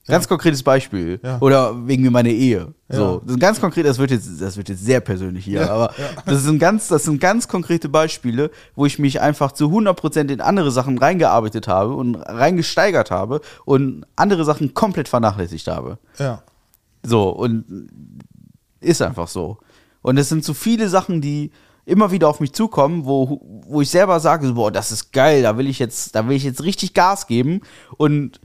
[0.07, 1.19] Ganz konkretes Beispiel.
[1.23, 1.39] Ja.
[1.39, 2.73] Oder wegen meiner Ehe.
[2.89, 3.15] So.
[3.15, 3.21] Ja.
[3.23, 5.93] Das ist ganz konkret, das wird jetzt, das wird jetzt sehr persönlich hier, Ja, aber
[6.25, 10.41] das sind ganz, das sind ganz konkrete Beispiele, wo ich mich einfach zu 100% in
[10.41, 15.99] andere Sachen reingearbeitet habe und reingesteigert habe und andere Sachen komplett vernachlässigt habe.
[16.17, 16.41] Ja.
[17.03, 17.89] So, und
[18.79, 19.59] ist einfach so.
[20.01, 21.51] Und es sind so viele Sachen, die
[21.85, 25.43] immer wieder auf mich zukommen, wo, wo ich selber sage, so, boah, das ist geil,
[25.43, 27.61] da will ich jetzt, da will ich jetzt richtig Gas geben.
[27.97, 28.39] Und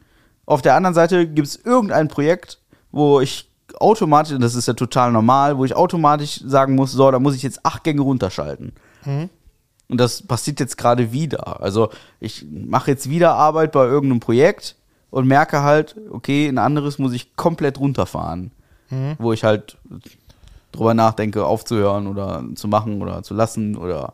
[0.47, 2.59] auf der anderen Seite gibt es irgendein Projekt,
[2.93, 7.11] wo ich automatisch, und das ist ja total normal, wo ich automatisch sagen muss, so,
[7.11, 8.73] da muss ich jetzt acht Gänge runterschalten.
[9.89, 11.61] Und das passiert jetzt gerade wieder.
[11.61, 11.91] Also
[12.21, 14.77] ich mache jetzt wieder Arbeit bei irgendeinem Projekt
[15.11, 18.51] und merke halt, okay, ein anderes muss ich komplett runterfahren.
[19.19, 19.79] Wo ich halt
[20.73, 24.13] drüber nachdenke, aufzuhören oder zu machen oder zu lassen oder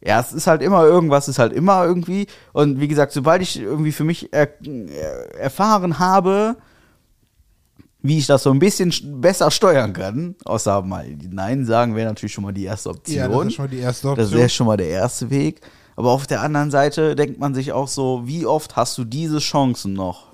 [0.00, 2.26] ja, es ist halt immer irgendwas, ist halt immer irgendwie.
[2.52, 6.56] Und wie gesagt, sobald ich irgendwie für mich er, er, erfahren habe,
[8.00, 12.08] wie ich das so ein bisschen sch- besser steuern kann, außer mal Nein sagen, wäre
[12.08, 13.16] natürlich schon mal die erste Option.
[13.16, 14.38] Ja, das ist schon mal die erste Das Option.
[14.38, 15.60] wäre schon mal der erste Weg.
[15.96, 19.38] Aber auf der anderen Seite denkt man sich auch so, wie oft hast du diese
[19.40, 20.28] Chancen noch?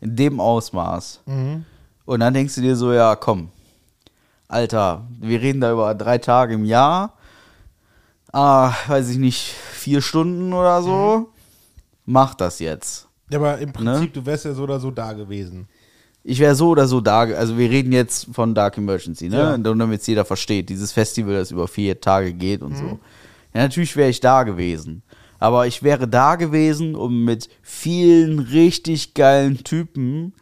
[0.00, 1.22] In dem Ausmaß.
[1.26, 1.64] Mhm.
[2.04, 3.48] Und dann denkst du dir so, ja, komm,
[4.46, 7.13] Alter, wir reden da über drei Tage im Jahr.
[8.36, 11.28] Ah, weiß ich nicht, vier Stunden oder so.
[12.04, 13.06] Mach das jetzt.
[13.30, 13.72] Ja, aber im Ne?
[13.72, 15.68] Prinzip, du wärst ja so oder so da gewesen.
[16.24, 19.36] Ich wäre so oder so da, also wir reden jetzt von Dark Emergency, ne?
[19.36, 19.54] Ja.
[19.54, 22.98] Und damit es jeder versteht, dieses Festival, das über vier Tage geht und so.
[23.54, 25.04] Ja, natürlich wäre ich da gewesen.
[25.38, 30.32] Aber ich wäre da gewesen, um mit vielen richtig geilen Typen,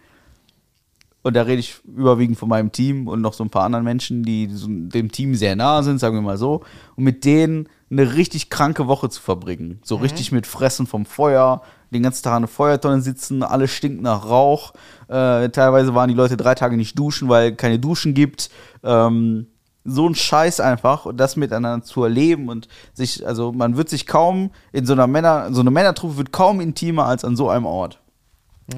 [1.22, 4.22] und da rede ich überwiegend von meinem Team und noch so ein paar anderen Menschen,
[4.22, 6.62] die dem Team sehr nahe sind, sagen wir mal so,
[6.97, 9.80] und mit denen eine richtig kranke Woche zu verbringen.
[9.84, 14.03] So richtig mit Fressen vom Feuer, den ganzen Tag an der Feuertonne sitzen, alles stinkt
[14.03, 14.72] nach Rauch.
[15.09, 18.49] Äh, teilweise waren die Leute drei Tage nicht duschen, weil keine Duschen gibt.
[18.82, 19.47] Ähm,
[19.84, 24.07] so ein Scheiß einfach und das miteinander zu erleben und sich, also man wird sich
[24.07, 27.66] kaum in so einer Männer, so eine Männertruppe wird kaum intimer als an so einem
[27.66, 28.01] Ort.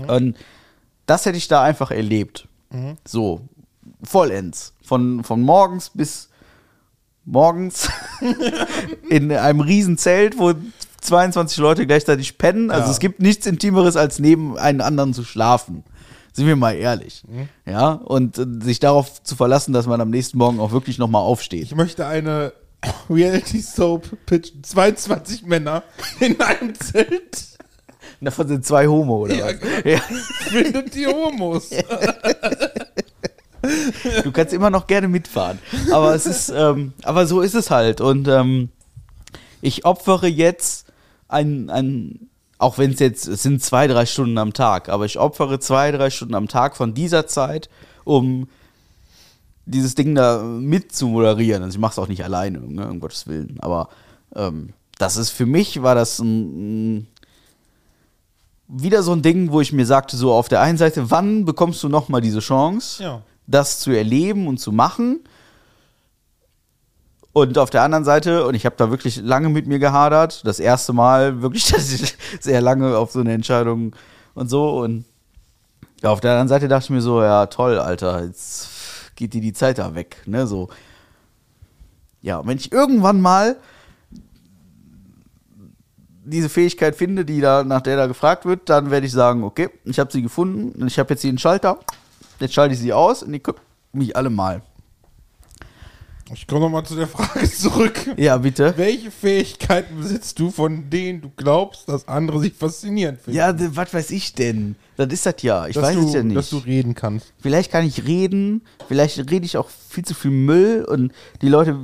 [0.09, 0.37] Und
[1.07, 2.49] das hätte ich da einfach erlebt.
[3.05, 3.43] So,
[4.03, 4.73] vollends.
[4.83, 6.31] Von, von morgens bis
[7.27, 7.89] morgens
[9.09, 10.53] in einem riesen Zelt, wo
[11.01, 12.71] 22 Leute gleichzeitig pennen.
[12.71, 12.91] Also Ja.
[12.93, 15.85] es gibt nichts Intimeres, als neben einem anderen zu schlafen.
[16.33, 17.23] Sind wir mal ehrlich.
[17.65, 21.23] Ja, und äh, sich darauf zu verlassen, dass man am nächsten Morgen auch wirklich nochmal
[21.23, 21.63] aufsteht.
[21.63, 22.53] Ich möchte eine
[23.11, 24.65] Reality Soap pitchen.
[24.65, 25.85] 22 Männer
[26.21, 27.49] in einem Zelt.
[28.21, 29.61] Davon sind zwei Homo, oder Ja, was?
[29.61, 29.89] genau.
[29.89, 29.99] Ja.
[30.49, 31.69] Findet die Homos.
[34.23, 35.59] Du kannst immer noch gerne mitfahren.
[35.93, 38.01] Aber es ist, ähm, aber so ist es halt.
[38.01, 38.69] Und ähm,
[39.61, 40.87] ich opfere jetzt
[41.29, 42.29] ein, ein
[42.59, 45.91] auch wenn es jetzt, es sind zwei, drei Stunden am Tag, aber ich opfere zwei,
[45.91, 47.69] drei Stunden am Tag von dieser Zeit,
[48.05, 48.49] um
[49.67, 51.63] dieses Ding da mit zu moderieren.
[51.63, 53.57] Also ich mache es auch nicht alleine, ne, um Gottes Willen.
[53.61, 53.89] Aber
[54.35, 57.07] ähm, das ist für mich war das ein, ein
[58.69, 61.83] wieder so ein Ding, wo ich mir sagte, so auf der einen Seite, wann bekommst
[61.83, 63.03] du noch mal diese Chance?
[63.03, 63.23] Ja.
[63.47, 65.21] Das zu erleben und zu machen.
[67.33, 70.61] Und auf der anderen Seite, und ich habe da wirklich lange mit mir gehadert, das
[70.61, 71.65] erste Mal wirklich
[72.41, 73.95] sehr lange auf so eine Entscheidung
[74.35, 74.81] und so.
[74.81, 75.05] Und
[76.03, 78.69] auf der anderen Seite dachte ich mir so, ja toll, Alter, jetzt
[79.17, 80.23] geht dir die Zeit da weg.
[80.27, 80.47] Ne?
[80.47, 80.69] So.
[82.21, 83.57] Ja, und wenn ich irgendwann mal
[86.25, 89.71] diese Fähigkeit finde, die da, nach der da gefragt wird, dann werde ich sagen, okay,
[89.85, 91.79] ich habe sie gefunden und ich habe jetzt hier einen Schalter.
[92.41, 93.63] Jetzt schalte ich sie aus und die gucken
[93.93, 94.63] mich alle mal.
[96.33, 98.11] Ich komme nochmal zu der Frage zurück.
[98.17, 98.73] Ja, bitte.
[98.77, 103.37] Welche Fähigkeiten besitzt du, von denen du glaubst, dass andere sich faszinierend finden?
[103.39, 104.75] Ja, was weiß ich denn?
[104.97, 105.67] Das ist das ja.
[105.67, 106.37] Ich dass weiß du, es ja nicht.
[106.37, 107.33] Dass du reden kannst.
[107.41, 111.13] Vielleicht kann ich reden, vielleicht rede ich auch viel zu viel Müll und
[111.43, 111.79] die Leute,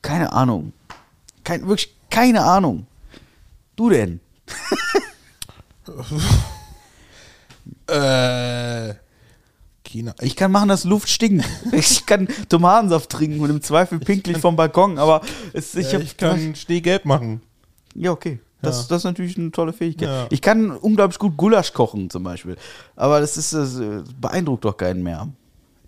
[0.00, 0.72] keine Ahnung.
[1.42, 2.86] Kein, wirklich keine Ahnung.
[3.74, 4.20] Du denn?
[7.88, 8.94] Äh.
[9.86, 10.14] China.
[10.20, 11.44] Ich, kann machen, dass Luft stinkt.
[11.72, 15.22] Ich kann Tomatensaft trinken und im Zweifel pinklich vom Balkon, aber
[15.52, 17.40] es, ich, hab, ich kann Schnee gelb machen.
[17.94, 18.40] Ja, okay.
[18.62, 18.86] Das, Ja.
[18.88, 20.08] das ist natürlich eine tolle Fähigkeit.
[20.08, 20.26] Ja.
[20.30, 22.56] Ich kann unglaublich gut Gulasch kochen, zum Beispiel.
[22.94, 25.28] Aber das ist das äh, beeindruckt doch keinen mehr.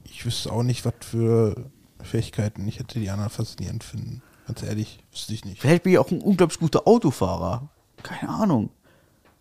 [0.04, 1.54] Ich wüsste auch nicht, was für
[2.02, 4.22] Fähigkeiten ich hätte, die anderen faszinierend finden.
[4.46, 5.60] Ganz ehrlich, wüsste ich nicht.
[5.60, 7.68] Vielleicht bin ich auch ein unglaublich guter Autofahrer.
[8.02, 8.70] Keine Ahnung.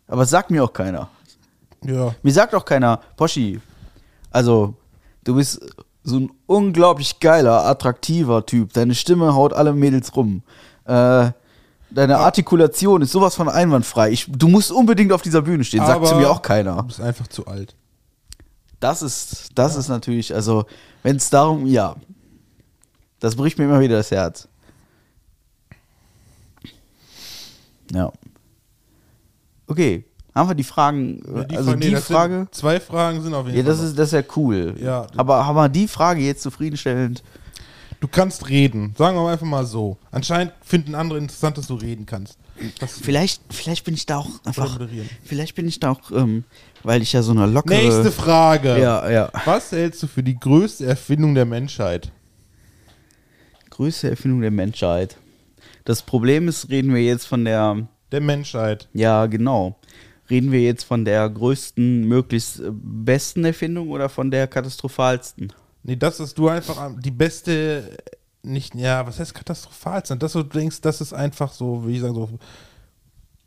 [0.07, 1.09] Aber es sagt mir auch keiner.
[1.83, 2.15] Ja.
[2.23, 3.59] Mir sagt auch keiner, Poschi,
[4.31, 4.75] also
[5.23, 5.59] du bist
[6.03, 8.73] so ein unglaublich geiler, attraktiver Typ.
[8.73, 10.41] Deine Stimme haut alle Mädels rum.
[10.85, 11.31] Äh,
[11.89, 14.11] deine Artikulation ist sowas von einwandfrei.
[14.11, 16.81] Ich, du musst unbedingt auf dieser Bühne stehen, sagt zu mir auch Du keiner.
[16.83, 17.75] bist einfach zu alt.
[18.79, 20.65] Das ist, das ist natürlich, also,
[21.03, 21.95] wenn es darum, ja.
[23.19, 24.47] Das bricht mir immer wieder das Herz.
[27.91, 28.11] Ja.
[29.65, 30.05] Okay.
[30.37, 32.47] Haben wir die Fragen, Ja, also Fra- nee, die sind- Frage.
[32.51, 33.71] Zwei Fragen sind auf jeden Ja, Fall.
[33.73, 34.75] das ist, das ist ja cool.
[34.81, 35.07] Ja.
[35.17, 37.23] Aber haben wir die Frage jetzt zufriedenstellend?
[37.99, 38.93] Du kannst reden.
[38.97, 39.97] Sagen wir einfach mal so.
[40.11, 42.37] Anscheinend finden andere interessant, dass du reden kannst.
[42.79, 44.79] Das Vielleicht, vielleicht bin ich da auch einfach.
[45.23, 46.43] Vielleicht bin ich da auch, ähm,
[46.83, 47.75] weil ich ja so eine lockere.
[47.77, 48.79] Nächste Frage.
[48.79, 49.31] Ja, ja.
[49.45, 52.11] Was hältst du für die größte Erfindung der Menschheit?
[53.69, 55.17] Größte Erfindung der Menschheit.
[55.85, 58.87] Das Problem ist, reden wir jetzt von der, Der Menschheit.
[58.93, 59.75] ja, genau.
[60.29, 65.53] Reden wir jetzt von der größten, möglichst äh, besten Erfindung oder von der katastrophalsten?
[65.83, 67.97] Nee, das ist du einfach die beste,
[68.43, 70.19] nicht, ja, was heißt katastrophal sein?
[70.19, 72.29] Das, wo du denkst, das ist einfach so, wie ich sagen, so,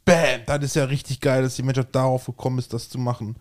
[0.05, 3.37] bam, das ist ja richtig geil, dass die Menschheit darauf gekommen ist, das zu machen.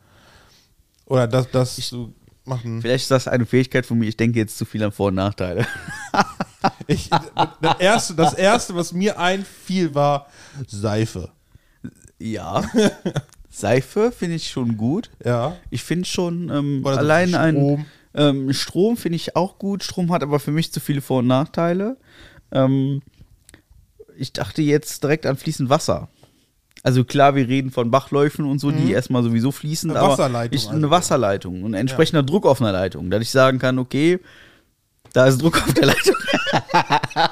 [1.05, 2.13] Oder das, das zu
[2.45, 2.81] machen.
[2.81, 5.15] Vielleicht ist das eine Fähigkeit von mir, ich denke jetzt zu viel an Vor- und
[5.15, 5.65] Nachteile.
[6.87, 7.09] Ich,
[7.61, 10.27] das, erste, das erste, was mir einfiel, war
[10.67, 11.31] Seife.
[12.19, 12.63] Ja.
[13.49, 15.09] Seife finde ich schon gut.
[15.23, 15.55] Ja.
[15.69, 17.41] Ich finde schon ähm, Oder allein Strom.
[17.43, 19.83] ein ähm, Strom finde ich auch gut.
[19.83, 21.97] Strom hat aber für mich zu viele Vor- und Nachteile.
[22.51, 23.01] Ähm,
[24.17, 26.09] ich dachte jetzt direkt an fließend Wasser.
[26.83, 29.95] Also klar, wir reden von Bachläufen und so, die erstmal sowieso fließen, Mhm.
[29.95, 30.77] Eine aber Wasserleitung ich, also.
[30.77, 34.19] eine Wasserleitung und entsprechender Druck auf einer Leitung, dass ich sagen kann, okay,
[35.13, 36.15] da ist Druck auf der Leitung.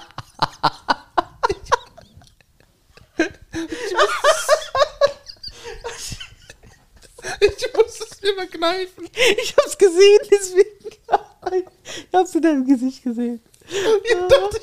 [7.39, 8.16] Ich
[8.47, 9.09] kneifen.
[9.41, 10.69] Ich hab's gesehen, deswegen.
[11.49, 13.41] Ich hab's in deinem Gesicht gesehen.
[13.69, 14.59] Ich dachte,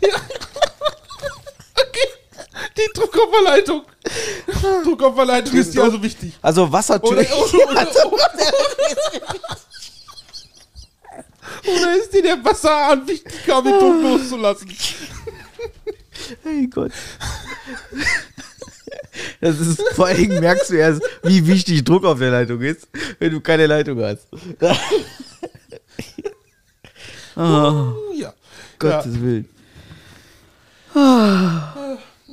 [0.00, 0.14] ja.
[1.74, 2.08] Okay.
[2.76, 3.82] Die Druckaufverleitung.
[4.84, 6.34] Druckaufverleitung ist dir also wichtig.
[6.42, 7.10] Also Oder, Wassertür.
[11.64, 14.76] oder, ist dir der Wasserhahn wichtig, Kabel Druck loszulassen?
[16.42, 16.92] Hey Gott.
[19.40, 23.32] Das ist, vor Dingen merkst du erst, wie wichtig Druck auf der Leitung ist, wenn
[23.32, 24.26] du keine Leitung hast.
[27.36, 28.32] oh, Ja.
[28.78, 29.48] Gottes Willen.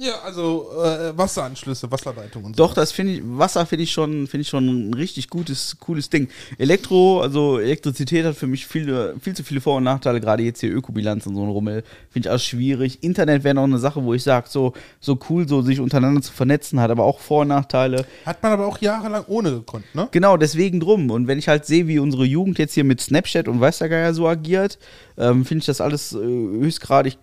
[0.02, 2.64] Ja, also äh, Wasseranschlüsse, Wasserleitungen und so.
[2.64, 6.10] Doch, das finde ich, Wasser finde ich schon, finde ich schon ein richtig gutes, cooles
[6.10, 6.28] Ding.
[6.58, 10.62] Elektro, also Elektrizität hat für mich viele, viel zu viele Vor- und Nachteile, gerade jetzt
[10.62, 13.04] hier Ökobilanz und so ein Rummel, finde ich auch schwierig.
[13.04, 16.34] Internet wäre noch eine Sache, wo ich sage, so, so cool, so sich untereinander zu
[16.34, 18.04] vernetzen, hat aber auch Vor- und Nachteile.
[18.26, 20.08] Hat man aber auch jahrelang ohne gekonnt, ne?
[20.10, 21.12] Genau, deswegen drum.
[21.12, 23.90] Und wenn ich halt sehe, wie unsere Jugend jetzt hier mit Snapchat und weiß der
[23.90, 24.80] Geier so agiert,
[25.20, 27.20] ähm, finde ich das alles äh, höchstgradig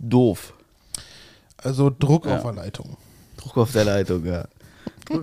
[0.00, 0.54] doof.
[1.62, 2.96] Also Druck auf der Leitung.
[3.36, 4.46] Druck auf der Leitung, ja.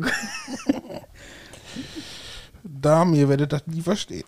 [2.63, 4.25] Damen, ihr werdet das nie verstehen.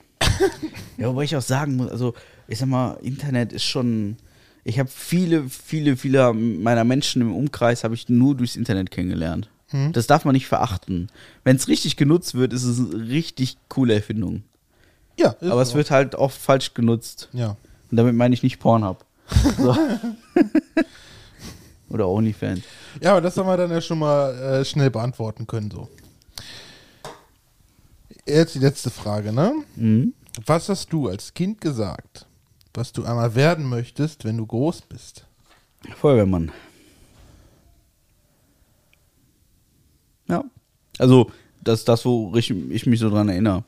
[0.98, 2.14] Ja, wobei ich auch sagen muss, also
[2.48, 4.18] ich sag mal, Internet ist schon.
[4.64, 9.50] Ich habe viele, viele, viele meiner Menschen im Umkreis habe ich nur durchs Internet kennengelernt.
[9.92, 11.10] Das darf man nicht verachten.
[11.44, 14.42] Wenn es richtig genutzt wird, ist es eine richtig coole Erfindung.
[15.16, 15.76] Ja, ist Aber es so.
[15.76, 17.30] wird halt oft falsch genutzt.
[17.34, 17.56] Ja.
[17.92, 19.06] Und damit meine ich nicht Pornhub.
[19.58, 19.78] So.
[21.90, 22.62] Oder OnlyFans.
[23.02, 25.90] Ja, aber das haben wir dann ja schon mal äh, schnell beantworten können, so.
[28.28, 29.54] Jetzt die letzte Frage, ne?
[29.76, 30.14] Mhm.
[30.46, 32.28] Was hast du als Kind gesagt,
[32.74, 35.26] was du einmal werden möchtest, wenn du groß bist?
[35.98, 36.52] Feuerwehrmann.
[40.28, 40.44] Ja.
[41.00, 41.32] Also,
[41.64, 43.64] das ist das, wo ich, ich mich so dran erinnere.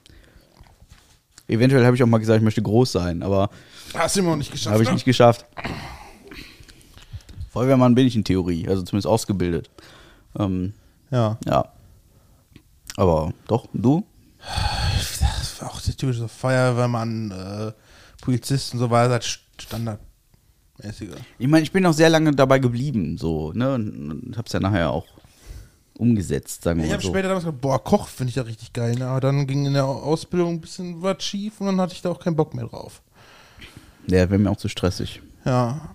[1.48, 3.50] Eventuell habe ich auch mal gesagt, ich möchte groß sein, aber
[3.94, 4.74] Hast du immer noch nicht geschafft.
[4.74, 4.94] habe ich ne?
[4.94, 5.46] nicht geschafft.
[7.52, 9.70] Feuerwehrmann bin ich in Theorie, also zumindest ausgebildet.
[10.40, 10.74] Ähm,
[11.12, 11.38] Ja.
[11.46, 11.66] ja.
[12.98, 14.06] Aber doch, du?
[15.20, 17.72] Das war auch der typische Feuerwehrmann, äh,
[18.22, 21.10] Polizist und so weiter, das standardmäßige.
[21.40, 23.74] Ich meine, ich bin auch sehr lange dabei geblieben, so, ne?
[23.76, 25.06] Und hab's ja nachher auch
[25.98, 27.10] umgesetzt, sagen wir Ich mal habe so.
[27.10, 29.08] später damals gesagt, boah, Koch finde ich ja richtig geil, ne?
[29.08, 32.10] aber dann ging in der Ausbildung ein bisschen was schief und dann hatte ich da
[32.10, 33.02] auch keinen Bock mehr drauf.
[34.08, 35.22] Ja, wäre mir auch zu stressig.
[35.46, 35.94] Ja,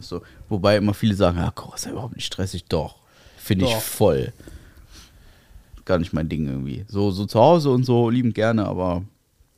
[0.00, 2.64] So, wobei immer viele sagen, ja, Koch ist ja überhaupt nicht stressig.
[2.66, 2.96] Doch,
[3.36, 3.80] finde ich Doch.
[3.80, 4.32] voll.
[5.84, 6.84] Gar nicht mein Ding irgendwie.
[6.88, 9.02] So, so zu Hause und so liebend gerne, aber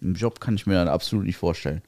[0.00, 1.82] im Job kann ich mir dann absolut nicht vorstellen.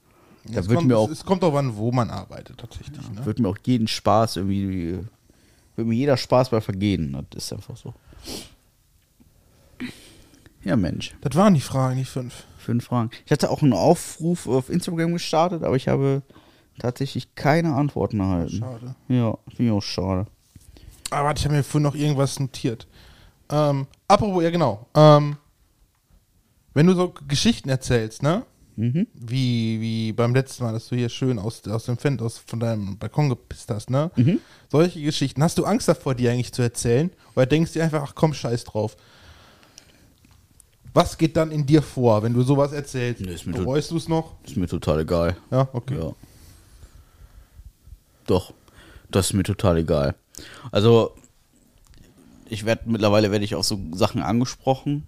[0.45, 3.09] Da es, wird kommt, mir auch, es, kommt auch an, wo man arbeitet tatsächlich.
[3.11, 3.25] Ne?
[3.25, 4.99] wird mir auch jeden Spaß irgendwie,
[5.75, 7.25] wird mir jeder Spaß bei vergehen.
[7.31, 7.93] Das ist einfach so.
[10.63, 11.15] Ja, Mensch.
[11.21, 12.43] Das waren die Fragen, die fünf.
[12.57, 13.11] Fünf Fragen.
[13.25, 16.23] Ich hatte auch einen Aufruf auf Instagram gestartet, aber ich habe
[16.79, 18.57] tatsächlich keine Antworten erhalten.
[18.57, 18.95] Schade.
[19.07, 20.27] Ja, finde ich auch schade.
[21.11, 22.87] Aber warte, ich habe mir vorhin noch irgendwas notiert.
[23.49, 24.87] Ähm, apropos, ja genau.
[24.95, 25.37] Ähm,
[26.73, 28.43] wenn du so Geschichten erzählst, ne?
[28.75, 29.07] Mhm.
[29.13, 32.59] Wie, wie beim letzten Mal, dass du hier schön aus, aus dem Fenster, aus, von
[32.59, 34.11] deinem Balkon gepisst hast, ne?
[34.15, 34.39] Mhm.
[34.69, 35.41] Solche Geschichten.
[35.41, 37.11] Hast du Angst davor, die eigentlich zu erzählen?
[37.35, 38.97] Oder denkst du dir einfach, ach komm, scheiß drauf?
[40.93, 43.21] Was geht dann in dir vor, wenn du sowas erzählst?
[43.21, 44.35] Nee, Bereust du es noch?
[44.43, 45.37] Ist mir total egal.
[45.51, 45.97] Ja, okay.
[45.97, 46.13] Ja.
[48.25, 48.53] Doch,
[49.09, 50.15] das ist mir total egal.
[50.71, 51.15] Also,
[52.47, 55.05] ich werde mittlerweile werde ich auf so Sachen angesprochen,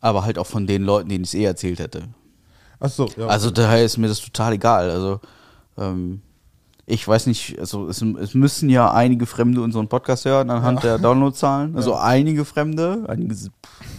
[0.00, 2.08] aber halt auch von den Leuten, denen ich es eh erzählt hätte.
[2.80, 3.26] Ach so, ja.
[3.26, 4.90] Also daher ist mir das total egal.
[4.90, 5.20] Also,
[5.76, 6.22] ähm,
[6.86, 10.98] ich weiß nicht, also es, es müssen ja einige Fremde unseren Podcast hören anhand der
[10.98, 11.76] Downloadzahlen.
[11.76, 13.36] Also einige Fremde, einige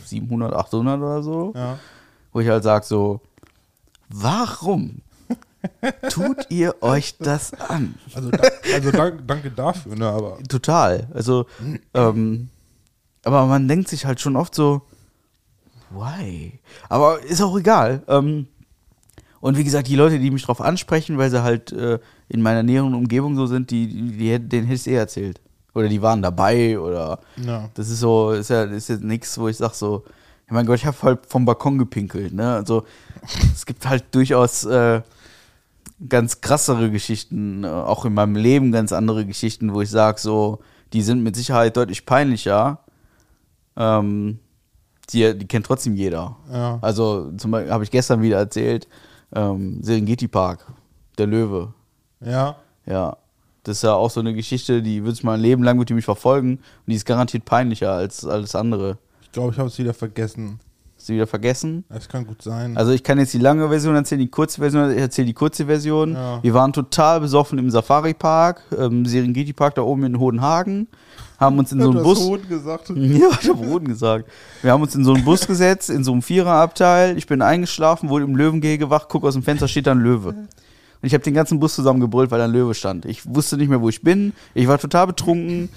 [0.05, 1.53] 700, 800 oder so.
[1.55, 1.77] Ja.
[2.31, 3.21] Wo ich halt sage so,
[4.07, 5.01] warum
[6.09, 7.95] tut ihr euch das an?
[8.13, 8.31] Also,
[8.73, 11.07] also danke, danke dafür, ne, aber Total.
[11.13, 11.45] Also,
[11.93, 12.49] ähm,
[13.23, 14.81] aber man denkt sich halt schon oft so,
[15.89, 16.59] why?
[16.87, 18.03] Aber ist auch egal.
[18.07, 18.47] Ähm,
[19.41, 22.63] und wie gesagt, die Leute, die mich drauf ansprechen, weil sie halt äh, in meiner
[22.63, 25.39] näheren Umgebung so sind, die, die, denen hätte ich es eh erzählt.
[25.73, 27.69] Oder die waren dabei oder Ja.
[27.73, 30.03] das ist so, ist ja, ist jetzt nichts, wo ich sag so,
[30.49, 32.55] mein Gott, ich habe halt vom Balkon gepinkelt, ne?
[32.55, 32.83] Also
[33.53, 35.01] es gibt halt durchaus äh,
[36.07, 40.59] ganz krassere Geschichten, äh, auch in meinem Leben ganz andere Geschichten, wo ich sage, so,
[40.93, 42.79] die sind mit Sicherheit deutlich peinlicher.
[43.75, 44.39] Ähm,
[45.11, 46.37] die, die kennt trotzdem jeder.
[46.51, 46.79] Ja.
[46.81, 48.87] Also zum Beispiel habe ich gestern wieder erzählt,
[49.33, 50.65] ähm, Serengeti Park,
[51.17, 51.73] der Löwe.
[52.21, 52.55] ja.
[52.85, 53.17] Ja.
[53.63, 56.53] Das ist ja auch so eine Geschichte, die wird mein Leben lang die mich verfolgen
[56.55, 58.97] und die ist garantiert peinlicher als alles andere.
[59.21, 60.59] Ich glaube, ich habe es wieder vergessen.
[61.09, 61.83] Du wieder vergessen?
[61.89, 62.77] Das kann gut sein.
[62.77, 65.65] Also ich kann jetzt die lange Version erzählen, die kurze Version, ich erzähle die kurze
[65.65, 66.13] Version.
[66.13, 66.41] Ja.
[66.41, 70.87] Wir waren total besoffen im Safari-Park, ähm, Serengeti-Park da oben in Hohenhagen,
[71.39, 72.19] haben uns in so einen Bus...
[72.19, 72.89] Hohn gesagt.
[72.95, 74.29] Ja, ich habe Boden gesagt.
[74.61, 77.17] Wir haben uns in so einen Bus gesetzt, in so einem Viererabteil.
[77.17, 80.29] Ich bin eingeschlafen, wurde im Löwengehege wach, guck aus dem Fenster, steht da ein Löwe.
[80.29, 83.05] Und ich habe den ganzen Bus zusammengebrüllt, weil da ein Löwe stand.
[83.05, 84.33] Ich wusste nicht mehr, wo ich bin.
[84.53, 85.69] Ich war total betrunken.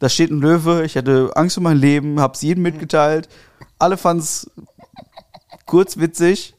[0.00, 0.84] Da steht ein Löwe.
[0.84, 3.28] Ich hatte Angst um mein Leben, hab's jedem mitgeteilt.
[3.78, 4.50] Alle fanden's
[5.66, 6.54] kurz witzig.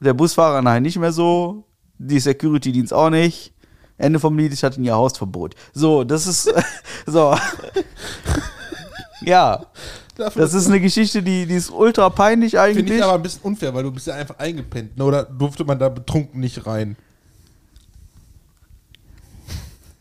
[0.00, 1.64] Der Busfahrer nein, nicht mehr so.
[1.98, 3.52] Die Security-Dienst auch nicht.
[3.96, 5.56] Ende vom Lied, ich hatte ihr Hausverbot.
[5.74, 6.52] So, das ist
[7.06, 7.36] so.
[9.22, 9.66] ja,
[10.16, 12.98] das ist eine Geschichte, die, die ist ultra peinlich Finde eigentlich.
[12.98, 14.96] ich aber ein bisschen unfair, weil du bist ja einfach eingepennt.
[14.96, 15.04] Ne?
[15.04, 16.96] Oder durfte man da betrunken nicht rein?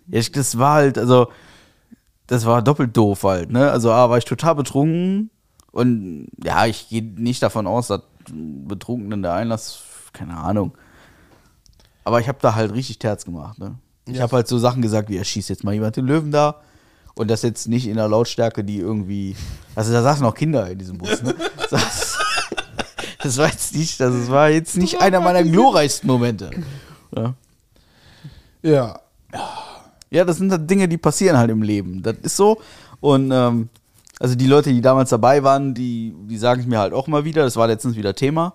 [0.08, 1.30] Ja, ich, das war halt, also,
[2.28, 3.72] das war doppelt doof halt, ne?
[3.72, 5.32] Also, A, war ich total betrunken
[5.78, 8.02] und ja, ich gehe nicht davon aus, dass
[8.32, 10.76] Betrunkenen der Einlass, keine Ahnung.
[12.04, 13.76] Aber ich habe da halt richtig Terz gemacht, ne?
[14.08, 16.62] Ich habe halt so Sachen gesagt, wie, er schießt jetzt mal jemand den Löwen da.
[17.14, 19.36] Und das jetzt nicht in der Lautstärke, die irgendwie.
[19.76, 21.36] Also da saßen auch Kinder in diesem Bus, ne?
[21.70, 22.18] Das,
[23.22, 26.50] das war jetzt nicht, das war jetzt nicht einer meiner glorreichsten Momente.
[27.16, 27.36] Ja.
[28.64, 29.00] Ja.
[30.10, 32.02] Ja, das sind halt Dinge, die passieren halt im Leben.
[32.02, 32.60] Das ist so.
[33.00, 33.70] Und ähm,
[34.20, 37.24] also die Leute, die damals dabei waren, die, die sagen es mir halt auch mal
[37.26, 37.44] wieder.
[37.44, 38.54] Das war letztens wieder Thema.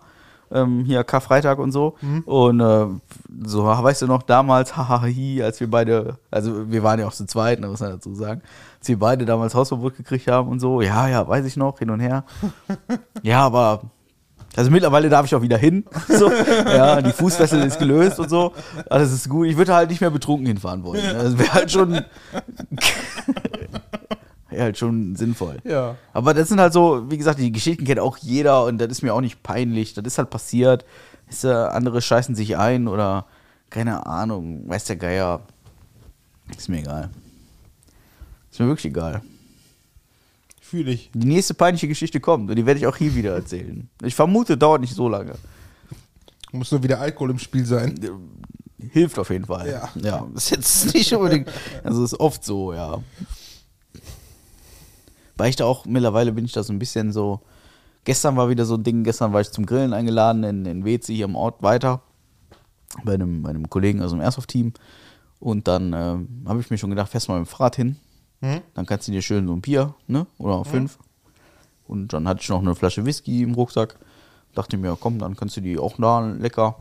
[0.51, 1.97] Ähm, hier Karfreitag und so.
[2.26, 2.86] Und äh,
[3.44, 7.26] so, weißt du noch, damals, hahahi, als wir beide, also wir waren ja auch zu
[7.26, 8.43] zweit, ne, muss man dazu sagen,
[8.78, 11.90] als wir beide damals Hausverbot gekriegt haben und so, ja, ja, weiß ich noch, hin
[11.90, 12.24] und her.
[13.22, 13.82] ja, aber
[14.55, 15.84] also mittlerweile darf ich auch wieder hin.
[16.09, 16.30] So.
[16.30, 18.52] Ja, die Fußfessel ist gelöst und so.
[18.90, 19.47] Alles ist gut.
[19.47, 21.02] Ich würde halt nicht mehr betrunken hinfahren wollen.
[21.02, 22.05] Das wäre halt schon.
[24.59, 25.59] halt schon sinnvoll.
[25.65, 25.97] Ja.
[26.12, 29.03] Aber das sind halt so, wie gesagt, die Geschichten kennt auch jeder und das ist
[29.03, 29.95] mir auch nicht peinlich.
[29.95, 30.85] Das ist halt passiert.
[31.29, 33.27] Ist, äh, andere scheißen sich ein oder
[33.70, 35.41] keine Ahnung, weiß der Geier.
[36.57, 37.11] Ist mir egal.
[38.51, 39.23] Ist mir wirklich egal.
[40.61, 41.11] Fühle ich.
[41.15, 43.89] Die nächste peinliche Geschichte kommt und die werde ich auch hier wieder erzählen.
[44.03, 45.35] Ich vermute, dauert nicht so lange.
[46.53, 47.99] Muss nur wieder Alkohol im Spiel sein.
[48.91, 49.70] Hilft auf jeden Fall.
[49.70, 49.89] Ja.
[50.03, 50.29] ja.
[50.35, 51.51] Ist jetzt nicht unbedingt.
[51.83, 53.03] Also ist oft so, ja.
[55.43, 57.40] Weil ich da auch, mittlerweile bin ich da so ein bisschen so.
[58.05, 61.12] Gestern war wieder so ein Ding, gestern war ich zum Grillen eingeladen in, in Weze
[61.12, 62.01] hier im Ort weiter.
[63.02, 64.73] Bei einem, bei einem Kollegen aus dem Airsoft-Team.
[65.40, 67.97] Und dann äh, habe ich mir schon gedacht, fährst mal mit dem Fahrrad hin.
[68.40, 68.60] Hm?
[68.74, 70.28] Dann kannst du dir schön so ein Bier, ne?
[70.39, 70.97] Oder fünf.
[71.89, 73.98] Und dann hatte ich noch eine Flasche Whisky im Rucksack.
[74.55, 76.77] Dachte mir, komm, dann kannst du die auch da lecker.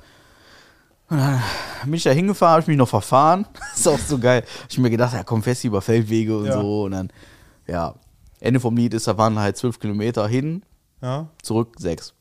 [1.10, 1.42] Und dann
[1.86, 3.48] bin ich da hingefahren, habe ich mich noch verfahren.
[3.76, 4.44] ist auch so geil.
[4.70, 6.62] Ich mir gedacht, ja, komm fest über Feldwege und Ja.
[6.62, 6.84] so.
[6.84, 7.10] Und dann,
[7.66, 7.96] ja,
[8.42, 10.64] Ende vom Lied ist, da waren halt zwölf Kilometer hin,
[11.02, 11.30] Ja.
[11.42, 12.14] zurück sechs.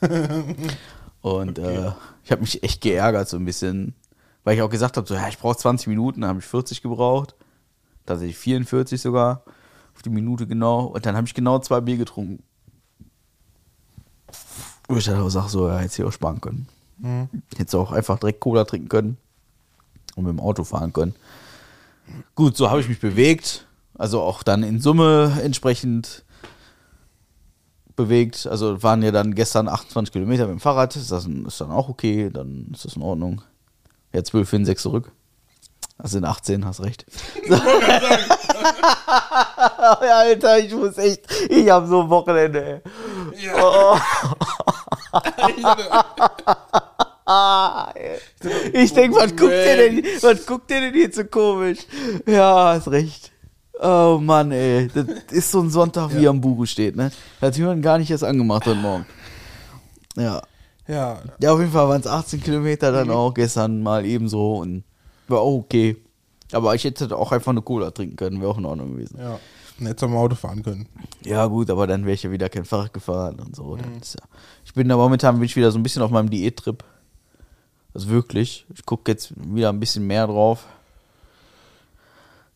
[1.20, 1.92] und äh,
[2.22, 3.94] ich habe mich echt geärgert so ein bisschen,
[4.44, 6.80] weil ich auch gesagt habe, so, ja, ich brauche 20 Minuten, dann habe ich 40
[6.80, 7.34] gebraucht.
[8.06, 9.42] Tatsächlich 44 sogar,
[9.94, 10.84] auf die Minute genau.
[10.84, 12.42] Und dann habe ich genau zwei Bier getrunken.
[14.88, 16.68] Wo ich dann auch sage, so, ja, hätte ich auch sparen können.
[16.98, 17.28] Mhm.
[17.56, 19.16] Hätte auch einfach direkt Cola trinken können
[20.14, 21.14] und mit dem Auto fahren können.
[22.34, 23.66] Gut, so habe ich mich bewegt.
[23.96, 26.24] Also auch dann in Summe entsprechend
[27.96, 28.46] bewegt.
[28.46, 30.96] Also waren ja dann gestern 28 Kilometer mit dem Fahrrad.
[30.96, 33.42] Ist das ist dann auch okay, dann ist das in Ordnung.
[34.12, 35.12] Ja, 12 hin, 6 zurück.
[35.98, 37.06] Das sind 18, hast recht.
[37.48, 37.54] So.
[40.06, 42.80] Alter, ich muss echt, ich habe so ein Wochenende, ey.
[43.60, 43.98] Oh.
[48.72, 51.80] ich denke, was guckt ihr denn, was guckt ihr denn hier so komisch?
[52.26, 53.30] Ja, hast recht.
[53.80, 54.88] Oh Mann, ey.
[54.88, 57.10] Das ist so ein Sonntag, wie er am Buche steht, ne?
[57.40, 59.06] Hat Jürgen gar nicht erst angemacht heute Morgen.
[60.16, 60.42] Ja.
[60.86, 64.84] Ja, Ja, auf jeden Fall waren es 18 Kilometer dann auch gestern mal ebenso und
[65.28, 65.96] war auch okay.
[66.52, 69.18] Aber ich hätte auch einfach eine Cola trinken können, wäre auch in Ordnung gewesen.
[69.18, 69.38] ja.
[69.80, 70.86] Und Hättest du am Auto fahren können.
[71.24, 73.76] Ja, gut, aber dann wäre ich ja wieder kein Fahrrad gefahren und so.
[74.00, 74.24] Ist ja.
[74.64, 76.84] Ich bin da momentan bin ich wieder so ein bisschen auf meinem Diät-Trip.
[77.92, 78.66] Also wirklich.
[78.72, 80.64] Ich gucke jetzt wieder ein bisschen mehr drauf.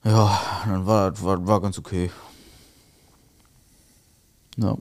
[0.04, 2.10] Ja, dann war das war, war ganz okay.
[4.56, 4.76] Ja.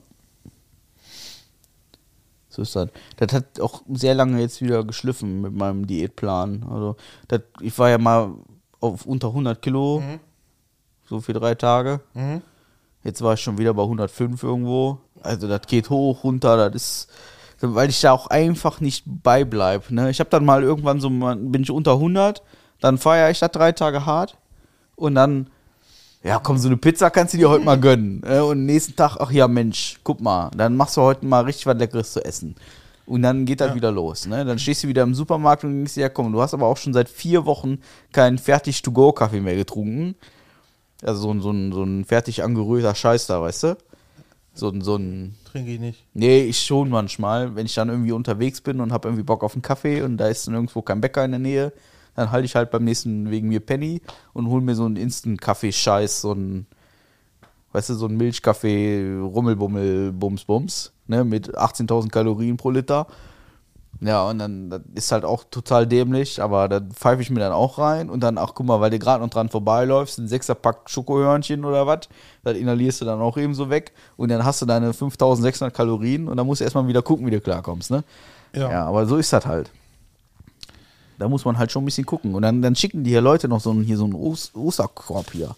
[2.48, 2.88] So ist das.
[3.16, 6.64] Das hat auch sehr lange jetzt wieder geschliffen mit meinem Diätplan.
[6.68, 6.96] Also,
[7.28, 8.32] das, ich war ja mal
[8.80, 10.02] auf unter 100 Kilo,
[11.08, 12.00] so für drei Tage.
[12.14, 12.42] Mhm.
[13.04, 14.98] Jetzt war ich schon wieder bei 105 irgendwo.
[15.22, 17.08] Also das geht hoch, runter, das ist,
[17.60, 19.90] weil ich da auch einfach nicht beibleib.
[19.90, 20.10] Ne?
[20.10, 22.42] Ich habe dann mal irgendwann so, bin ich unter 100,
[22.80, 24.37] dann feiere ich das drei Tage hart
[24.98, 25.46] und dann,
[26.22, 28.22] ja komm, so eine Pizza kannst du dir heute mal gönnen.
[28.26, 31.66] Äh, Und nächsten Tag, ach ja Mensch, guck mal, dann machst du heute mal richtig
[31.66, 32.56] was Leckeres zu essen.
[33.06, 34.26] Und dann geht das wieder los.
[34.26, 34.44] Ne?
[34.44, 36.76] Dann stehst du wieder im Supermarkt und denkst dir, ja komm, du hast aber auch
[36.76, 37.78] schon seit vier Wochen
[38.12, 40.14] keinen Fertig-to-go-Kaffee mehr getrunken.
[41.02, 43.76] Also so ein, so ein, so ein fertig angerührter Scheiß da, weißt du?
[44.52, 45.36] So ein, so ein.
[45.50, 46.04] Trinke ich nicht.
[46.12, 49.54] Nee, ich schon manchmal, wenn ich dann irgendwie unterwegs bin und habe irgendwie Bock auf
[49.54, 51.72] einen Kaffee und da ist dann irgendwo kein Bäcker in der Nähe,
[52.18, 56.20] dann halte ich halt beim nächsten wegen mir Penny und hol mir so einen Instant-Kaffee-Scheiß,
[56.22, 56.66] so ein,
[57.72, 63.06] weißt du, so ein Milchkaffee, Rummelbummel, Bums, Bums, ne, mit 18.000 Kalorien pro Liter.
[64.00, 67.52] Ja, und dann das ist halt auch total dämlich, aber da pfeife ich mir dann
[67.52, 70.90] auch rein und dann, ach guck mal, weil du gerade noch dran vorbeiläufst, ein Sechserpack
[70.90, 72.08] Schokohörnchen oder was,
[72.44, 76.28] das inhalierst du dann auch eben so weg und dann hast du deine 5600 Kalorien
[76.28, 78.04] und dann musst du erstmal wieder gucken, wie du klarkommst, ne?
[78.54, 78.70] Ja.
[78.70, 79.70] Ja, aber so ist das halt.
[81.18, 82.34] Da muss man halt schon ein bisschen gucken.
[82.34, 85.32] Und dann, dann schicken die hier Leute noch so einen, hier so einen Os- Osterkorb
[85.32, 85.56] hier.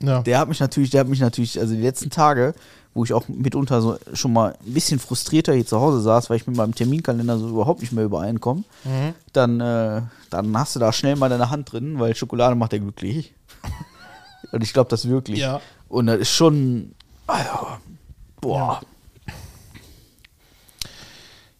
[0.00, 0.22] Ja.
[0.22, 2.54] Der hat mich natürlich, der hat mich natürlich, also die letzten Tage,
[2.94, 6.38] wo ich auch mitunter so schon mal ein bisschen frustrierter hier zu Hause saß, weil
[6.38, 8.64] ich mit meinem Terminkalender so überhaupt nicht mehr übereinkomme,
[9.34, 12.78] dann, äh, dann hast du da schnell mal deine Hand drin, weil Schokolade macht ja
[12.78, 13.34] glücklich.
[14.52, 15.38] Und ich glaube das wirklich.
[15.40, 15.60] Ja.
[15.88, 16.92] Und das ist schon,
[17.26, 17.50] also,
[18.40, 18.80] boah.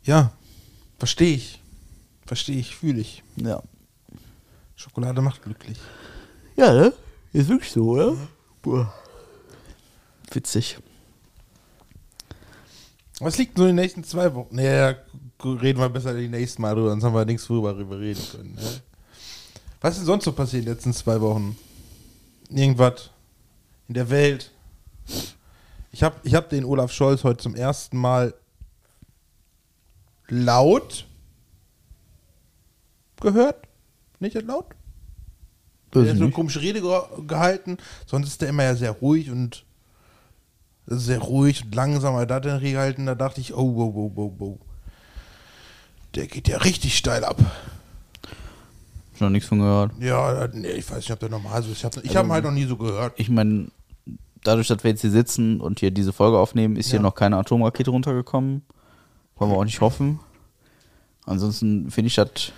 [0.05, 0.31] ja.
[0.99, 1.61] Verstehe ich.
[2.27, 3.23] Verstehe ich, fühle ich.
[3.37, 3.63] Ja.
[4.75, 5.79] Schokolade macht glücklich.
[6.57, 6.93] Ja, ne?
[7.33, 8.17] Ist wirklich so, oder?
[8.63, 8.93] Boah.
[10.33, 10.79] Witzig.
[13.21, 14.55] Was liegt so in den nächsten zwei Wochen?
[14.55, 14.97] Naja,
[15.43, 18.55] reden wir besser die nächsten Mal drüber, sonst haben wir nichts worüber reden können.
[18.55, 18.83] Ne?
[19.81, 21.57] Was ist denn sonst so passiert in den letzten zwei Wochen?
[22.51, 23.11] Irgendwas
[23.89, 24.51] in der Welt?
[25.93, 28.35] Ich habe ich hab den Olaf Scholz heute zum ersten Mal
[30.29, 31.06] laut
[33.21, 33.57] gehört.
[34.21, 34.67] Nicht laut?
[35.95, 37.79] Er hat so eine komische Rede ge gehalten.
[38.07, 39.65] Sonst ist der immer ja sehr ruhig und
[40.87, 42.15] sehr ruhig und langsam.
[42.15, 44.59] Aber da hat er eine Rede gehalten, da dachte ich, oh, wow, wow, wow, wow.
[46.15, 47.39] Der geht ja richtig steil ab.
[49.15, 49.93] Hab noch nichts von gehört.
[50.01, 51.79] Ja, nee, ich weiß nicht, ob der normal so ist.
[51.79, 53.15] Ich habe ich hab ihn halt noch nie so gehört.
[53.17, 53.69] Ich meine,
[54.45, 57.03] dadurch, dass wir jetzt hier sitzen und hier diese Folge aufnehmen, ist hier Ja.
[57.03, 58.63] noch keine Atomrakete runtergekommen.
[59.37, 60.21] Wollen wir auch nicht hoffen.
[61.25, 62.53] Ansonsten finde ich das.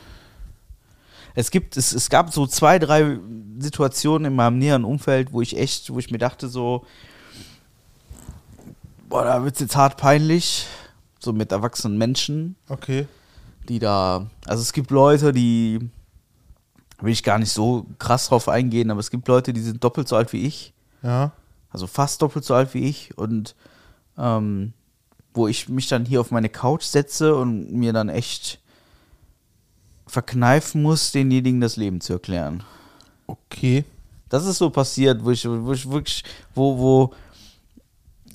[1.34, 3.18] Es gibt, es, es gab so zwei, drei
[3.58, 6.84] Situationen in meinem näheren Umfeld, wo ich echt, wo ich mir dachte, so,
[9.08, 10.66] boah, da wird es jetzt hart peinlich.
[11.20, 12.54] So mit erwachsenen Menschen.
[12.68, 13.06] Okay.
[13.68, 15.90] die da, also es gibt Leute, die,
[17.00, 20.08] will ich gar nicht so krass drauf eingehen, aber es gibt Leute, die sind doppelt
[20.08, 20.72] so alt wie ich,
[21.02, 21.32] Ja.
[21.70, 23.54] also fast doppelt so alt wie ich und
[24.16, 24.72] ähm,
[25.34, 28.58] wo ich mich dann hier auf meine Couch setze und mir dann echt
[30.08, 32.64] verkneifen muss, denjenigen das Leben zu erklären.
[33.26, 33.84] Okay.
[34.28, 36.24] Das ist so passiert, wo ich, wo ich wirklich,
[36.54, 37.14] wo, wo,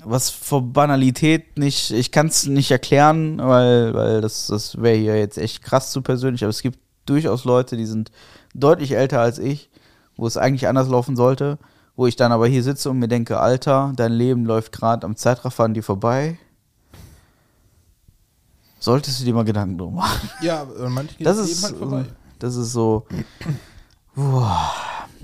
[0.03, 5.17] was vor Banalität nicht, ich kann es nicht erklären, weil, weil das, das wäre hier
[5.17, 8.11] jetzt echt krass zu persönlich, aber es gibt durchaus Leute, die sind
[8.53, 9.69] deutlich älter als ich,
[10.15, 11.57] wo es eigentlich anders laufen sollte,
[11.95, 15.15] wo ich dann aber hier sitze und mir denke, Alter, dein Leben läuft gerade am
[15.15, 16.37] Zeitraffer an dir vorbei.
[18.84, 20.30] Solltest du dir mal Gedanken drum machen.
[20.41, 22.03] Ja, aber manche Das ist, halt vorbei.
[22.38, 23.05] das ist so.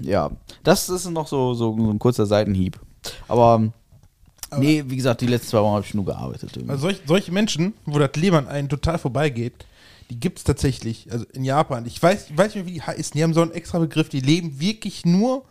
[0.01, 0.31] Ja,
[0.63, 2.79] das ist noch so, so, ein kurzer Seitenhieb.
[3.27, 3.69] Aber,
[4.57, 6.55] nee, wie gesagt, die letzten zwei Wochen habe ich nur gearbeitet.
[6.55, 6.71] irgendwie.
[6.71, 9.65] Also solch, solche Menschen, wo das Leben an einen total vorbeigeht,
[10.09, 11.11] die gibt es tatsächlich.
[11.11, 11.85] Also in Japan.
[11.85, 13.11] Ich weiß, ich weiß nicht mehr, wie die heißen.
[13.13, 14.07] Die haben so einen extra Begriff.
[14.07, 15.43] Die leben wirklich nur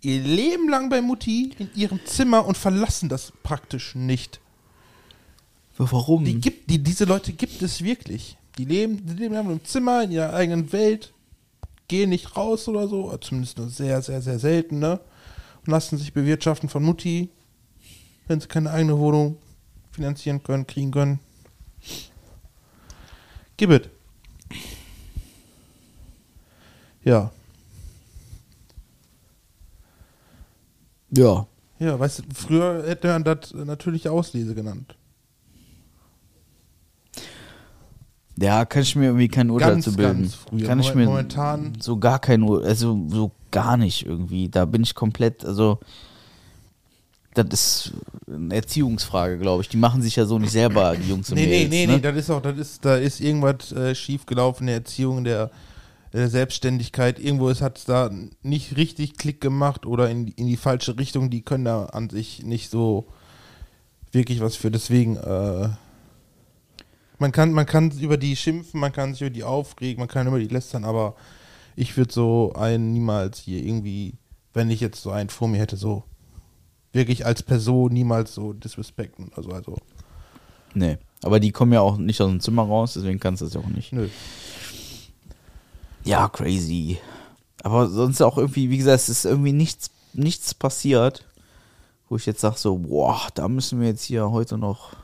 [0.00, 4.40] ihr Leben lang bei Mutti in ihrem Zimmer und verlassen das praktisch nicht.
[5.78, 6.24] Warum?
[6.24, 8.36] Die gibt, die, diese Leute gibt es wirklich.
[8.58, 11.12] Die leben, die leben im Zimmer, in ihrer eigenen Welt,
[11.88, 15.00] gehen nicht raus oder so, oder zumindest nur sehr, sehr, sehr selten, ne?
[15.64, 17.30] Und lassen sich bewirtschaften von Mutti,
[18.26, 19.36] wenn sie keine eigene Wohnung
[19.92, 21.18] finanzieren können, kriegen können.
[23.56, 23.90] Gib it.
[27.04, 27.30] Ja.
[31.10, 31.46] Ja.
[31.78, 34.94] Ja, weißt du, früher hätte man das natürliche Auslese genannt.
[38.42, 40.22] Ja, kann ich mir irgendwie kein Urteil Ganz, zu bilden.
[40.22, 40.66] ganz früher.
[40.66, 44.48] Kann ich mir momentan- so gar kein Urteil, also so gar nicht irgendwie.
[44.48, 45.78] Da bin ich komplett, also
[47.34, 47.92] das ist
[48.26, 49.68] eine Erziehungsfrage, glaube ich.
[49.68, 51.92] Die machen sich ja so nicht selber, die Jungs und Nee, nee, Mädels, nee, ne?
[51.94, 55.50] nee, das ist auch, das ist, da ist irgendwas äh, schiefgelaufen in der Erziehung, der,
[56.12, 57.18] der Selbstständigkeit.
[57.18, 58.10] Irgendwo hat es da
[58.42, 61.30] nicht richtig Klick gemacht oder in, in die falsche Richtung.
[61.30, 63.06] Die können da an sich nicht so
[64.10, 64.70] wirklich was für.
[64.70, 65.68] Deswegen, äh,
[67.22, 70.26] man kann, man kann über die schimpfen, man kann sich über die aufregen, man kann
[70.26, 71.14] über die lästern, aber
[71.76, 74.14] ich würde so einen niemals hier irgendwie,
[74.52, 76.02] wenn ich jetzt so einen vor mir hätte, so
[76.92, 79.30] wirklich als Person niemals so disrespekten.
[79.36, 79.76] Also, also,
[80.74, 80.98] Nee.
[81.22, 83.60] Aber die kommen ja auch nicht aus dem Zimmer raus, deswegen kannst du das ja
[83.60, 83.92] auch nicht.
[83.92, 84.08] nö.
[86.04, 86.98] Ja, crazy.
[87.62, 91.24] Aber sonst auch irgendwie, wie gesagt, es ist irgendwie nichts, nichts passiert,
[92.08, 94.96] wo ich jetzt sage so, boah, da müssen wir jetzt hier heute noch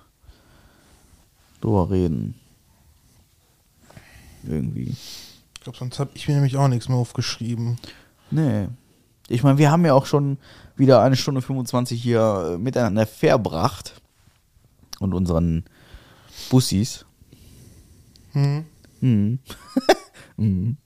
[1.61, 2.35] drüber reden.
[4.45, 4.95] Irgendwie.
[5.55, 7.79] Ich glaube, sonst habe ich mir nämlich auch nichts mehr aufgeschrieben.
[8.31, 8.69] Nee.
[9.29, 10.39] Ich meine, wir haben ja auch schon
[10.77, 14.01] wieder eine Stunde 25 hier äh, miteinander verbracht.
[15.01, 15.65] Und unseren
[16.51, 17.05] Bussis.
[18.33, 18.65] Hm.
[20.39, 20.77] Hm.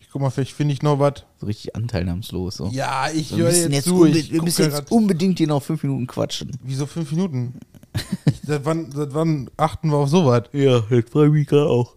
[0.00, 1.24] Ich guck mal, vielleicht finde ich noch was.
[1.38, 2.56] So richtig anteilnahmslos.
[2.56, 2.66] So.
[2.66, 4.04] Ja, ich höre jetzt jetzt, zu.
[4.04, 6.50] wir müssen jetzt unbedingt hier noch fünf Minuten quatschen.
[6.62, 7.60] Wieso fünf Minuten?
[8.44, 10.44] Seit, wann, seit wann achten wir auf sowas?
[10.52, 11.94] Ja, jetzt frage ich mich gerade auch.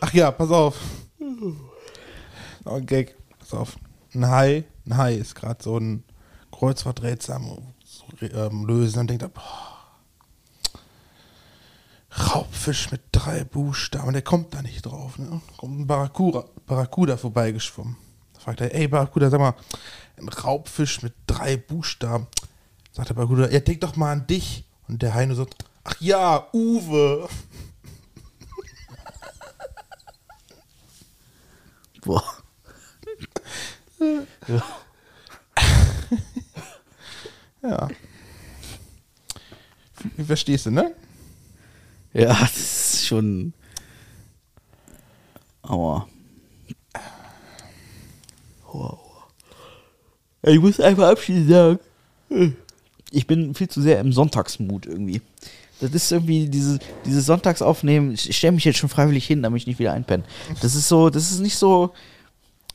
[0.00, 0.76] Ach ja, pass auf.
[2.64, 3.16] Noch ein Gag.
[3.38, 3.76] Pass auf.
[4.14, 6.04] Ein Hai, ein Hai ist gerade so ein
[6.52, 7.58] Kreuzworträtsel am
[8.20, 9.78] ähm, lösen und denkt, er, boah,
[12.10, 14.12] Raubfisch mit drei Buchstaben.
[14.12, 15.18] Der kommt da nicht drauf.
[15.18, 15.40] Ne?
[15.56, 17.96] Kommt ein Barracuda, Barracuda vorbeigeschwommen.
[18.34, 19.54] Da fragt er, ey Barracuda, sag mal,
[20.16, 22.26] ein Raubfisch mit drei Buchstaben.
[22.92, 24.64] Sagt der Barracuda, ja, denk doch mal an dich.
[24.88, 25.46] Und der nur so,
[25.84, 27.28] ach ja, Uwe.
[32.02, 32.24] Boah.
[37.62, 37.88] Ja.
[40.24, 40.94] Verstehst du, ne?
[42.12, 43.52] Ja, das ist schon.
[45.62, 46.08] Aua.
[48.72, 49.00] Wow.
[50.42, 51.78] Ich muss einfach abschließend sagen,
[53.10, 55.20] ich bin viel zu sehr im Sonntagsmut irgendwie.
[55.80, 58.12] Das ist irgendwie diese, dieses Sonntagsaufnehmen.
[58.14, 60.24] Ich stelle mich jetzt schon freiwillig hin, damit ich nicht wieder einpenne.
[60.60, 61.92] Das ist so, das ist nicht so.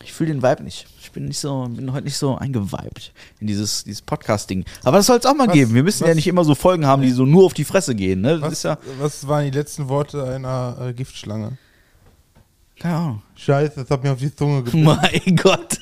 [0.01, 0.85] Ich fühle den Vibe nicht.
[1.01, 4.65] Ich bin nicht so, bin heute nicht so eingeweibt in dieses, dieses Podcast-Ding.
[4.83, 5.73] Aber das soll es auch mal Was- geben.
[5.75, 7.93] Wir müssen ja was- nicht immer so Folgen haben, die so nur auf die Fresse
[7.93, 8.21] gehen.
[8.21, 8.41] Ne?
[8.41, 8.77] Was, ja.
[8.99, 11.57] was waren die letzten Worte einer äh, Giftschlange?
[12.79, 13.21] Keine Ahnung.
[13.35, 14.83] Scheiße, das hat mir auf die Zunge gebissen.
[14.83, 15.77] Mein Gott.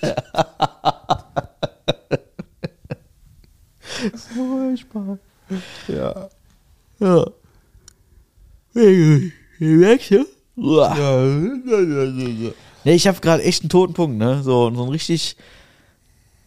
[4.33, 5.17] Furchtbar.
[5.87, 6.29] ja.
[6.99, 7.25] Ja.
[9.59, 10.25] Merkst du?
[10.55, 11.21] Ja.
[12.83, 14.41] Nee, ich habe gerade echt einen toten Punkt, ne?
[14.43, 15.35] So, so ein richtig.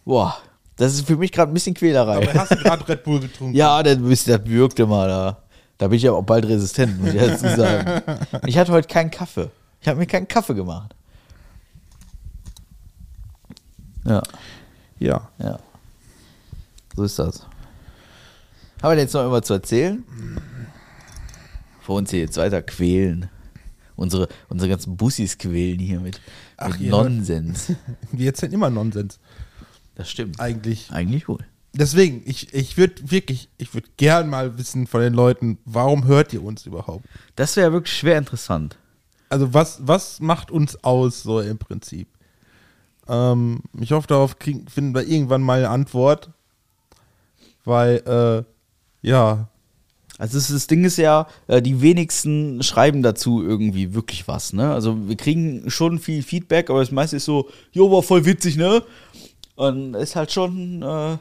[0.05, 0.37] Boah.
[0.77, 2.17] Das ist für mich gerade ein bisschen Quälerei.
[2.29, 3.55] Aber hast du gerade Red Bull getrunken?
[3.55, 5.39] Ja, das, das wirkte mal da.
[5.79, 8.03] Da bin ich aber auch bald resistent, muss ich dazu sagen.
[8.47, 9.51] Ich hatte heute keinen Kaffee.
[9.81, 10.95] Ich habe mir keinen Kaffee gemacht.
[14.05, 14.23] Ja,
[14.99, 15.29] Ja.
[15.39, 15.59] ja.
[16.95, 17.41] So ist das.
[18.83, 20.05] Haben wir denn jetzt noch irgendwas zu erzählen?
[21.81, 23.31] Vor uns hier jetzt weiter quälen.
[23.97, 26.21] Unsere, unsere ganzen Bussis quälen hier mit,
[26.57, 26.91] Ach, mit.
[26.91, 27.73] Nonsens.
[28.13, 29.21] Wir erzählen immer Nonsens.
[29.95, 30.41] Das stimmt.
[30.41, 30.91] Eigentlich.
[30.91, 31.45] Eigentlich wohl.
[31.73, 36.33] Deswegen, ich, ich würde wirklich, ich würde gern mal wissen von den Leuten, warum hört
[36.33, 37.05] ihr uns überhaupt?
[37.37, 38.77] Das wäre wirklich schwer interessant.
[39.29, 42.09] Also was, was macht uns aus, so im Prinzip?
[43.09, 46.31] Ähm, ich hoffe, darauf kriegen, finden wir irgendwann mal eine Antwort.
[47.65, 49.49] Weil, äh, ja,
[50.19, 54.73] Also das, Ding ist ja, äh, die wenigsten schreiben dazu irgendwie wirklich was, ne?
[54.73, 58.57] Also wir kriegen schon viel Feedback, aber das meiste ist so, jo, war voll witzig,
[58.57, 58.83] ne?
[59.57, 61.19] Und ist halt schon, äh,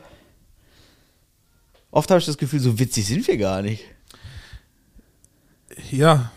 [1.91, 3.83] oft habe ich das Gefühl, so witzig sind wir gar nicht.
[5.91, 6.31] ja,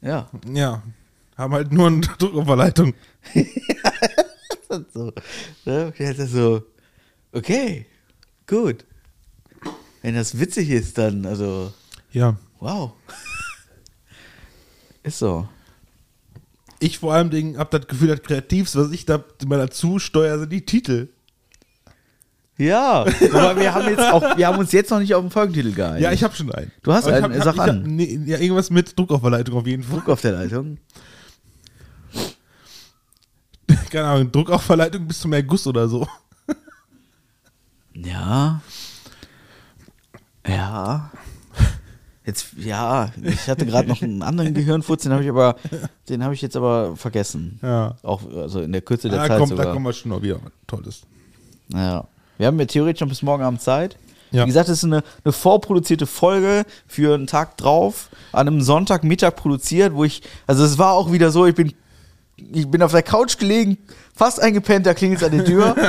[0.00, 0.28] Ja.
[0.52, 0.82] ja,
[1.36, 2.94] haben halt nur eine Druckoverleitung.
[4.94, 5.12] so,
[5.64, 5.92] ne?
[5.98, 6.62] Ich hatte so,
[7.32, 7.86] okay,
[8.46, 8.84] gut.
[10.06, 11.72] Wenn das witzig ist, dann, also,
[12.12, 12.92] Ja, wow.
[15.02, 15.48] ist so.
[16.78, 20.38] Ich vor allem Dingen hab das Gefühl, das Kreativste, was ich da mal dazu steuere,
[20.38, 21.08] sind die Titel.
[22.56, 23.00] Ja,
[23.32, 26.04] aber wir haben jetzt auch, wir haben uns jetzt noch nicht auf den Folgentitel geeinigt.
[26.04, 26.70] Ja, ich habe schon einen.
[26.84, 27.80] Du hast Aber einen, hab, sag an.
[27.80, 29.98] Hab, nee, ja, irgendwas mit Druckaufverleitung auf jeden Fall.
[29.98, 30.78] Druck auf der Leitung.
[33.90, 36.06] Keine Ahnung, Druckaufverleitung bis zum Erguss oder so.
[37.92, 38.60] Ja.
[40.48, 41.10] Ja.
[42.24, 45.54] Jetzt, ja, ich hatte gerade noch einen anderen Gehirnfurz, den habe ich aber,
[46.08, 47.60] den habe ich jetzt aber vergessen.
[47.62, 47.94] Ja.
[48.02, 49.66] Auch, also in der Kürze der Da, Zeit kommt, sogar.
[49.66, 50.40] da kommen wir schon noch wieder.
[50.66, 51.02] Tolles.
[51.68, 52.08] Ja.
[52.36, 53.96] Wir haben ja theoretisch noch bis morgen Abend Zeit.
[54.32, 54.42] Ja.
[54.42, 59.36] Wie gesagt, das ist eine, eine vorproduzierte Folge für einen Tag drauf, an einem Sonntagmittag
[59.36, 61.74] produziert, wo ich, also es war auch wieder so, ich bin,
[62.36, 63.78] ich bin auf der Couch gelegen,
[64.12, 65.76] fast eingepennt, da klingelt es an der Tür.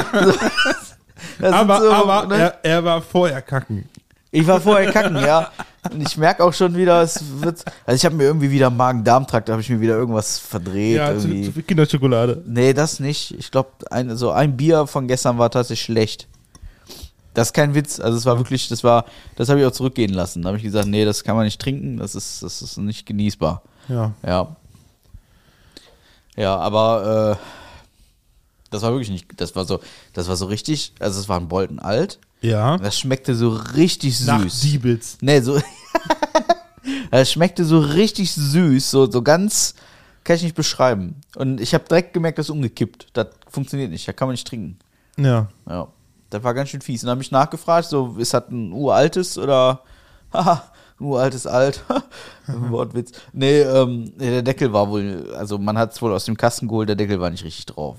[1.42, 2.36] Aber, so, aber ne?
[2.36, 3.90] er, er war vorher kacken.
[4.32, 5.52] Ich war vorher kacken, ja.
[5.91, 7.64] Und ich merke auch schon wieder, es wird.
[7.86, 10.98] Also ich habe mir irgendwie wieder Magen-Darm-Trakt, da habe ich mir wieder irgendwas verdreht.
[10.98, 11.45] Ja, zu, irgendwie.
[11.45, 12.44] zu viel Kinderschokolade.
[12.45, 13.32] Nee, das nicht.
[13.32, 16.28] Ich glaube, ein, so ein Bier von gestern war tatsächlich schlecht.
[17.34, 17.99] Das ist kein Witz.
[17.99, 19.06] Also es war wirklich, das war,
[19.36, 20.41] das habe ich auch zurückgehen lassen.
[20.41, 23.06] Da habe ich gesagt, nee, das kann man nicht trinken, das ist, das ist nicht
[23.06, 23.62] genießbar.
[23.88, 24.12] Ja.
[24.26, 24.56] Ja.
[26.36, 27.45] Ja, aber äh,
[28.72, 29.80] das war wirklich nicht, das war so,
[30.14, 32.20] das war so richtig, also es war ein Bolten alt.
[32.42, 32.78] Ja.
[32.78, 34.28] Das schmeckte so richtig süß.
[34.28, 35.18] Nach Diebels.
[35.22, 35.60] Nee, so.
[37.12, 39.76] Es schmeckte so richtig süß, so, so ganz,
[40.24, 41.22] kann ich nicht beschreiben.
[41.36, 43.08] Und ich habe direkt gemerkt, das ist umgekippt.
[43.14, 44.78] Das funktioniert nicht, da kann man nicht trinken.
[45.18, 45.48] Ja.
[45.70, 45.88] Ja,
[46.30, 47.04] das war ganz schön fies.
[47.04, 49.84] Und dann habe ich nachgefragt, so, ist das ein uraltes oder,
[50.34, 50.64] haha,
[51.00, 51.84] ein uraltes Alt,
[52.48, 53.12] Wortwitz.
[53.34, 56.68] Nee, ähm, nee, der Deckel war wohl, also man hat es wohl aus dem Kasten
[56.68, 57.98] geholt, der Deckel war nicht richtig drauf.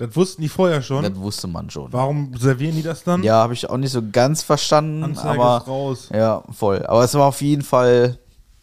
[0.00, 1.02] Das wussten die vorher schon.
[1.04, 1.92] Das wusste man schon.
[1.92, 3.22] Warum servieren die das dann?
[3.22, 6.08] Ja, habe ich auch nicht so ganz verstanden, Anzeige aber ist raus.
[6.12, 6.84] ja, voll.
[6.86, 8.18] Aber es war auf jeden Fall,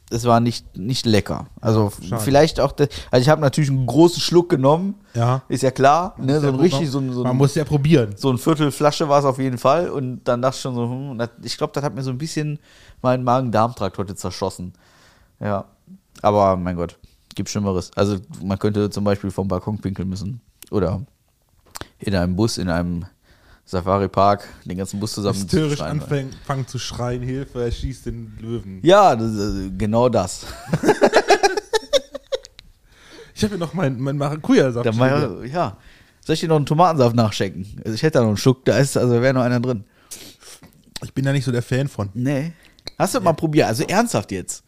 [0.10, 1.46] es war nicht, nicht lecker.
[1.62, 2.22] Also schade.
[2.24, 5.44] vielleicht auch, de, also ich habe natürlich einen großen Schluck genommen, Ja.
[5.48, 7.66] ist ja klar, ne, so ein Ja, richtig, so ein, so Man ein, muss ja
[7.66, 8.16] probieren.
[8.18, 10.90] so ein Viertel Flasche war es auf jeden Fall und dann dachte ich schon so,
[10.90, 12.58] hm, das, ich glaube, das hat mir so ein bisschen
[13.04, 14.74] meinen Magen-Darm-Trakt heute zerschossen.
[15.40, 15.66] Ja,
[16.24, 16.98] aber mein Gott,
[17.36, 17.92] gibt Schlimmeres.
[17.96, 20.42] Also man könnte zum Beispiel vom Balkon pinkeln müssen
[20.72, 21.02] oder
[22.00, 23.06] in einem Bus, in einem
[23.66, 26.02] Safari-Park den ganzen Bus zusammen Hysterisch schreien.
[26.02, 28.80] anfangen fangen zu schreien, Hilfe, er schießt den Löwen.
[28.82, 29.32] Ja, das,
[29.78, 30.46] genau das.
[33.38, 34.98] Ich habe hier noch meinen mein Maracuja-Saft.
[34.98, 35.78] War, ja.
[36.26, 37.80] Soll ich dir noch einen Tomatensaft nachschenken?
[37.86, 39.84] Also ich hätte da noch einen Schluck, da ist, also wäre noch einer drin.
[41.04, 42.10] ich bin da nicht so der Fan von.
[42.16, 42.54] Nee.
[42.98, 43.68] Hast du mal probiert?
[43.68, 44.64] Also ernsthaft jetzt.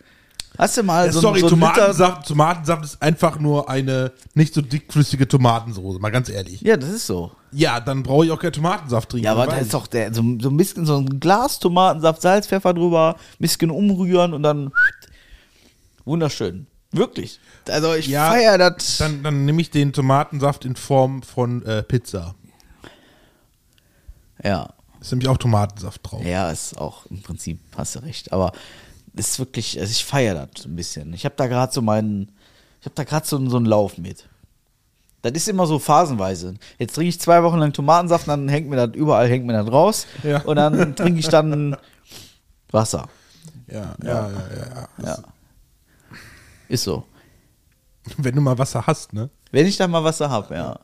[0.60, 4.62] Hast du mal Ja, so, sorry, so Tomatensaft, Tomatensaft ist einfach nur eine nicht so
[4.62, 6.60] dickflüssige Tomatensoße, mal ganz ehrlich.
[6.60, 7.32] Ja, das ist so.
[7.54, 9.24] Ja, dann brauche ich auch keinen Tomatensaft trinken.
[9.24, 12.46] Ja, aber da ist doch der, so, so ein bisschen so ein Glas Tomatensaft, Salz,
[12.46, 14.74] Pfeffer drüber, ein bisschen umrühren und dann
[16.04, 16.68] wunderschön.
[16.92, 17.40] Wirklich.
[17.70, 18.98] Also ich Ja, feier das.
[18.98, 22.36] Dann, dann nehme ich den Tomatensaft in Form von äh, Pizza.
[24.44, 24.74] Ja.
[25.00, 26.26] Ist nämlich auch Tomatensaft drauf.
[26.26, 28.34] Ja, ist auch im Prinzip, hast du recht.
[28.34, 28.52] Aber
[29.16, 31.14] ist wirklich, also ich feiere das ein bisschen.
[31.14, 32.32] Ich habe da gerade so meinen,
[32.80, 34.28] ich habe da gerade so, so einen Lauf mit.
[35.22, 36.56] Das ist immer so phasenweise.
[36.78, 39.72] Jetzt trinke ich zwei Wochen lang Tomatensaft, dann hängt mir das überall, hängt mir das
[39.72, 40.08] raus.
[40.24, 40.42] Ja.
[40.44, 41.76] Und dann trinke ich dann
[42.72, 43.10] Wasser.
[43.68, 45.06] Ja, ja, ja, ja, ja.
[45.06, 45.18] Ja.
[46.70, 47.04] Ist so.
[48.18, 49.30] Wenn du mal Wasser hast, ne?
[49.52, 50.80] Wenn ich da mal Wasser habe, ja.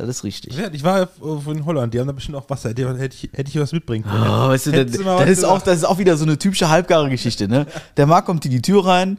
[0.00, 0.56] Das ist richtig.
[0.56, 1.08] Ja, Ich war ja
[1.52, 2.70] in Holland, die haben da bestimmt auch Wasser.
[2.70, 4.22] Hätte hätte ich, hätte ich was mitbringen können.
[4.22, 7.10] Oh, weißt du, das, das, ist auch, das ist auch wieder so eine typische halbgare
[7.10, 7.66] Geschichte, ne?
[7.96, 9.18] Der Marc kommt in die Tür rein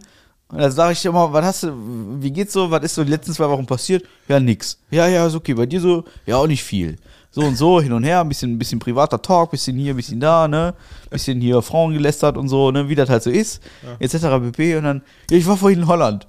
[0.50, 1.74] und dann sage ich immer, was hast du,
[2.20, 4.04] wie geht's so, was ist so die letzten zwei Wochen passiert?
[4.28, 4.80] Ja, nix.
[4.90, 5.54] Ja, ja, ist okay.
[5.54, 6.98] Bei dir so, ja, auch nicht viel.
[7.30, 10.20] So und so, hin und her, ein bisschen, ein bisschen privater Talk, bisschen hier, bisschen
[10.20, 10.74] da, ne?
[11.10, 12.90] Bisschen hier Frauen gelästert und so, ne?
[12.90, 13.62] Wie das halt so ist,
[14.00, 14.16] etc.
[14.44, 14.76] pp.
[14.76, 16.28] Und dann, ja, ich war vorhin in Holland.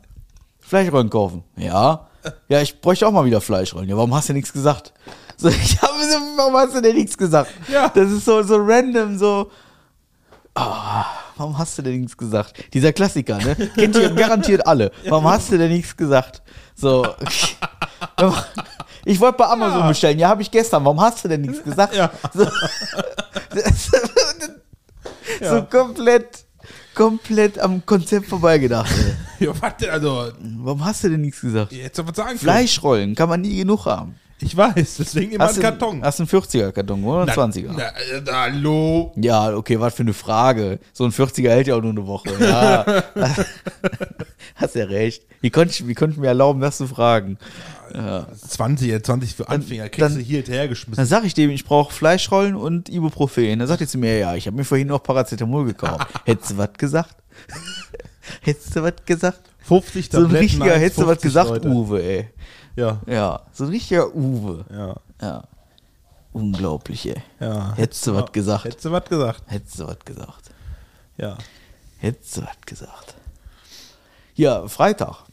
[0.60, 1.42] Fleischrollen kaufen.
[1.56, 2.06] Ja.
[2.48, 3.88] Ja, ich bräuchte auch mal wieder Fleischrollen.
[3.88, 4.92] Ja, warum hast du nichts gesagt?
[5.36, 7.50] So, ich habe so, warum hast du denn nichts gesagt?
[7.68, 7.88] Ja.
[7.88, 9.50] Das ist so, so random, so.
[10.54, 11.04] Ah,
[11.36, 12.72] warum hast du denn nichts gesagt?
[12.74, 13.56] Dieser Klassiker, ne?
[13.74, 14.92] Kennt ihr garantiert alle.
[15.08, 16.42] Warum hast du denn nichts gesagt?
[16.74, 17.06] So.
[19.04, 19.88] Ich wollte bei Amazon Ja.
[19.88, 20.16] bestellen.
[20.20, 20.84] Ja, habe ich gestern.
[20.84, 21.92] Warum hast du denn nichts gesagt?
[21.92, 22.08] Ja.
[22.32, 22.44] So,
[25.40, 25.60] so Ja.
[25.62, 26.44] komplett,
[26.94, 28.92] komplett am Konzept vorbeigedacht.
[28.92, 29.14] ey.
[29.46, 31.72] Ja, warte, also, Warum hast du denn nichts gesagt?
[31.72, 32.38] jetzt aber sagen können.
[32.38, 34.14] Fleischrollen kann man nie genug haben.
[34.44, 36.02] Ich weiß, deswegen immer Hast ein du Karton.
[36.04, 37.70] Hast du einen 40er-Karton oder einen 20er?
[37.76, 39.12] Na, äh, hallo.
[39.16, 40.80] Ja, okay, was für eine Frage.
[40.92, 42.30] So ein 40er hält ja auch nur eine Woche.
[42.40, 42.84] Ja.
[44.56, 45.24] Hast ja recht.
[45.40, 47.38] Wie konnte ich, wie konnte ich mir erlauben, das zu fragen?
[47.38, 49.88] 20, ja, 20 für Anfänger.
[49.88, 50.96] Kriegst dann- du hier hinterhergeschmissen.
[50.96, 53.58] Dann sag ich dem, ich brauche Fleischrollen und Ibuprofen.
[53.58, 56.06] Dann sagt er zu mir, ja, ich habe mir vorhin noch Paracetamol gekauft.
[56.24, 57.16] Hättest du was gesagt?
[58.42, 59.40] Hättest du was gesagt?
[59.64, 61.68] 50 So ein Tabletten, richtiger, hättest du was 50 gesagt, Leute.
[61.68, 62.28] Uwe, ey.
[62.76, 64.64] Ja, Ja, so ein richtiger Uwe.
[64.72, 65.44] ja, Ja.
[66.32, 67.22] Unglaublich, ey.
[67.40, 67.74] ja.
[67.76, 68.64] Hättest du was gesagt.
[68.64, 69.42] Hättest du was gesagt.
[69.46, 70.50] Hättest du was gesagt.
[71.18, 71.36] Ja.
[71.98, 73.14] Hättest du was gesagt.
[74.34, 75.24] Ja, Freitag.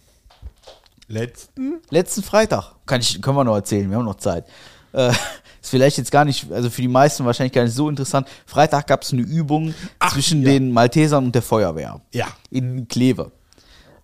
[1.09, 1.81] Letzten?
[1.89, 2.75] Letzten Freitag.
[2.85, 4.45] Kann ich, können wir noch erzählen, wir haben noch Zeit.
[4.93, 5.09] Äh,
[5.61, 8.27] ist vielleicht jetzt gar nicht, also für die meisten wahrscheinlich gar nicht so interessant.
[8.45, 10.51] Freitag gab es eine Übung Ach, zwischen ja.
[10.51, 11.99] den Maltesern und der Feuerwehr.
[12.13, 12.27] Ja.
[12.51, 13.31] In Kleve.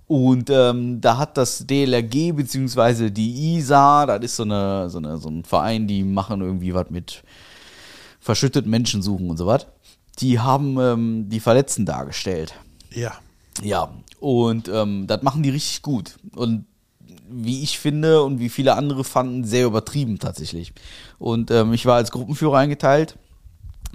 [0.07, 5.18] Und ähm, da hat das DLRG beziehungsweise die ISA, das ist so, eine, so, eine,
[5.18, 7.23] so ein Verein, die machen irgendwie was mit
[8.19, 9.68] verschütteten Menschen suchen und so was.
[10.19, 12.56] Die haben ähm, die Verletzten dargestellt.
[12.91, 13.14] Ja.
[13.64, 16.18] Ja, und ähm, das machen die richtig gut.
[16.36, 16.65] Und
[17.30, 20.73] wie ich finde und wie viele andere fanden, sehr übertrieben tatsächlich.
[21.19, 23.18] Und ähm, ich war als Gruppenführer eingeteilt.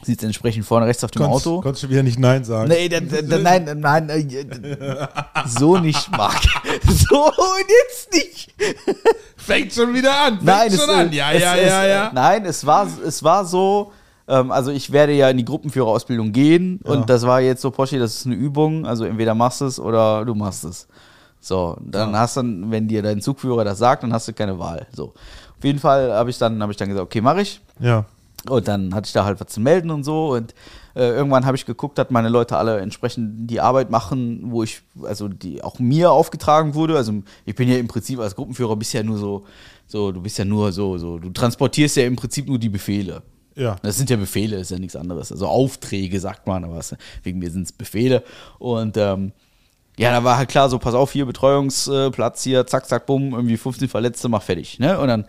[0.03, 1.61] Sitzt entsprechend vorne rechts auf dem Konntest, Auto.
[1.61, 2.71] konntest du wieder nicht Nein sagen.
[2.71, 5.07] Nee, da, da, da, nein, nein, äh,
[5.47, 6.41] so nicht, Marc.
[6.89, 8.55] So und jetzt nicht.
[9.37, 10.35] Fängt schon wieder an.
[10.37, 11.13] Fängt Nein, schon es, an.
[11.13, 12.11] äh, Ja, es, ja, es, ja, ja.
[12.15, 13.93] Nein, es war, es war so,
[14.27, 16.93] ähm, also ich werde ja in die Gruppenführerausbildung gehen Ja.
[16.93, 19.79] und das war jetzt so, Poschi, das ist eine Übung, also entweder machst du es
[19.79, 20.87] oder du machst es.
[21.41, 24.87] So, dann hast dann, wenn dir dein Zugführer das sagt, dann hast du keine Wahl.
[24.93, 25.15] So,
[25.59, 27.61] auf jeden Fall habe ich dann, habe ich dann gesagt, okay, mache ich.
[27.81, 28.05] Ja.
[28.49, 30.33] Und dann hatte ich da halt was zu melden und so.
[30.33, 30.55] Und
[30.95, 34.83] äh, irgendwann habe ich geguckt, dass meine Leute alle entsprechend die Arbeit machen, wo ich,
[35.03, 36.97] also die auch mir aufgetragen wurde.
[36.97, 37.13] Also
[37.45, 39.45] ich bin ja im Prinzip als Gruppenführer bist ja nur so,
[39.87, 43.23] so, du bist ja nur so, so, du transportierst ja im Prinzip nur die Befehle.
[43.57, 43.77] Ja.
[43.83, 45.33] Das sind ja Befehle, ist ja nichts anderes.
[45.33, 46.81] Also Aufträge, sagt man, aber
[47.23, 48.23] wegen mir sind es Befehle.
[48.59, 49.33] Und ähm,
[49.99, 53.57] ja, da war halt klar, so, pass auf, hier Betreuungsplatz, hier, zack, zack, bumm, irgendwie
[53.57, 54.79] 15 Verletzte, mach fertig.
[54.79, 54.99] Ne?
[54.99, 55.27] Und dann,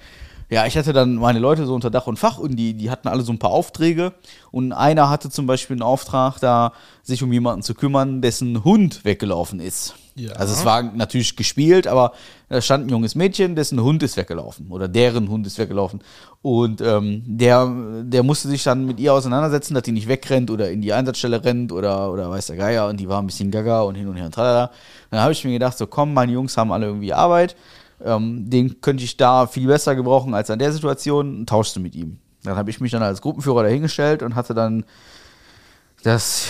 [0.49, 3.07] ja, ich hatte dann meine Leute so unter Dach und Fach und die, die hatten
[3.07, 4.13] alle so ein paar Aufträge.
[4.51, 6.73] Und einer hatte zum Beispiel einen Auftrag, da
[7.03, 9.95] sich um jemanden zu kümmern, dessen Hund weggelaufen ist.
[10.15, 10.33] Ja.
[10.33, 12.13] Also es war natürlich gespielt, aber
[12.49, 16.01] da stand ein junges Mädchen, dessen Hund ist weggelaufen oder deren Hund ist weggelaufen.
[16.41, 17.71] Und ähm, der,
[18.03, 21.43] der musste sich dann mit ihr auseinandersetzen, dass die nicht wegrennt oder in die Einsatzstelle
[21.43, 24.17] rennt oder, oder weiß der Geier und die war ein bisschen gaga und hin und
[24.17, 24.71] her und tralala.
[25.11, 27.55] Dann habe ich mir gedacht, so komm, meine Jungs haben alle irgendwie Arbeit,
[28.03, 31.95] ähm, den könnte ich da viel besser gebrauchen als an der Situation, tauschst du mit
[31.95, 32.19] ihm.
[32.43, 34.83] Dann habe ich mich dann als Gruppenführer dahingestellt und hatte dann
[36.03, 36.47] das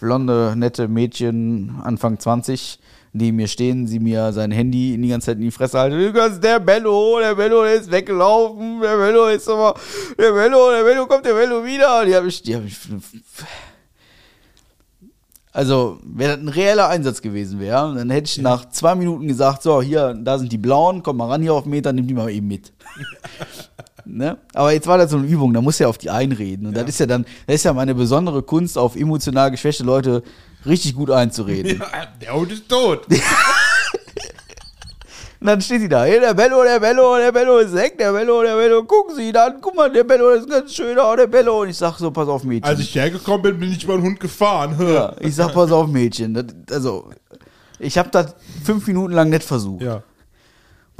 [0.00, 2.80] blonde, nette Mädchen, Anfang 20,
[3.12, 6.40] neben mir stehen, sie mir sein Handy in die ganze Zeit in die Fresse halten.
[6.40, 9.74] Der Bello, der Bello, der ist weggelaufen, der Bello ist aber,
[10.18, 12.00] der Bello, der Bello, kommt der Bello wieder.
[12.00, 12.76] Und die habe ich, die habe ich,
[15.52, 19.62] also, wenn das ein reeller Einsatz gewesen wäre, dann hätte ich nach zwei Minuten gesagt,
[19.62, 22.14] so, hier, da sind die Blauen, komm mal ran hier auf den Meter, nimm die
[22.14, 22.72] mal eben mit.
[24.04, 24.38] Ne?
[24.54, 26.66] Aber jetzt war das so eine Übung, da muss ja auf die einreden.
[26.66, 30.22] Und das ist ja dann, das ist ja meine besondere Kunst, auf emotional geschwächte Leute
[30.66, 31.82] richtig gut einzureden.
[31.92, 33.06] Ja, der Hund ist tot.
[35.40, 38.12] Und dann steht sie da, hey, der Bello, der Bello, der Bello ist weg, der
[38.12, 41.62] Bello, der Bello, gucken Sie dann, guck mal, der Bello ist ganz schöner, der Bello.
[41.62, 42.68] Und ich sag so, pass auf, Mädchen.
[42.68, 44.76] Als ich hergekommen bin, bin ich über den Hund gefahren.
[44.78, 46.34] ja, ich sag, pass auf, Mädchen.
[46.34, 47.08] Das, also,
[47.78, 49.80] ich habe das fünf Minuten lang nicht versucht.
[49.80, 50.02] Ja.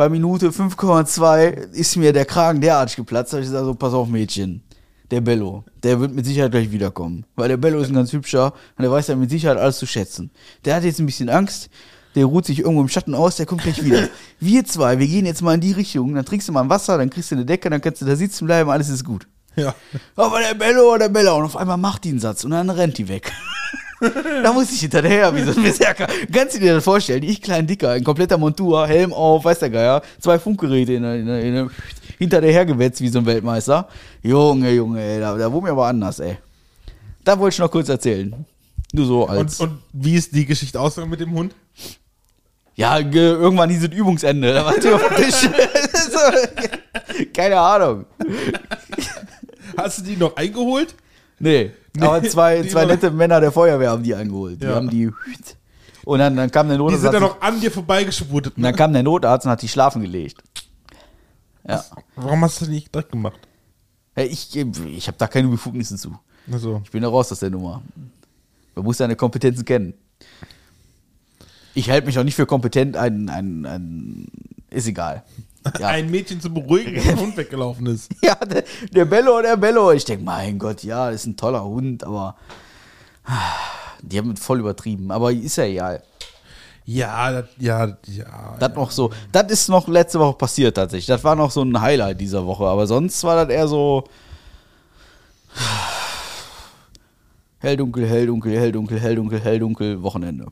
[0.00, 4.08] Bei Minute 5,2 ist mir der Kragen derartig geplatzt, dass ich sage so, pass auf
[4.08, 4.62] Mädchen,
[5.10, 7.26] der Bello, der wird mit Sicherheit gleich wiederkommen.
[7.36, 9.84] Weil der Bello ist ein ganz hübscher und der weiß ja mit Sicherheit alles zu
[9.84, 10.30] schätzen.
[10.64, 11.68] Der hat jetzt ein bisschen Angst,
[12.14, 14.08] der ruht sich irgendwo im Schatten aus, der kommt gleich wieder.
[14.40, 16.96] Wir zwei, wir gehen jetzt mal in die Richtung, dann trinkst du mal ein Wasser,
[16.96, 19.28] dann kriegst du eine Decke, dann kannst du da sitzen bleiben, alles ist gut.
[19.54, 19.74] Ja.
[20.16, 21.36] Aber der Bello, der Bello.
[21.36, 23.30] Und auf einmal macht die einen Satz und dann rennt die weg.
[24.42, 26.06] da muss ich hinterher, wie so ein Berserker.
[26.32, 27.22] Kannst du dir das vorstellen?
[27.22, 31.28] Ich, klein Dicker, in kompletter Montur, Helm auf, weiß der Geier, zwei Funkgeräte in in
[31.28, 31.70] in
[32.18, 33.88] hinter der hergewetzt wie so ein Weltmeister.
[34.22, 36.38] Junge, Junge, ey, da, da wurde mir aber anders, ey.
[37.24, 38.44] Da wollte ich noch kurz erzählen.
[38.92, 39.60] Nur so als.
[39.60, 41.54] Und, und wie ist die Geschichte ausgegangen mit dem Hund?
[42.80, 44.54] ja, ge, irgendwann hieß es Übungsende.
[44.54, 45.48] Da war auf dem Tisch.
[47.34, 48.06] keine Ahnung.
[49.76, 50.94] Hast du die noch eingeholt?
[51.40, 54.62] Nee, Nee, aber zwei, die zwei nette Männer der Feuerwehr haben die eingeholt.
[54.62, 54.76] Die Ja.
[54.76, 55.10] haben die.
[56.04, 57.02] Und dann, dann kam der Die Notarzt.
[57.02, 58.56] sind dann noch an dir vorbeigeschwurtet.
[58.56, 60.40] und dann kam der Notarzt und hat die schlafen gelegt.
[61.66, 61.84] Ja.
[62.16, 63.38] Warum hast du das nicht direkt gemacht?
[64.16, 66.16] Ja, Ich, ich habe da keine Befugnisse zu.
[66.50, 67.82] Also, Ich bin da raus aus der Nummer.
[68.76, 69.94] Man muss seine Kompetenzen kennen.
[71.74, 74.26] Ich halte mich auch nicht für kompetent, ein, ein, ein
[74.70, 75.22] ist egal.
[75.78, 75.88] Ja.
[75.88, 78.10] ein Mädchen zu beruhigen, wenn ein Hund weggelaufen ist.
[78.22, 79.92] Ja, der, der Bello, der Bello.
[79.92, 82.36] Ich denke, mein Gott, ja, ist ein toller Hund, aber
[83.24, 83.54] ah,
[84.02, 85.10] die haben es voll übertrieben.
[85.10, 86.02] Aber ist ja egal.
[86.86, 88.56] Ja, das, ja, ja.
[88.58, 91.06] Das noch so, das ist noch letzte Woche passiert tatsächlich.
[91.06, 94.04] Das war noch so ein Highlight dieser Woche, aber sonst war das eher so
[97.58, 100.46] hell dunkel, hell dunkel, hell dunkel, hell dunkel, hell dunkel Wochenende.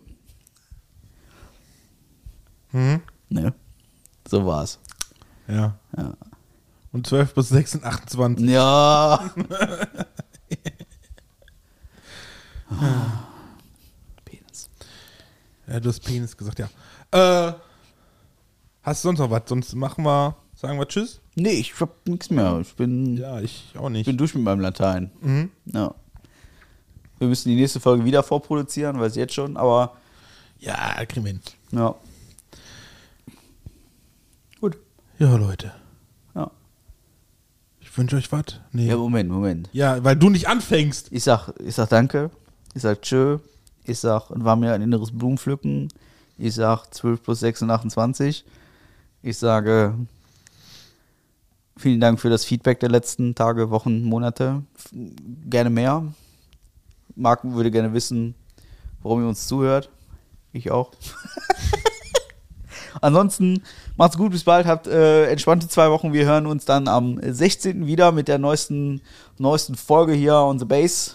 [2.73, 3.01] Mhm.
[3.31, 3.55] Ne?
[4.29, 4.79] So war's.
[5.49, 5.79] Ja.
[5.97, 6.15] Ja.
[6.93, 8.49] Und 12 plus 6 sind 28.
[8.49, 9.31] Ja.
[14.25, 14.71] Penis.
[15.67, 16.69] Ja, du hast Penis gesagt, ja.
[17.11, 17.53] Äh,
[18.83, 19.43] hast du sonst noch was?
[19.47, 21.21] Sonst machen wir, sagen wir Tschüss?
[21.35, 22.59] Nee, ich hab nichts mehr.
[22.61, 24.07] Ich bin, Ja, ich auch ich nicht.
[24.07, 25.11] bin durch mit meinem Latein.
[25.21, 25.51] Mhm.
[25.67, 25.95] Ja.
[27.19, 29.97] Wir müssen die nächste Folge wieder vorproduzieren, weiß ich jetzt schon, aber
[30.59, 31.41] Ja, kriegen wir hin.
[31.73, 31.95] ja.
[34.61, 34.77] Gut.
[35.19, 35.73] Ja, Leute.
[36.35, 36.51] Ja.
[37.81, 38.61] Ich wünsche euch was.
[38.73, 38.85] Nee.
[38.87, 39.69] Ja, Ja, Moment, Moment.
[39.73, 41.09] weil du nicht anfängst.
[41.11, 42.31] Ich sag, ich sag danke.
[42.75, 43.39] Ich sag tschö.
[43.85, 45.89] Ich sag, war mir ein inneres Blumenpflücken.
[46.37, 48.45] Ich sag 12 plus 6 sind 28.
[49.23, 49.95] Ich sage
[51.77, 54.63] vielen Dank für das Feedback der letzten Tage, Wochen, Monate.
[55.49, 56.05] Gerne mehr.
[57.17, 58.35] Marc würde gerne wissen,
[59.03, 59.91] warum ihr uns zuhört.
[60.53, 60.93] Ich auch.
[63.01, 63.63] Ansonsten
[63.99, 66.13] macht's gut, bis bald, habt äh, entspannte zwei Wochen.
[66.13, 67.87] Wir hören uns dann am 16.
[67.87, 69.03] wieder mit der neuesten,
[69.37, 71.13] neuesten Folge hier on the Base.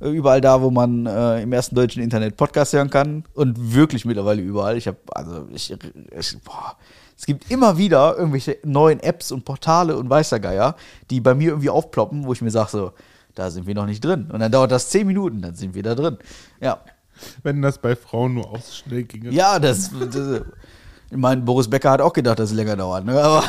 [0.00, 3.24] Äh, überall da, wo man äh, im ersten deutschen Internet Podcast hören kann.
[3.34, 4.76] Und wirklich mittlerweile überall.
[4.76, 6.76] Ich habe, also, ich, ich boah,
[7.16, 10.76] es gibt immer wieder irgendwelche neuen Apps und Portale und weißer Geier,
[11.10, 12.92] die bei mir irgendwie aufploppen, wo ich mir sage, so,
[13.34, 14.30] da sind wir noch nicht drin.
[14.30, 16.18] Und dann dauert das zehn Minuten, dann sind wir da drin.
[16.60, 16.80] Ja.
[17.42, 19.30] Wenn das bei Frauen nur auch so schnell ginge.
[19.30, 19.90] Ja, das.
[19.90, 20.42] das
[21.10, 23.04] ich meine, Boris Becker hat auch gedacht, dass es länger dauert.
[23.04, 23.20] Ne?
[23.22, 23.44] Aber,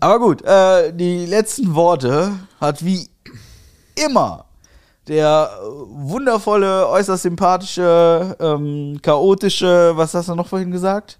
[0.00, 3.08] Aber gut, äh, die letzten Worte hat wie
[3.94, 4.44] immer
[5.06, 5.50] der
[5.88, 11.18] wundervolle, äußerst sympathische, ähm, chaotische, was hast du noch vorhin gesagt?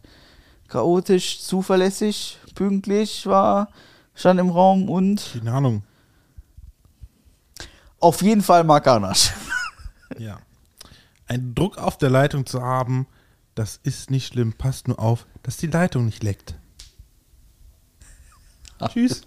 [0.68, 3.68] Chaotisch, zuverlässig, pünktlich war,
[4.14, 5.82] stand im Raum und Keine Ahnung.
[8.00, 9.30] auf jeden Fall Mark Arnasch.
[10.18, 10.38] Ja.
[11.28, 13.06] Ein Druck auf der Leitung zu haben,
[13.54, 14.54] das ist nicht schlimm.
[14.54, 16.54] Passt nur auf, dass die Leitung nicht leckt.
[18.88, 19.22] Tschüss.